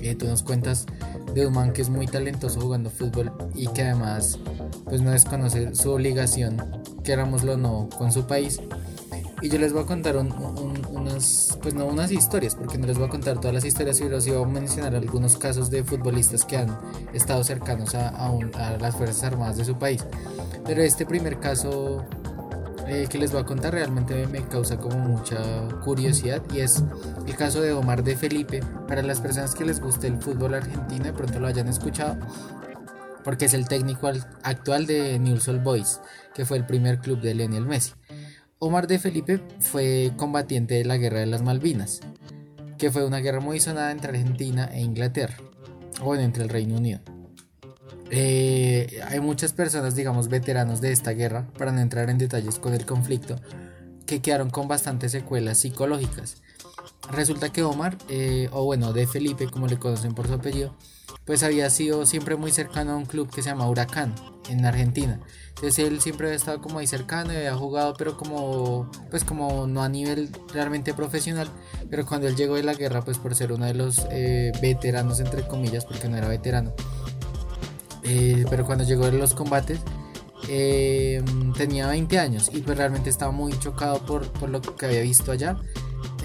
Eh, 0.01 0.13
tú 0.15 0.27
nos 0.27 0.43
cuentas 0.43 0.85
de 1.33 1.47
un 1.47 1.53
man 1.53 1.73
que 1.73 1.81
es 1.81 1.89
muy 1.89 2.05
talentoso 2.05 2.61
jugando 2.61 2.91
fútbol 2.91 3.33
y 3.55 3.67
que 3.67 3.81
además 3.81 4.37
pues 4.85 5.01
no 5.01 5.11
desconoce 5.11 5.73
su 5.73 5.91
obligación, 5.91 6.61
querámoslo 7.03 7.53
o 7.53 7.57
no, 7.57 7.89
con 7.97 8.11
su 8.11 8.27
país. 8.27 8.59
Y 9.41 9.49
yo 9.49 9.59
les 9.59 9.73
voy 9.73 9.83
a 9.83 9.85
contar 9.85 10.17
un- 10.17 10.31
un- 10.31 10.81
unas, 10.91 11.57
pues 11.61 11.73
no 11.73 11.85
unas 11.85 12.11
historias, 12.11 12.55
porque 12.55 12.77
no 12.77 12.87
les 12.87 12.97
voy 12.97 13.07
a 13.07 13.09
contar 13.09 13.35
todas 13.39 13.53
las 13.53 13.65
historias, 13.65 13.99
pero 13.99 14.19
sí 14.21 14.31
voy 14.31 14.43
a 14.43 14.47
mencionar 14.47 14.95
algunos 14.95 15.37
casos 15.37 15.69
de 15.69 15.83
futbolistas 15.83 16.45
que 16.45 16.57
han 16.57 16.75
estado 17.13 17.43
cercanos 17.43 17.93
a, 17.95 18.09
a 18.09 18.31
un- 18.31 18.55
a 18.55 18.77
las 18.77 18.95
Fuerzas 18.95 19.23
Armadas 19.23 19.57
de 19.57 19.65
su 19.65 19.77
país. 19.77 20.03
Pero 20.65 20.81
este 20.81 21.05
primer 21.05 21.39
caso 21.39 22.03
eh, 22.87 23.07
que 23.09 23.17
les 23.17 23.31
voy 23.31 23.41
a 23.41 23.45
contar 23.45 23.73
realmente 23.73 24.27
me, 24.27 24.43
causa 24.47 24.77
como 24.77 24.97
mucha 24.99 25.37
curiosidad 25.83 26.41
y 26.53 26.59
es 26.59 26.83
el 27.25 27.35
caso 27.35 27.59
de 27.61 27.73
Omar 27.73 28.03
de 28.03 28.15
Felipe. 28.15 28.61
Para 28.87 29.01
las 29.01 29.19
personas 29.21 29.55
que 29.55 29.65
les 29.65 29.79
guste 29.81 30.05
el 30.05 30.21
fútbol 30.21 30.53
argentino, 30.53 31.03
de 31.05 31.13
pronto 31.13 31.39
lo 31.39 31.47
hayan 31.47 31.67
escuchado, 31.67 32.15
porque 33.23 33.45
es 33.45 33.55
el 33.55 33.67
técnico 33.67 34.05
al- 34.07 34.25
actual 34.43 34.85
de 34.85 35.17
Newell's 35.17 35.63
Boys, 35.63 35.99
que 36.35 36.45
fue 36.45 36.57
el 36.57 36.65
primer 36.67 36.99
club 36.99 37.19
de 37.21 37.33
Lionel 37.33 37.65
Messi. 37.65 37.93
Omar 38.59 38.87
de 38.87 38.99
Felipe 38.99 39.41
fue 39.59 40.13
combatiente 40.15 40.75
de 40.75 40.85
la 40.85 40.95
Guerra 40.95 41.19
de 41.19 41.25
las 41.25 41.41
Malvinas, 41.41 41.99
que 42.77 42.89
fue 42.89 43.05
una 43.05 43.19
guerra 43.19 43.41
muy 43.41 43.59
sonada 43.59 43.91
entre 43.91 44.09
Argentina 44.11 44.69
e 44.71 44.81
Inglaterra, 44.81 45.35
o 46.01 46.05
bueno, 46.05 46.23
entre 46.23 46.43
el 46.43 46.49
Reino 46.49 46.77
Unido. 46.77 47.01
Eh, 48.11 49.01
hay 49.09 49.19
muchas 49.19 49.51
personas, 49.51 49.95
digamos, 49.95 50.29
veteranos 50.29 50.79
de 50.79 50.93
esta 50.93 51.11
guerra, 51.11 51.47
para 51.57 51.73
no 51.73 51.81
entrar 51.81 52.09
en 52.09 52.17
detalles 52.17 52.57
con 52.57 52.73
el 52.73 52.85
conflicto, 52.85 53.35
que 54.05 54.21
quedaron 54.21 54.49
con 54.49 54.69
bastantes 54.69 55.11
secuelas 55.11 55.57
psicológicas. 55.57 56.41
Resulta 57.11 57.51
que 57.51 57.63
Omar, 57.63 57.97
eh, 58.09 58.49
o 58.51 58.63
bueno, 58.65 58.93
de 58.93 59.07
Felipe, 59.07 59.47
como 59.47 59.67
le 59.67 59.77
conocen 59.77 60.13
por 60.13 60.27
su 60.27 60.33
apellido, 60.33 60.75
pues 61.25 61.43
había 61.43 61.69
sido 61.69 62.05
siempre 62.05 62.35
muy 62.35 62.51
cercano 62.51 62.93
a 62.93 62.95
un 62.97 63.05
club 63.05 63.29
que 63.29 63.41
se 63.41 63.49
llama 63.49 63.69
Huracán, 63.69 64.13
en 64.49 64.65
Argentina. 64.65 65.19
Entonces 65.49 65.79
él 65.79 66.01
siempre 66.01 66.27
había 66.27 66.37
estado 66.37 66.61
como 66.61 66.79
ahí 66.79 66.87
cercano 66.87 67.33
y 67.33 67.37
había 67.37 67.55
jugado, 67.55 67.95
pero 67.97 68.17
como, 68.17 68.89
pues 69.09 69.23
como 69.23 69.67
no 69.67 69.81
a 69.81 69.89
nivel 69.89 70.29
realmente 70.53 70.93
profesional. 70.93 71.47
Pero 71.89 72.05
cuando 72.05 72.27
él 72.27 72.35
llegó 72.35 72.55
de 72.55 72.63
la 72.63 72.73
guerra, 72.73 73.01
pues 73.01 73.17
por 73.17 73.35
ser 73.35 73.51
uno 73.51 73.65
de 73.65 73.73
los 73.73 74.05
eh, 74.11 74.51
veteranos, 74.61 75.19
entre 75.19 75.47
comillas, 75.47 75.85
porque 75.85 76.09
no 76.09 76.17
era 76.17 76.27
veterano, 76.27 76.73
eh, 78.03 78.45
pero 78.49 78.65
cuando 78.65 78.83
llegó 78.83 79.05
de 79.05 79.17
los 79.17 79.33
combates, 79.33 79.79
eh, 80.47 81.23
tenía 81.57 81.87
20 81.87 82.19
años 82.19 82.51
y 82.53 82.61
pues 82.61 82.77
realmente 82.77 83.09
estaba 83.09 83.31
muy 83.31 83.57
chocado 83.57 84.05
por, 84.05 84.31
por 84.31 84.49
lo 84.49 84.61
que 84.61 84.85
había 84.85 85.01
visto 85.01 85.31
allá. 85.31 85.57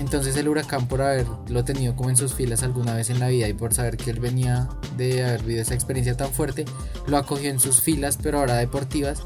Entonces 0.00 0.34
el 0.36 0.48
huracán 0.48 0.88
por 0.88 1.02
haberlo 1.02 1.62
tenido 1.64 1.94
como 1.94 2.08
en 2.10 2.16
sus 2.16 2.32
filas 2.34 2.62
alguna 2.62 2.94
vez 2.94 3.10
en 3.10 3.20
la 3.20 3.28
vida 3.28 3.46
y 3.48 3.52
por 3.52 3.74
saber 3.74 3.96
que 3.98 4.10
él 4.10 4.18
venía 4.18 4.68
de 4.96 5.22
haber 5.22 5.42
vivido 5.42 5.62
esa 5.62 5.74
experiencia 5.74 6.16
tan 6.16 6.32
fuerte, 6.32 6.64
lo 7.06 7.18
acogió 7.18 7.50
en 7.50 7.60
sus 7.60 7.80
filas, 7.82 8.18
pero 8.20 8.38
ahora 8.38 8.56
deportivas, 8.56 9.22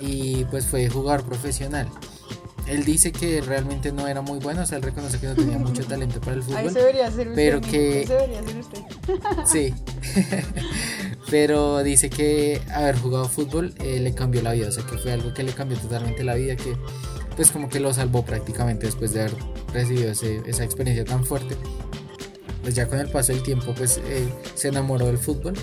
y 0.00 0.44
pues 0.46 0.66
fue 0.66 0.88
jugador 0.88 1.24
profesional. 1.24 1.88
Él 2.66 2.84
dice 2.84 3.12
que 3.12 3.40
realmente 3.40 3.92
no 3.92 4.08
era 4.08 4.20
muy 4.20 4.40
bueno, 4.40 4.62
o 4.62 4.66
sea, 4.66 4.76
él 4.78 4.82
reconoce 4.82 5.18
que 5.20 5.28
no 5.28 5.34
tenía 5.36 5.56
mucho 5.58 5.84
talento 5.86 6.20
para 6.20 6.32
el 6.34 6.40
Ahí 6.42 6.44
fútbol. 6.46 6.72
se 6.72 6.78
debería 6.80 7.10
ser 7.10 7.28
usted. 7.28 7.34
pero 7.36 7.60
que- 7.60 8.02
Ese 8.02 8.12
debería 8.14 8.42
ser 8.42 8.56
usted. 8.58 8.80
Sí. 9.46 9.74
Pero 11.30 11.82
dice 11.82 12.08
que 12.10 12.60
haber 12.72 12.96
jugado 12.98 13.28
fútbol 13.28 13.74
eh, 13.80 14.00
le 14.00 14.14
cambió 14.14 14.42
la 14.42 14.52
vida. 14.52 14.68
O 14.68 14.72
sea, 14.72 14.84
que 14.86 14.96
fue 14.98 15.12
algo 15.12 15.34
que 15.34 15.42
le 15.42 15.52
cambió 15.52 15.76
totalmente 15.78 16.24
la 16.24 16.34
vida. 16.34 16.56
Que 16.56 16.74
pues 17.38 17.52
como 17.52 17.68
que 17.68 17.78
lo 17.78 17.94
salvó 17.94 18.24
prácticamente 18.24 18.86
después 18.86 19.12
de 19.12 19.20
haber 19.20 19.34
recibido 19.72 20.10
ese- 20.10 20.42
esa 20.44 20.64
experiencia 20.64 21.04
tan 21.04 21.24
fuerte. 21.24 21.54
Pues 22.62 22.74
ya 22.74 22.88
con 22.88 22.98
el 22.98 23.08
paso 23.08 23.32
del 23.32 23.44
tiempo 23.44 23.72
pues 23.76 23.98
eh, 24.08 24.28
se 24.56 24.68
enamoró 24.68 25.06
del 25.06 25.18
fútbol. 25.18 25.54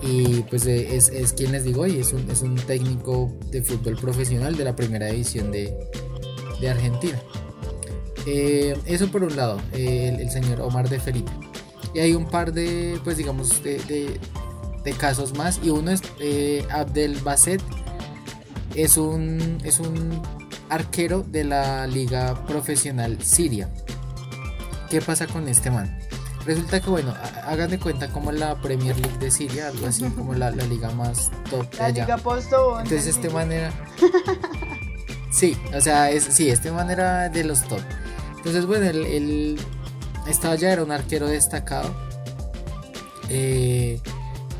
Y 0.00 0.42
pues 0.50 0.64
eh, 0.66 0.94
es, 0.96 1.08
es 1.08 1.32
quien 1.32 1.50
les 1.50 1.64
digo 1.64 1.82
hoy, 1.82 1.98
es 1.98 2.12
un, 2.12 2.30
es 2.30 2.42
un 2.42 2.54
técnico 2.54 3.32
de 3.50 3.62
fútbol 3.64 3.96
profesional 3.96 4.56
de 4.56 4.62
la 4.64 4.76
primera 4.76 5.06
división 5.06 5.50
de, 5.50 5.76
de 6.60 6.70
Argentina. 6.70 7.20
Eh, 8.26 8.76
eso 8.86 9.08
por 9.10 9.24
un 9.24 9.34
lado, 9.34 9.60
eh, 9.72 10.10
el, 10.14 10.20
el 10.20 10.30
señor 10.30 10.60
Omar 10.60 10.88
de 10.88 11.00
Felipe. 11.00 11.32
Y 11.94 11.98
hay 11.98 12.14
un 12.14 12.28
par 12.28 12.52
de, 12.52 13.00
pues 13.02 13.16
digamos, 13.16 13.60
de, 13.64 13.78
de- 13.88 14.20
de 14.84 14.92
casos 14.92 15.36
más. 15.36 15.58
Y 15.64 15.70
uno 15.70 15.90
es 15.90 16.00
eh, 16.20 16.64
Abdel 16.70 17.16
Basset. 17.24 17.60
Es 18.76 18.96
un, 18.96 19.58
es 19.64 19.78
un 19.80 20.22
arquero 20.74 21.22
de 21.26 21.44
la 21.44 21.86
liga 21.86 22.46
profesional 22.46 23.22
siria. 23.22 23.68
¿Qué 24.90 25.00
pasa 25.00 25.26
con 25.26 25.48
este 25.48 25.70
man? 25.70 25.98
Resulta 26.44 26.80
que, 26.80 26.90
bueno, 26.90 27.10
ha- 27.12 27.50
hagan 27.50 27.70
de 27.70 27.78
cuenta 27.78 28.08
como 28.08 28.32
la 28.32 28.60
Premier 28.60 28.98
League 28.98 29.18
de 29.18 29.30
Siria, 29.30 29.68
algo 29.68 29.86
así 29.86 30.04
como 30.10 30.34
la, 30.34 30.50
la 30.50 30.64
liga 30.64 30.90
más 30.90 31.30
top 31.48 31.70
de 31.70 31.78
La 31.78 31.84
allá. 31.86 32.04
Liga 32.04 32.16
Posto. 32.18 32.80
Entonces 32.80 33.06
este 33.06 33.30
man 33.30 33.52
era... 33.52 33.72
Sí, 35.32 35.56
o 35.74 35.80
sea, 35.80 36.10
es, 36.10 36.24
sí, 36.24 36.50
este 36.50 36.70
man 36.70 36.90
era 36.90 37.30
de 37.30 37.42
los 37.42 37.62
top. 37.66 37.80
Entonces, 38.36 38.66
bueno, 38.66 38.84
él, 38.84 39.06
él 39.06 39.60
estaba 40.28 40.56
ya, 40.56 40.70
era 40.72 40.82
un 40.84 40.92
arquero 40.92 41.26
destacado. 41.26 41.90
Eh, 43.30 43.98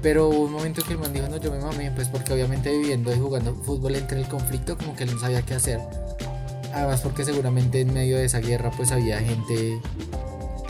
pero 0.03 0.29
hubo 0.29 0.41
un 0.47 0.53
momento 0.53 0.83
que 0.83 0.95
el 0.95 0.99
man 0.99 1.13
dijo, 1.13 1.29
no, 1.29 1.37
yo 1.37 1.53
me 1.53 1.59
mamé, 1.59 1.93
pues 1.93 2.09
porque 2.09 2.33
obviamente 2.33 2.77
viviendo 2.77 3.15
y 3.15 3.19
jugando 3.19 3.55
fútbol 3.55 3.95
entre 3.95 4.19
el 4.19 4.27
conflicto, 4.27 4.77
como 4.77 4.97
que 4.97 5.05
él 5.05 5.15
no 5.15 5.21
sabía 5.21 5.43
qué 5.43 5.55
hacer. 5.55 5.81
Además 6.75 7.01
porque 7.03 7.25
seguramente 7.25 7.81
en 7.81 7.93
medio 7.93 8.17
de 8.17 8.25
esa 8.25 8.41
guerra 8.41 8.71
pues 8.77 8.91
había 8.91 9.21
gente 9.21 9.81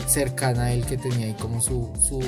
cercana 0.07 0.65
a 0.65 0.73
él 0.73 0.85
que 0.85 0.99
tenía 0.99 1.27
ahí 1.27 1.35
como 1.35 1.61
su, 1.63 1.91
su 1.99 2.21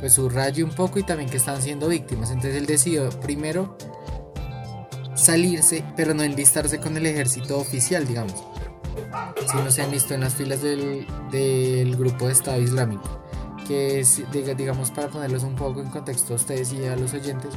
pues 0.00 0.12
su 0.14 0.28
rayo 0.28 0.64
un 0.64 0.70
poco 0.70 0.98
y 0.98 1.02
también 1.02 1.28
que 1.28 1.36
estaban 1.36 1.60
siendo 1.60 1.88
víctimas. 1.88 2.30
Entonces 2.30 2.56
él 2.56 2.66
decidió 2.66 3.10
primero 3.20 3.76
salirse, 5.14 5.84
pero 5.96 6.14
no 6.14 6.22
enlistarse 6.22 6.78
con 6.78 6.96
el 6.96 7.04
ejército 7.04 7.58
oficial, 7.58 8.06
digamos. 8.06 8.44
Si 9.50 9.56
no 9.56 9.70
se 9.70 9.82
han 9.82 9.90
visto 9.90 10.14
en 10.14 10.20
las 10.20 10.34
filas 10.34 10.62
del, 10.62 11.06
del 11.30 11.96
grupo 11.96 12.26
de 12.26 12.32
Estado 12.32 12.60
Islámico. 12.60 13.17
Que 13.68 14.00
es, 14.00 14.20
diga- 14.32 14.56
digamos, 14.56 14.90
para 14.90 15.08
ponerlos 15.08 15.42
un 15.44 15.54
poco 15.54 15.80
en 15.82 15.88
contexto 15.90 16.32
a 16.32 16.36
ustedes 16.36 16.72
y 16.72 16.86
a 16.86 16.96
los 16.96 17.12
oyentes, 17.14 17.50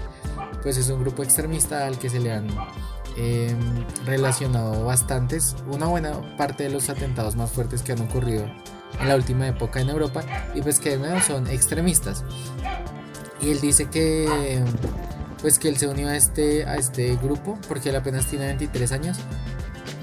pues 0.62 0.76
es 0.78 0.90
un 0.90 1.00
grupo 1.02 1.24
extremista 1.24 1.88
al 1.88 1.98
que 1.98 2.10
se 2.10 2.20
le 2.20 2.34
han 2.34 2.48
eh, 3.18 3.56
relacionado 4.06 4.84
bastantes, 4.86 5.56
una 5.68 5.86
buena 5.88 6.36
parte 6.38 6.64
de 6.64 6.70
los 6.70 6.90
atentados 6.90 7.36
más 7.38 7.50
fuertes 7.52 7.82
que 7.82 7.94
han 7.94 8.02
ocurrido 8.02 8.44
en 9.00 9.08
la 9.08 9.16
última 9.16 9.48
época 9.48 9.80
en 9.80 9.90
Europa 9.90 10.22
y 10.54 10.62
pues 10.62 10.80
que 10.80 10.92
de 10.92 10.98
nuevo 10.98 11.22
son 11.22 11.48
extremistas. 11.48 12.26
Y 13.42 13.52
él 13.52 13.62
dice 13.62 13.86
que 13.90 14.62
pues 15.42 15.58
que 15.58 15.70
él 15.70 15.78
se 15.78 15.88
unió 15.88 16.10
a 16.10 16.16
este, 16.18 16.66
a 16.66 16.76
este 16.76 17.16
grupo 17.16 17.58
porque 17.68 17.90
él 17.90 17.96
apenas 17.96 18.28
tiene 18.28 18.46
23 18.48 18.92
años 18.92 19.18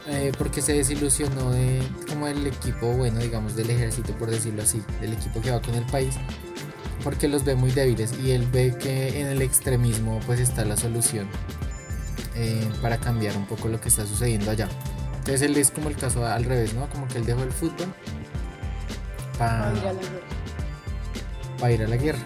eh, 0.09 0.33
porque 0.37 0.63
se 0.63 0.73
desilusionó 0.73 1.51
de 1.53 1.83
como 2.09 2.27
el 2.29 2.47
equipo 2.47 2.89
bueno 2.93 3.21
digamos 3.21 3.55
del 3.57 3.71
ejército 3.71 4.13
por 4.15 4.31
decirlo 4.31 4.63
así 4.63 4.83
del 5.01 5.13
equipo 5.13 5.41
que 5.41 5.51
va 5.51 5.61
con 5.61 5.75
el 5.75 5.85
país 5.87 6.15
porque 7.05 7.29
los 7.29 7.45
ve 7.45 7.55
muy 7.55 7.71
débiles 7.71 8.13
y 8.23 8.33
él 8.33 8.47
ve 8.53 8.77
que 8.79 9.21
en 9.21 9.29
el 9.29 9.43
extremismo 9.43 10.21
pues 10.27 10.41
está 10.41 10.65
la 10.65 10.77
solución 10.77 11.29
eh, 12.35 12.69
para 12.83 12.99
cambiar 12.99 13.37
un 13.37 13.47
poco 13.47 13.69
lo 13.69 13.81
que 13.81 13.89
está 13.89 14.07
sucediendo 14.07 14.51
allá 14.51 14.69
entonces 15.19 15.43
él 15.43 15.57
es 15.57 15.71
como 15.71 15.89
el 15.89 15.97
caso 15.97 16.25
al 16.25 16.45
revés 16.45 16.75
no 16.75 16.89
como 16.89 17.07
que 17.09 17.19
él 17.19 17.27
dejó 17.27 17.43
el 17.43 17.53
fútbol 17.53 17.93
para 19.39 19.71
Ay, 19.71 19.77
ya 19.83 19.93
la 19.93 20.01
guerra. 20.01 20.27
para 21.59 21.73
ir 21.73 21.83
a 21.83 21.89
la 21.89 21.97
guerra. 21.97 22.19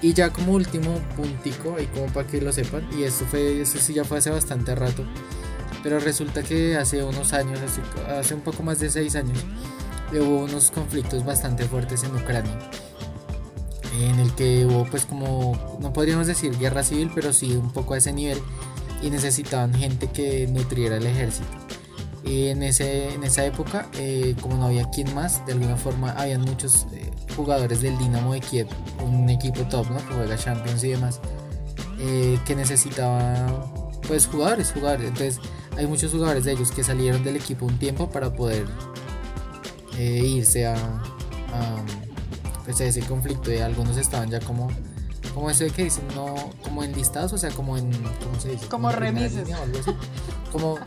Y 0.00 0.12
ya 0.12 0.30
como 0.30 0.52
último 0.52 1.00
puntico, 1.16 1.76
y 1.80 1.86
como 1.86 2.06
para 2.06 2.26
que 2.26 2.40
lo 2.40 2.52
sepan, 2.52 2.88
y 2.96 3.02
esto 3.02 3.24
fue, 3.26 3.60
esto 3.60 3.78
sí 3.80 3.94
ya 3.94 4.04
fue 4.04 4.18
hace 4.18 4.30
bastante 4.30 4.74
rato, 4.74 5.04
pero 5.82 6.00
resulta 6.00 6.42
que 6.42 6.76
hace 6.76 7.02
unos 7.02 7.32
años, 7.32 7.60
hace, 7.60 7.80
hace 8.12 8.34
un 8.34 8.40
poco 8.40 8.62
más 8.62 8.78
de 8.80 8.90
seis 8.90 9.14
años, 9.16 9.38
hubo 10.12 10.44
unos 10.44 10.70
conflictos 10.70 11.24
bastante 11.24 11.64
fuertes 11.64 12.02
en 12.04 12.14
Ucrania, 12.16 12.58
en 14.00 14.18
el 14.20 14.32
que 14.34 14.66
hubo 14.66 14.84
pues 14.84 15.06
como, 15.06 15.78
no 15.80 15.92
podríamos 15.92 16.26
decir 16.26 16.56
guerra 16.58 16.82
civil, 16.82 17.10
pero 17.14 17.32
sí 17.32 17.56
un 17.56 17.72
poco 17.72 17.94
a 17.94 17.98
ese 17.98 18.12
nivel, 18.12 18.38
y 19.02 19.10
necesitaban 19.10 19.74
gente 19.74 20.08
que 20.08 20.46
nutriera 20.48 20.96
el 20.96 21.06
ejército. 21.06 21.46
Y 22.24 22.48
en, 22.48 22.62
ese, 22.62 23.14
en 23.14 23.24
esa 23.24 23.44
época, 23.46 23.88
eh, 23.94 24.34
como 24.40 24.56
no 24.56 24.66
había 24.66 24.90
quien 24.90 25.14
más, 25.14 25.44
de 25.46 25.52
alguna 25.52 25.76
forma 25.76 26.10
habían 26.12 26.42
muchos 26.42 26.86
eh, 26.92 27.10
jugadores 27.34 27.80
del 27.80 27.96
Dinamo 27.96 28.34
de 28.34 28.40
Kiev, 28.40 28.66
un 29.02 29.30
equipo 29.30 29.62
top, 29.62 29.88
¿no? 29.90 29.96
Que 29.96 30.14
juega 30.14 30.36
Champions 30.36 30.84
y 30.84 30.88
demás, 30.90 31.20
eh, 32.00 32.38
que 32.44 32.54
necesitaba 32.54 33.70
pues 34.06 34.26
jugadores, 34.26 34.72
jugadores. 34.72 35.08
Entonces 35.08 35.40
hay 35.78 35.86
muchos 35.86 36.12
jugadores 36.12 36.44
de 36.44 36.52
ellos 36.52 36.70
que 36.72 36.82
salieron 36.84 37.22
del 37.24 37.36
equipo 37.36 37.64
un 37.64 37.78
tiempo 37.78 38.10
para 38.10 38.32
poder 38.34 38.66
eh, 39.96 40.22
irse 40.24 40.66
a, 40.66 40.74
a, 40.74 41.76
pues, 42.64 42.80
a 42.80 42.84
ese 42.84 43.00
conflicto 43.02 43.52
y 43.52 43.58
algunos 43.58 43.96
estaban 43.96 44.28
ya 44.30 44.40
como 44.40 44.68
como 45.34 45.50
eso 45.50 45.62
de 45.64 45.70
que 45.70 45.84
dicen 45.84 46.04
no 46.16 46.34
como 46.64 46.82
enlistados 46.82 47.32
o 47.32 47.38
sea 47.38 47.50
como 47.50 47.76
en 47.78 47.90
cómo 47.92 48.40
se 48.40 48.50
dice 48.50 48.66
Como 48.66 48.88
primera 48.88 49.12
remises. 49.12 49.46
línea 49.46 49.62
algo 49.62 49.78
así. 49.78 49.90
como 50.50 50.78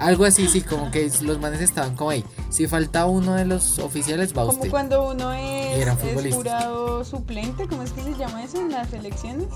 algo 0.00 0.24
así 0.24 0.48
sí 0.48 0.62
como 0.62 0.90
que 0.90 1.10
los 1.22 1.38
manes 1.38 1.60
estaban 1.60 1.94
como 1.94 2.10
ahí 2.10 2.24
si 2.48 2.66
falta 2.66 3.06
uno 3.06 3.34
de 3.34 3.44
los 3.44 3.78
oficiales 3.78 4.30
va 4.32 4.42
Como 4.46 4.52
usted 4.54 4.70
cuando 4.70 5.08
uno 5.10 5.32
es, 5.32 5.86
es 5.86 6.34
jurado 6.34 7.04
suplente, 7.04 7.68
¿cómo 7.68 7.82
es 7.84 7.92
que 7.92 8.02
se 8.02 8.14
llama 8.16 8.42
eso 8.42 8.58
en 8.58 8.72
las 8.72 8.92
elecciones? 8.92 9.46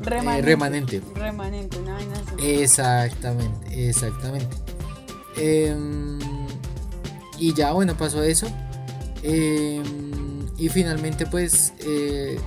Eh, 0.00 0.04
Remanente. 0.04 0.42
remanente 0.48 1.02
Remanente, 1.14 1.78
una 1.78 1.94
vaina 1.94 2.14
así. 2.14 2.46
Exactamente, 2.62 3.88
exactamente. 3.88 4.56
Em, 5.36 6.18
y 7.38 7.54
ya, 7.54 7.72
bueno, 7.72 7.94
pasó 7.96 8.22
eso. 8.22 8.46
Em, 9.22 10.46
y 10.56 10.68
finalmente, 10.68 11.26
pues, 11.26 11.72
eh, 11.80 12.38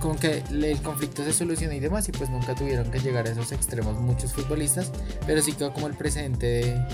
como 0.00 0.16
que 0.16 0.42
el 0.50 0.80
conflicto 0.82 1.24
se 1.24 1.32
solucionó 1.32 1.72
y 1.74 1.80
demás, 1.80 2.08
y 2.08 2.12
pues 2.12 2.28
nunca 2.30 2.54
tuvieron 2.54 2.90
que 2.90 2.98
llegar 3.00 3.26
a 3.26 3.30
esos 3.30 3.52
extremos 3.52 3.98
muchos 4.00 4.32
futbolistas, 4.32 4.90
pero 5.26 5.40
sí 5.42 5.52
quedó 5.52 5.72
como 5.72 5.86
el 5.86 5.94
presente 5.94 6.46
de, 6.46 6.86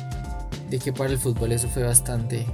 de 0.71 0.79
que 0.79 0.93
para 0.93 1.11
el 1.11 1.19
fútbol 1.19 1.53
eso 1.53 1.69
fue 1.69 1.83
bastante, 1.83 2.47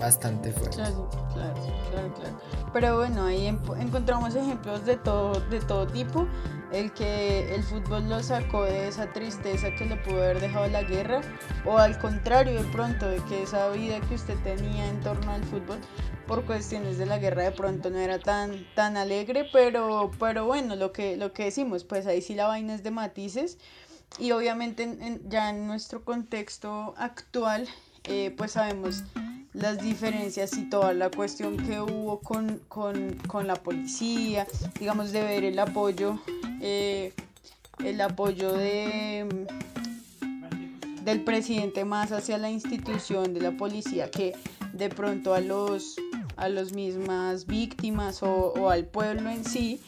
bastante 0.00 0.52
fuerte. 0.52 0.76
Claro, 0.76 1.08
claro, 1.34 1.54
claro, 1.90 2.14
claro. 2.14 2.40
Pero 2.72 2.96
bueno, 2.98 3.24
ahí 3.24 3.46
encontramos 3.46 4.34
ejemplos 4.34 4.84
de 4.86 4.96
todo, 4.96 5.40
de 5.50 5.60
todo 5.60 5.86
tipo. 5.86 6.26
El 6.72 6.92
que 6.92 7.54
el 7.54 7.62
fútbol 7.62 8.08
lo 8.10 8.22
sacó 8.22 8.64
de 8.64 8.88
esa 8.88 9.10
tristeza 9.12 9.74
que 9.74 9.86
le 9.86 9.96
pudo 9.96 10.16
haber 10.22 10.38
dejado 10.40 10.66
la 10.68 10.82
guerra, 10.82 11.22
o 11.64 11.78
al 11.78 11.98
contrario, 11.98 12.62
de 12.62 12.68
pronto, 12.70 13.08
de 13.08 13.22
que 13.24 13.42
esa 13.42 13.70
vida 13.70 14.00
que 14.00 14.14
usted 14.14 14.36
tenía 14.44 14.86
en 14.86 15.00
torno 15.00 15.32
al 15.32 15.42
fútbol, 15.44 15.78
por 16.26 16.44
cuestiones 16.44 16.98
de 16.98 17.06
la 17.06 17.16
guerra, 17.18 17.44
de 17.44 17.52
pronto 17.52 17.88
no 17.88 17.98
era 17.98 18.18
tan, 18.18 18.66
tan 18.74 18.98
alegre, 18.98 19.48
pero, 19.50 20.10
pero 20.20 20.44
bueno, 20.44 20.76
lo 20.76 20.92
que, 20.92 21.16
lo 21.16 21.32
que 21.32 21.44
decimos, 21.44 21.84
pues 21.84 22.06
ahí 22.06 22.20
sí 22.20 22.34
la 22.34 22.46
vaina 22.48 22.74
es 22.74 22.82
de 22.82 22.90
matices. 22.90 23.56
Y 24.18 24.32
obviamente 24.32 24.82
en- 24.82 25.02
en- 25.02 25.30
ya 25.30 25.48
en 25.50 25.66
nuestro 25.66 26.04
contexto 26.04 26.94
actual, 26.98 27.66
eh, 28.04 28.34
pues 28.36 28.52
sabemos 28.52 29.04
las 29.60 29.82
diferencias 29.82 30.56
y 30.56 30.68
toda 30.70 30.92
la 30.94 31.10
cuestión 31.10 31.56
que 31.56 31.80
hubo 31.80 32.20
con, 32.20 32.60
con- 32.68 33.14
con 33.26 33.46
la 33.46 33.56
policía, 33.56 34.46
digamos, 34.78 35.10
de 35.12 35.22
ver 35.22 35.44
el 35.44 35.58
apoyo, 35.58 36.18
eh, 36.60 37.12
el 37.84 38.00
apoyo 38.00 38.52
de 38.52 39.46
del 41.04 41.22
presidente 41.22 41.84
más 41.86 42.12
hacia 42.12 42.36
la 42.38 42.50
institución 42.50 43.32
de 43.32 43.40
la 43.40 43.52
policía 43.52 44.10
que 44.10 44.34
de 44.74 44.88
pronto 44.90 45.32
a 45.34 45.40
los 45.40 45.96
a 46.36 46.48
las 46.48 46.72
mismas 46.72 47.46
víctimas 47.46 48.22
o, 48.22 48.52
o 48.52 48.70
al 48.70 48.84
pueblo 48.84 49.30
en 49.30 49.44
sí. 49.44 49.80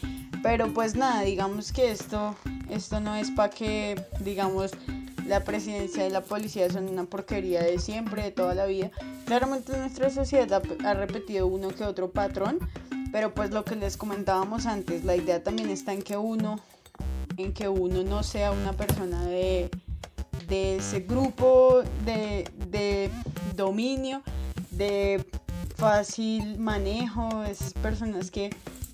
Pero 0.43 0.73
pues 0.73 0.95
nada 0.97 1.21
digamos 1.23 1.73
que 1.73 1.91
esto 1.91 2.35
esto 2.71 3.01
no 3.01 3.15
es 3.17 3.31
para 3.33 3.51
que 3.51 4.03
digamos 4.21 4.71
la 5.31 5.45
presidencia 5.45 6.07
y 6.07 6.11
la 6.11 6.23
policía 6.23 6.69
son 6.71 6.89
una 6.89 7.05
porquería 7.05 7.63
de 7.63 7.79
siempre 7.79 8.25
de 8.25 8.31
toda 8.33 8.55
la 8.55 8.67
vida. 8.67 8.91
Claramente 9.27 9.77
nuestra 9.77 10.11
sociedad 10.11 10.63
ha, 10.85 10.95
repetido 10.95 11.47
uno 11.47 11.69
que 11.69 11.85
otro 11.85 12.11
patrón 12.11 12.59
pero 13.13 13.33
pues 13.35 13.51
lo 13.51 13.65
que 13.65 13.75
les 13.75 13.97
comentábamos 13.97 14.67
antes 14.67 15.05
la 15.05 15.17
idea 15.17 15.43
también 15.43 15.71
está 15.71 15.93
en 15.93 16.03
que 16.03 16.17
uno 16.17 16.61
en 17.37 17.53
que 17.53 17.69
uno 17.69 18.05
no 18.05 18.23
sea 18.23 18.53
una 18.53 18.73
persona 18.73 19.25
de 19.25 19.71
de 20.49 20.77
ese 20.77 21.01
grupo 21.01 21.83
de, 22.05 22.49
de 22.69 23.11
dominio, 23.55 24.23
de 24.73 25.25
fácil 25.77 26.59
manejo, 26.59 27.45
esas 27.45 27.73
personas 27.75 28.31
que, 28.31 28.51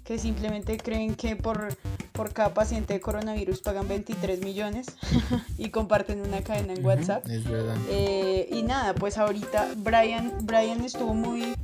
que 0.06 0.18
simplemente 0.18 0.78
creen 0.78 1.16
que 1.16 1.34
por, 1.34 1.76
por 2.12 2.32
cada 2.32 2.54
paciente 2.54 2.94
de 2.94 3.00
coronavirus 3.00 3.60
pagan 3.60 3.88
23 3.88 4.40
millones 4.40 4.86
y 5.58 5.70
comparten 5.70 6.20
una 6.20 6.42
cadena 6.42 6.74
en 6.74 6.84
WhatsApp. 6.84 7.26
Es 7.28 7.44
verdad. 7.44 7.76
Eh, 7.90 8.48
y 8.52 8.62
nada, 8.62 8.94
pues 8.94 9.18
ahorita 9.18 9.72
Brian, 9.78 10.32
Brian 10.42 10.84
estuvo 10.84 11.12
muy, 11.12 11.54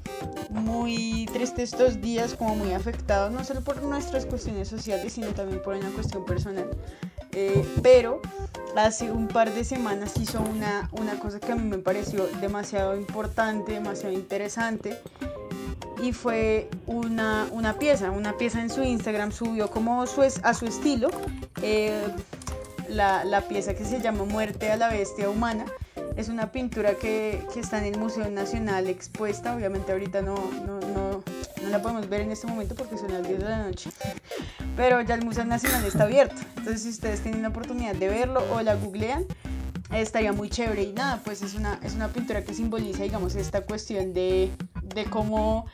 muy 0.51 1.27
triste 1.33 1.63
estos 1.63 2.01
días, 2.01 2.35
como 2.35 2.57
muy 2.57 2.73
afectado, 2.73 3.31
no 3.31 3.45
solo 3.45 3.61
por 3.61 3.81
nuestras 3.83 4.27
cuestiones 4.27 4.69
sociales, 4.69 5.13
sino 5.13 5.29
también 5.29 5.63
por 5.63 5.77
una 5.77 5.91
cuestión 5.91 6.25
personal. 6.25 6.69
Eh, 7.35 7.65
pero 7.83 8.21
hace 8.77 9.11
un 9.11 9.29
par 9.29 9.55
de 9.55 9.65
semanas 9.65 10.15
hizo 10.21 10.41
una, 10.41 10.91
una 10.93 11.19
cosa 11.19 11.39
que 11.39 11.53
a 11.53 11.55
mí 11.55 11.67
me 11.67 11.79
pareció 11.79 12.27
demasiado 12.41 12.97
importante, 12.97 13.73
demasiado 13.73 14.13
interesante. 14.13 14.99
Y 16.03 16.13
fue 16.13 16.69
una, 16.87 17.47
una 17.53 17.79
pieza, 17.79 18.11
una 18.11 18.37
pieza 18.37 18.61
en 18.61 18.71
su 18.71 18.83
Instagram, 18.83 19.31
subió 19.31 19.71
como 19.71 20.05
su, 20.09 20.21
a 20.21 20.53
su 20.53 20.67
estilo 20.67 21.11
eh, 21.63 22.03
la, 22.89 23.25
la 23.25 23.43
pieza 23.43 23.75
que 23.75 23.85
se 23.85 24.01
llama 24.01 24.25
Muerte 24.25 24.73
a 24.73 24.77
la 24.77 24.89
Bestia 24.89 25.31
Humana. 25.31 25.65
Es 26.17 26.29
una 26.29 26.51
pintura 26.51 26.95
que, 26.95 27.43
que 27.55 27.61
está 27.61 27.79
en 27.79 27.95
el 27.95 28.01
Museo 28.01 28.29
Nacional 28.31 28.89
expuesta. 28.89 29.55
Obviamente 29.55 29.93
ahorita 29.93 30.23
no, 30.23 30.35
no, 30.67 30.81
no, 30.81 31.23
no 31.63 31.69
la 31.69 31.81
podemos 31.81 32.09
ver 32.09 32.23
en 32.23 32.33
este 32.33 32.49
momento 32.49 32.75
porque 32.75 32.99
son 32.99 33.13
las 33.13 33.27
10 33.27 33.39
de 33.39 33.49
la 33.49 33.59
noche. 33.63 33.91
Pero 34.77 35.01
ya 35.03 35.15
el 35.15 35.25
Museo 35.25 35.45
Nacional 35.45 35.85
está 35.85 36.03
abierto. 36.03 36.35
Entonces 36.57 36.83
si 36.83 36.89
ustedes 36.89 37.21
tienen 37.21 37.43
la 37.43 37.49
oportunidad 37.49 37.95
de 37.95 38.09
verlo 38.09 38.43
o 38.53 38.61
la 38.61 38.75
googlean, 38.75 39.25
estaría 39.91 40.33
muy 40.33 40.49
chévere. 40.51 40.83
Y 40.83 40.93
nada, 40.93 41.21
pues 41.25 41.43
es 41.43 41.55
una, 41.55 41.79
es 41.83 41.95
una 41.95 42.09
pintura 42.09 42.43
que 42.43 42.55
simboliza, 42.55 43.03
digamos, 43.05 43.35
esta 43.35 43.63
cuestión 43.63 44.13
de, 44.13 44.51
de 44.95 45.05
cómo 45.05 45.67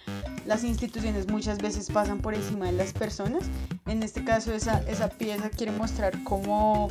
las 0.48 0.64
instituciones 0.64 1.28
muchas 1.28 1.58
veces 1.58 1.90
pasan 1.90 2.20
por 2.20 2.34
encima 2.34 2.66
de 2.66 2.72
las 2.72 2.94
personas. 2.94 3.44
En 3.86 4.02
este 4.02 4.24
caso, 4.24 4.54
esa, 4.54 4.80
esa 4.88 5.10
pieza 5.10 5.50
quiere 5.50 5.72
mostrar 5.72 6.24
como 6.24 6.88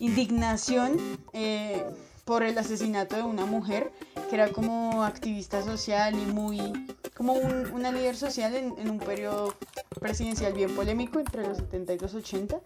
indignación 0.00 0.96
eh, 1.32 1.84
por 2.30 2.44
el 2.44 2.56
asesinato 2.58 3.16
de 3.16 3.24
una 3.24 3.44
mujer 3.44 3.90
que 4.28 4.36
era 4.36 4.50
como 4.52 5.02
activista 5.02 5.64
social 5.64 6.14
y 6.14 6.26
muy 6.26 6.86
como 7.16 7.32
un- 7.32 7.72
una 7.72 7.90
líder 7.90 8.14
social 8.14 8.54
en, 8.54 8.72
en 8.78 8.88
un 8.88 9.00
periodo 9.00 9.52
presidencial 9.98 10.52
bien 10.52 10.72
polémico 10.76 11.18
entre 11.18 11.44
los 11.44 11.56
70 11.58 11.94
y 11.94 11.98
los 11.98 12.14
80 12.14 12.60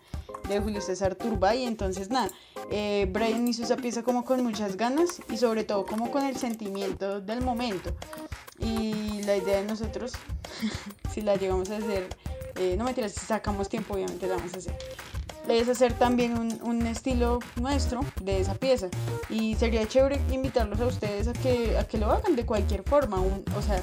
de 0.51 0.61
Julio 0.61 0.83
César 0.83 1.15
Turbay. 1.15 1.65
Entonces, 1.65 2.11
nada, 2.11 2.29
eh, 2.71 3.09
Brian 3.11 3.49
hizo 3.49 3.63
esa 3.63 3.77
pieza 3.77 4.03
como 4.03 4.27
con 4.27 4.43
muchas 4.45 4.77
ganas 4.77 5.23
y 5.31 5.39
sobre 5.39 5.65
todo 5.65 5.87
como 5.87 6.11
con 6.11 6.27
el 6.27 6.37
sentimiento 6.37 7.23
del 7.23 7.41
momento. 7.41 7.91
Y 8.59 9.23
la 9.23 9.35
idea 9.39 9.57
de 9.63 9.65
nosotros, 9.65 10.13
si 11.15 11.23
la 11.23 11.37
llegamos 11.37 11.71
a 11.71 11.79
hacer, 11.79 12.07
eh, 12.57 12.75
no 12.77 12.85
mentiras, 12.85 13.13
si 13.13 13.25
sacamos 13.25 13.71
tiempo, 13.71 13.95
obviamente 13.95 14.27
la 14.27 14.37
vamos 14.37 14.53
a 14.53 14.59
hacer. 14.59 14.77
Es 15.49 15.69
hacer 15.69 15.93
también 15.93 16.39
un, 16.39 16.59
un 16.63 16.87
estilo 16.87 17.39
nuestro 17.57 18.01
de 18.23 18.41
esa 18.41 18.55
pieza. 18.55 18.89
Y 19.29 19.55
sería 19.57 19.87
chévere 19.87 20.21
invitarlos 20.33 20.81
a 20.81 20.87
ustedes 20.87 21.29
a 21.29 21.33
que, 21.35 21.77
a 21.79 21.85
que 21.87 21.99
lo 21.99 22.11
hagan 22.11 22.35
de 22.37 22.47
cualquier 22.47 22.83
forma. 22.83 23.21
un- 23.21 23.45
o 23.57 23.63
sea, 23.63 23.83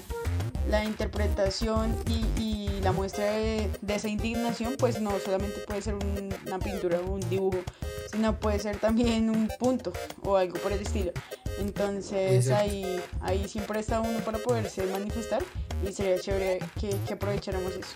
la 0.69 0.83
interpretación 0.83 1.95
y, 2.07 2.41
y 2.41 2.79
la 2.81 2.91
muestra 2.91 3.25
de, 3.25 3.69
de 3.81 3.95
esa 3.95 4.07
indignación, 4.09 4.75
pues 4.77 4.99
no 5.01 5.11
solamente 5.23 5.59
puede 5.67 5.81
ser 5.81 5.95
un- 5.95 6.33
una 6.47 6.59
pintura 6.59 6.99
o 6.99 7.11
un 7.13 7.19
dibujo, 7.29 7.59
sino 8.11 8.39
puede 8.39 8.59
ser 8.59 8.77
también 8.77 9.29
un 9.29 9.49
punto 9.59 9.93
o 10.23 10.37
algo 10.37 10.57
por 10.59 10.71
el 10.71 10.81
estilo. 10.81 11.11
Entonces 11.59 12.49
ahí, 12.49 12.99
ahí 13.21 13.47
siempre 13.47 13.79
está 13.79 14.01
uno 14.01 14.19
para 14.19 14.39
poderse 14.39 14.83
manifestar 14.87 15.43
y 15.87 15.91
sería 15.93 16.19
chévere 16.19 16.59
que, 16.79 16.89
que 17.07 17.13
aprovecháramos 17.13 17.73
eso. 17.73 17.95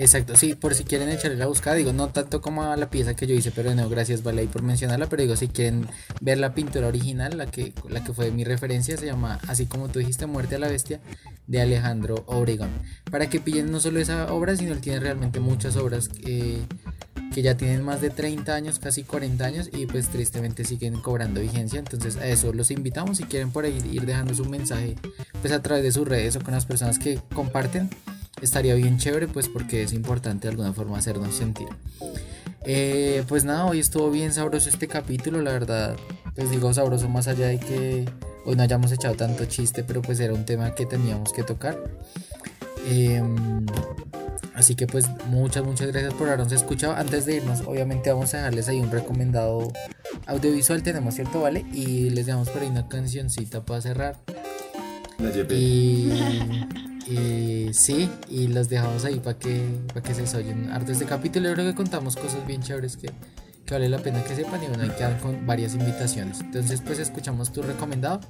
Exacto, 0.00 0.34
sí, 0.34 0.54
por 0.54 0.74
si 0.74 0.84
quieren 0.84 1.10
echarle 1.10 1.36
la 1.36 1.46
buscada, 1.46 1.76
digo, 1.76 1.92
no 1.92 2.08
tanto 2.08 2.40
como 2.40 2.62
a 2.62 2.74
la 2.76 2.88
pieza 2.88 3.14
que 3.14 3.26
yo 3.26 3.34
hice, 3.34 3.50
pero 3.50 3.74
no, 3.74 3.86
gracias 3.90 4.22
Vale 4.22 4.40
ahí 4.40 4.46
por 4.46 4.62
mencionarla, 4.62 5.10
pero 5.10 5.20
digo, 5.20 5.36
si 5.36 5.48
quieren 5.48 5.86
ver 6.22 6.38
la 6.38 6.54
pintura 6.54 6.86
original, 6.86 7.36
la 7.36 7.44
que, 7.44 7.74
la 7.86 8.02
que 8.02 8.14
fue 8.14 8.30
mi 8.30 8.42
referencia, 8.42 8.96
se 8.96 9.04
llama, 9.04 9.38
así 9.46 9.66
como 9.66 9.88
tú 9.88 9.98
dijiste, 9.98 10.24
Muerte 10.24 10.54
a 10.54 10.58
la 10.58 10.68
Bestia, 10.68 11.00
de 11.46 11.60
Alejandro 11.60 12.24
Obregón. 12.28 12.70
Para 13.10 13.28
que 13.28 13.40
pillen 13.40 13.70
no 13.70 13.78
solo 13.78 14.00
esa 14.00 14.32
obra, 14.32 14.56
sino 14.56 14.72
él 14.72 14.80
tiene 14.80 15.00
realmente 15.00 15.38
muchas 15.38 15.76
obras 15.76 16.08
eh, 16.24 16.62
que 17.34 17.42
ya 17.42 17.58
tienen 17.58 17.82
más 17.82 18.00
de 18.00 18.08
30 18.08 18.54
años, 18.54 18.78
casi 18.78 19.02
40 19.02 19.44
años, 19.44 19.68
y 19.70 19.84
pues 19.84 20.08
tristemente 20.08 20.64
siguen 20.64 21.00
cobrando 21.02 21.42
vigencia, 21.42 21.78
entonces 21.78 22.16
a 22.16 22.26
eso 22.26 22.54
los 22.54 22.70
invitamos, 22.70 23.18
si 23.18 23.24
quieren 23.24 23.50
por 23.50 23.66
ahí 23.66 23.78
ir 23.92 24.06
dejando 24.06 24.32
su 24.34 24.46
mensaje, 24.46 24.96
pues 25.42 25.52
a 25.52 25.60
través 25.60 25.82
de 25.84 25.92
sus 25.92 26.08
redes 26.08 26.36
o 26.36 26.40
con 26.40 26.54
las 26.54 26.64
personas 26.64 26.98
que 26.98 27.20
comparten 27.34 27.90
estaría 28.42 28.74
bien 28.74 28.98
chévere 28.98 29.28
pues 29.28 29.48
porque 29.48 29.82
es 29.82 29.92
importante 29.92 30.46
de 30.46 30.52
alguna 30.52 30.72
forma 30.72 30.98
hacernos 30.98 31.34
sentir. 31.34 31.68
Eh, 32.64 33.24
pues 33.28 33.44
nada, 33.44 33.66
hoy 33.66 33.78
estuvo 33.78 34.10
bien 34.10 34.32
sabroso 34.32 34.68
este 34.68 34.86
capítulo, 34.86 35.40
la 35.40 35.52
verdad, 35.52 35.96
pues 36.34 36.50
digo 36.50 36.72
sabroso 36.74 37.08
más 37.08 37.26
allá 37.26 37.46
de 37.46 37.58
que 37.58 38.04
hoy 38.44 38.54
no 38.54 38.62
hayamos 38.62 38.92
echado 38.92 39.14
tanto 39.14 39.44
chiste, 39.46 39.82
pero 39.82 40.02
pues 40.02 40.20
era 40.20 40.34
un 40.34 40.44
tema 40.44 40.74
que 40.74 40.86
teníamos 40.86 41.32
que 41.32 41.42
tocar. 41.42 41.78
Em, 42.86 43.66
así 44.54 44.74
que 44.74 44.86
pues 44.86 45.06
muchas, 45.26 45.64
muchas 45.64 45.88
gracias 45.88 46.12
por 46.14 46.28
habernos 46.28 46.52
escuchado. 46.52 46.94
Antes 46.94 47.24
de 47.24 47.36
irnos, 47.36 47.62
obviamente 47.62 48.12
vamos 48.12 48.34
a 48.34 48.38
dejarles 48.38 48.68
ahí 48.68 48.80
un 48.80 48.90
recomendado 48.90 49.72
audiovisual, 50.26 50.82
tenemos 50.82 51.14
cierto, 51.14 51.40
¿vale? 51.40 51.64
Y 51.72 52.10
les 52.10 52.26
dejamos 52.26 52.50
por 52.50 52.60
ahí 52.62 52.68
una 52.68 52.88
cancioncita 52.88 53.64
para 53.64 53.80
cerrar. 53.80 54.18
La. 55.18 55.30
Y, 55.54 56.66
y 57.06 57.72
sí, 57.72 58.10
y 58.28 58.48
los 58.48 58.68
dejamos 58.68 59.04
ahí 59.04 59.20
para 59.20 59.38
que, 59.38 59.64
para 59.88 60.02
que 60.02 60.14
se 60.14 60.36
oyen 60.36 60.70
harto 60.70 60.92
este 60.92 61.06
capítulo. 61.06 61.48
Yo 61.48 61.54
creo 61.54 61.66
que 61.66 61.74
contamos 61.74 62.16
cosas 62.16 62.46
bien 62.46 62.62
chéveres 62.62 62.96
que, 62.96 63.10
que 63.64 63.74
vale 63.74 63.88
la 63.88 63.98
pena 63.98 64.22
que 64.22 64.34
sepan 64.34 64.62
y 64.62 64.66
bueno, 64.66 64.82
ahí 64.84 64.90
quedan 64.90 65.18
con 65.18 65.46
varias 65.46 65.74
invitaciones. 65.74 66.40
Entonces 66.40 66.82
pues 66.84 66.98
escuchamos 66.98 67.52
tu 67.52 67.62
recomendado, 67.62 68.20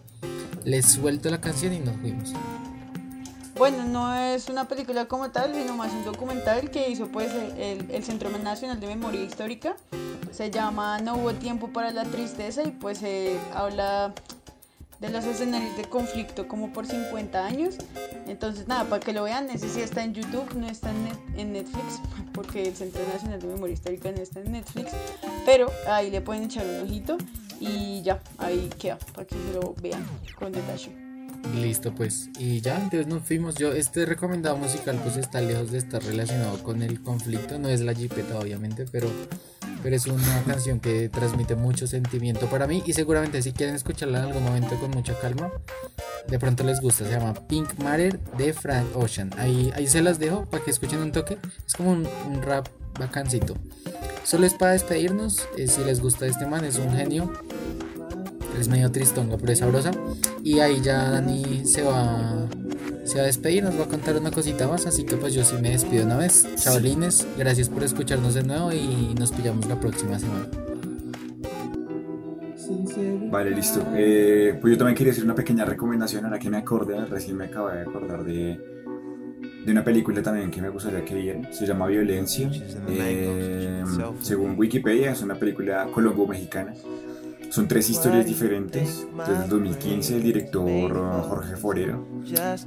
les 0.64 0.86
suelto 0.86 1.30
la 1.30 1.40
canción 1.40 1.72
y 1.72 1.80
nos 1.80 1.96
fuimos. 1.96 2.32
Bueno, 3.56 3.84
no 3.84 4.14
es 4.14 4.48
una 4.48 4.66
película 4.68 5.04
como 5.04 5.30
tal, 5.30 5.54
sino 5.54 5.76
más 5.76 5.92
un 5.92 6.04
documental 6.04 6.70
que 6.70 6.88
hizo 6.88 7.08
pues 7.08 7.30
el, 7.58 7.90
el 7.90 8.04
Centro 8.04 8.30
Nacional 8.30 8.80
de 8.80 8.86
Memoria 8.86 9.22
Histórica. 9.22 9.76
Se 10.32 10.50
llama 10.50 10.98
No 11.00 11.16
hubo 11.16 11.34
tiempo 11.34 11.68
para 11.68 11.90
la 11.90 12.04
tristeza 12.04 12.62
y 12.62 12.70
pues 12.70 13.02
eh, 13.02 13.38
habla 13.52 14.14
de 15.01 15.09
los 15.09 15.24
escenarios 15.24 15.76
de 15.76 15.84
conflicto 15.84 16.46
como 16.46 16.72
por 16.72 16.86
50 16.86 17.44
años. 17.44 17.76
Entonces 18.26 18.68
nada, 18.68 18.84
para 18.84 19.01
que 19.01 19.12
lo 19.12 19.24
vean, 19.24 19.48
ese 19.51 19.68
sí 19.68 19.80
está 19.80 20.05
en 20.05 20.14
YouTube, 20.14 20.55
no 20.55 20.68
está 20.68 20.90
en, 20.90 21.40
en 21.40 21.53
Netflix, 21.53 22.01
porque 22.32 22.62
el 22.62 22.76
Centro 22.76 23.03
Nacional 23.12 23.40
de 23.40 23.48
Memoria 23.48 23.74
Histórica 23.74 24.12
no 24.12 24.18
está 24.22 24.40
en 24.40 24.53
Netflix, 24.53 24.92
pero 25.44 25.70
ahí 25.88 26.11
le 26.11 26.20
pueden 26.20 26.44
echar 26.44 26.66
un 26.66 26.86
ojito 26.86 27.16
y 27.59 28.03
ya, 28.03 28.20
ahí 28.38 28.70
queda, 28.78 28.98
para 29.14 29.26
que 29.26 29.36
lo 29.53 29.74
vean 29.80 30.05
con 30.38 30.53
detalle. 30.53 31.11
Listo 31.55 31.94
pues, 31.94 32.28
y 32.38 32.61
ya, 32.61 32.76
entonces 32.76 33.07
nos 33.07 33.22
fuimos. 33.22 33.55
Yo, 33.57 33.72
este 33.72 34.05
recomendado 34.07 34.57
musical 34.57 35.01
pues 35.03 35.16
está 35.16 35.40
lejos 35.40 35.72
de 35.72 35.78
estar 35.78 36.03
relacionado 36.03 36.62
con 36.62 36.82
el 36.82 37.03
conflicto, 37.03 37.59
no 37.59 37.68
es 37.68 37.80
la 37.80 37.94
jipeta 37.94 38.38
obviamente, 38.38 38.84
pero, 38.90 39.09
pero 39.82 39.96
es 39.96 40.06
una 40.06 40.42
canción 40.44 40.80
que 40.80 41.08
transmite 41.08 41.54
mucho 41.54 41.86
sentimiento 41.86 42.46
para 42.46 42.66
mí 42.66 42.82
y 42.86 42.92
seguramente 42.92 43.42
si 43.42 43.52
quieren 43.52 43.74
escucharla 43.74 44.18
en 44.18 44.24
algún 44.26 44.44
momento 44.44 44.78
con 44.78 44.90
mucha 44.90 45.18
calma, 45.18 45.50
de 46.28 46.38
pronto 46.38 46.64
les 46.64 46.80
gusta, 46.80 47.04
se 47.04 47.10
llama 47.10 47.34
Pink 47.34 47.78
Matter 47.78 48.20
de 48.36 48.52
Frank 48.52 48.86
Ocean. 48.94 49.30
Ahí, 49.38 49.72
ahí 49.74 49.86
se 49.86 50.02
las 50.02 50.18
dejo 50.18 50.44
para 50.46 50.64
que 50.64 50.70
escuchen 50.70 51.00
un 51.00 51.12
toque, 51.12 51.38
es 51.66 51.74
como 51.74 51.90
un, 51.92 52.06
rap 52.42 52.68
bacancito. 52.98 53.54
Solo 54.24 54.46
es 54.46 54.54
para 54.54 54.72
despedirnos, 54.72 55.48
eh, 55.56 55.66
si 55.66 55.82
les 55.84 56.00
gusta 56.00 56.26
este 56.26 56.46
man, 56.46 56.64
es 56.64 56.78
un 56.78 56.92
genio, 56.92 57.32
es 58.58 58.68
medio 58.68 58.90
tristongo, 58.92 59.38
pero 59.38 59.52
es 59.52 59.58
sabrosa. 59.58 59.90
Y 60.42 60.60
ahí 60.60 60.80
ya 60.80 61.10
Dani 61.10 61.66
se 61.66 61.82
va, 61.82 62.46
se 63.05 63.16
va 63.16 63.22
a 63.22 63.26
despedir, 63.26 63.62
nos 63.62 63.78
va 63.78 63.84
a 63.84 63.88
contar 63.88 64.16
una 64.16 64.30
cosita 64.30 64.68
más. 64.68 64.86
Así 64.86 65.05
que 65.05 65.16
pues 65.16 65.34
yo 65.34 65.44
sí 65.44 65.57
me 65.61 65.70
despido 65.70 66.05
una 66.05 66.16
vez. 66.16 66.46
Chavalines, 66.57 67.26
gracias 67.38 67.68
por 67.68 67.82
escucharnos 67.82 68.34
de 68.34 68.42
nuevo 68.42 68.72
y 68.72 69.14
nos 69.18 69.32
pillamos 69.32 69.66
la 69.66 69.78
próxima 69.78 70.18
semana. 70.18 70.46
Vale, 73.30 73.51
listo. 73.51 73.84
Eh, 73.94 74.59
pues 74.61 74.72
yo 74.72 74.78
también 74.78 74.96
quería 74.96 75.12
hacer 75.12 75.24
una 75.24 75.34
pequeña 75.34 75.64
recomendación 75.64 76.24
a 76.24 76.30
la 76.30 76.38
que 76.38 76.51
me 76.51 76.59
acordé, 76.59 77.05
recién 77.07 77.36
me 77.36 77.44
acabo 77.44 77.68
de 77.68 77.82
acordar 77.82 78.24
de, 78.24 78.61
de 79.64 79.72
una 79.72 79.84
película 79.84 80.22
también 80.22 80.51
que 80.51 80.61
me 80.61 80.68
gustaría 80.68 81.05
que 81.05 81.14
vieran. 81.14 81.48
Se 81.53 81.66
llama 81.66 81.86
Violencia. 81.86 82.51
Eh, 82.88 83.84
según 84.20 84.59
Wikipedia, 84.59 85.12
es 85.12 85.22
una 85.22 85.36
película 85.36 85.88
colombo-mexicana. 85.92 86.74
Son 87.51 87.66
tres 87.66 87.90
historias 87.90 88.24
diferentes. 88.26 89.07
Desde 89.26 89.42
el 89.44 89.48
2015, 89.48 90.16
el 90.16 90.22
director 90.22 91.22
Jorge 91.28 91.57
Forero. 91.57 92.07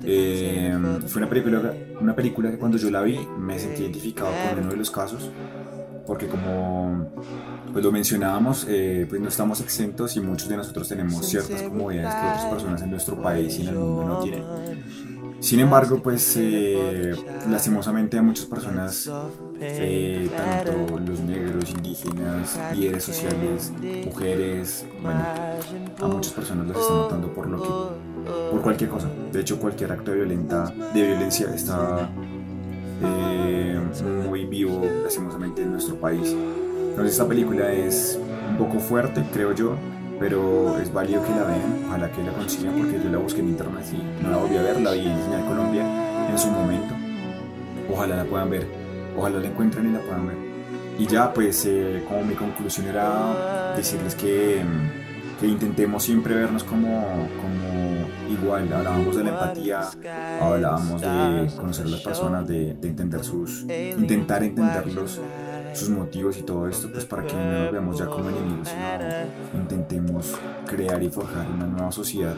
Eh, 0.03 0.77
fue 1.07 1.21
una 1.21 1.29
película, 1.29 1.73
una 2.01 2.15
película 2.15 2.51
que 2.51 2.57
cuando 2.57 2.77
yo 2.77 2.91
la 2.91 3.01
vi 3.01 3.17
me 3.39 3.57
sentí 3.57 3.81
identificado 3.81 4.29
con 4.49 4.59
uno 4.59 4.71
de 4.71 4.77
los 4.77 4.91
casos. 4.91 5.31
porque 6.05 6.27
como 6.27 7.13
pues 7.71 7.83
lo 7.83 7.91
mencionábamos, 7.91 8.67
eh, 8.69 9.05
pues 9.09 9.21
no 9.21 9.29
estamos 9.29 9.61
exentos 9.61 10.17
y 10.17 10.19
muchos 10.19 10.49
de 10.49 10.57
nosotros 10.57 10.89
tenemos 10.89 11.25
ciertas 11.25 11.61
comodidades 11.63 12.13
que 12.13 12.27
otras 12.27 12.45
personas 12.45 12.81
en 12.81 12.91
nuestro 12.91 13.21
país 13.21 13.57
y 13.57 13.61
en 13.61 13.69
el 13.69 13.75
mundo 13.75 14.05
no 14.05 14.19
tienen. 14.19 14.43
Sin 15.39 15.59
embargo, 15.59 16.01
pues 16.01 16.35
eh, 16.37 17.13
lastimosamente 17.49 18.17
a 18.17 18.21
muchas 18.21 18.45
personas, 18.45 19.11
eh, 19.65 20.29
tanto 20.35 20.99
los 20.99 21.19
negros, 21.21 21.69
indígenas, 21.71 22.59
líderes 22.75 23.03
sociales, 23.03 23.71
mujeres, 24.05 24.85
bueno, 25.01 25.19
a 26.01 26.07
muchas 26.07 26.33
personas 26.33 26.67
las 26.67 26.77
están 26.77 26.97
matando 26.99 27.33
por 27.33 27.47
lo 27.47 27.61
que, 27.61 27.69
por 28.51 28.61
cualquier 28.61 28.89
cosa. 28.89 29.07
De 29.31 29.39
hecho, 29.39 29.59
cualquier 29.59 29.91
acto 29.91 30.11
de, 30.11 30.17
violenta, 30.17 30.73
de 30.93 31.01
violencia 31.01 31.53
está 31.53 32.09
eh, 33.03 33.79
muy 34.27 34.45
vivo, 34.45 34.81
lastimosamente, 35.03 35.61
en 35.61 35.71
nuestro 35.71 35.95
país. 35.95 36.35
Entonces, 36.89 37.13
esta 37.13 37.27
película 37.27 37.71
es 37.71 38.19
un 38.49 38.57
poco 38.57 38.79
fuerte, 38.79 39.23
creo 39.31 39.53
yo, 39.53 39.75
pero 40.19 40.77
es 40.79 40.93
válido 40.93 41.23
que 41.23 41.29
la 41.31 41.43
vean, 41.43 41.85
ojalá 41.87 42.11
que 42.11 42.23
la 42.23 42.33
consigan 42.33 42.73
porque 42.75 42.99
yo 43.03 43.09
la 43.09 43.17
busqué 43.17 43.41
en 43.41 43.49
internet 43.49 43.83
y 43.91 44.23
no 44.23 44.29
la 44.29 44.37
volví 44.37 44.57
a 44.57 44.61
ver, 44.61 44.81
la 44.81 44.91
vi 44.91 45.07
en 45.07 45.23
Señal 45.23 45.45
Colombia 45.45 46.29
en 46.29 46.37
su 46.37 46.47
momento. 46.49 46.93
Ojalá 47.91 48.17
la 48.17 48.25
puedan 48.25 48.49
ver, 48.49 48.67
ojalá 49.17 49.39
la 49.39 49.47
encuentren 49.47 49.89
y 49.89 49.93
la 49.93 49.99
puedan 49.99 50.27
ver. 50.27 50.37
Y 50.99 51.07
ya, 51.07 51.33
pues, 51.33 51.65
eh, 51.65 52.03
como 52.07 52.23
mi 52.23 52.35
conclusión 52.35 52.87
era 52.87 53.73
decirles 53.75 54.15
que, 54.15 54.61
que 55.39 55.47
intentemos 55.47 56.03
siempre 56.03 56.35
vernos 56.35 56.63
como, 56.63 57.27
como 57.41 58.31
igual. 58.31 58.71
Hablábamos 58.71 59.15
de 59.15 59.23
la 59.23 59.29
empatía, 59.31 59.81
hablábamos 60.39 61.01
de 61.01 61.51
conocer 61.57 61.87
a 61.87 61.89
las 61.89 62.01
personas, 62.01 62.47
de, 62.47 62.75
de 62.75 62.87
entender 62.87 63.23
sus, 63.23 63.61
intentar 63.63 64.43
entenderlos 64.43 65.19
sus 65.73 65.89
motivos 65.89 66.37
y 66.37 66.43
todo 66.43 66.67
esto, 66.67 66.89
pues 66.91 67.05
para 67.05 67.25
que 67.25 67.33
no 67.33 67.63
nos 67.63 67.71
veamos 67.71 67.97
ya 67.97 68.05
como 68.05 68.29
enemigos, 68.29 68.69
sino 68.69 69.61
intentemos 69.61 70.35
crear 70.67 71.01
y 71.01 71.09
forjar 71.09 71.47
una 71.49 71.65
nueva 71.65 71.91
sociedad 71.91 72.35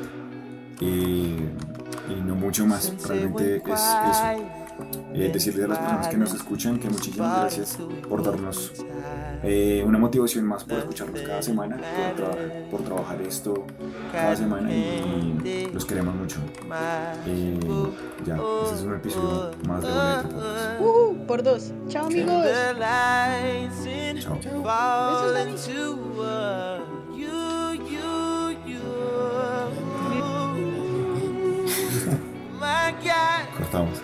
eh, 0.82 1.50
y 2.10 2.22
no 2.26 2.36
mucho 2.36 2.66
más. 2.66 2.94
Realmente 3.08 3.58
es 3.58 3.64
eso. 3.64 4.65
Eh, 5.14 5.30
decirles 5.32 5.64
a 5.66 5.68
las 5.70 5.78
personas 5.80 6.08
que 6.10 6.18
nos 6.18 6.34
escuchan 6.34 6.78
que 6.78 6.90
muchísimas 6.90 7.40
gracias 7.42 7.78
por 8.10 8.22
darnos 8.22 8.74
eh, 9.44 9.82
una 9.88 9.98
motivación 9.98 10.46
más 10.46 10.66
por 10.66 10.78
escucharnos 10.80 11.22
cada 11.22 11.42
semana, 11.42 11.78
por, 11.78 12.26
tra- 12.26 12.70
por 12.70 12.82
trabajar 12.82 13.22
esto 13.22 13.66
cada 14.12 14.36
semana 14.36 14.70
y 14.74 15.70
los 15.74 15.86
queremos 15.86 16.14
mucho. 16.16 16.40
Eh, 17.26 17.58
ya, 18.26 18.36
ese 18.66 18.76
es 18.76 18.82
un 18.82 18.96
episodio 18.96 19.52
más 19.68 19.82
de 19.82 19.88
Boleto. 19.90 20.84
Uh, 20.84 21.16
por 21.26 21.42
dos. 21.44 21.72
Chao, 21.88 22.08
amigos. 22.08 22.44
Chao. 24.20 24.36
Besos, 24.36 25.34
Dani. 25.34 25.56
My 32.60 32.92
God. 33.04 33.58
Cortamos. 33.58 34.02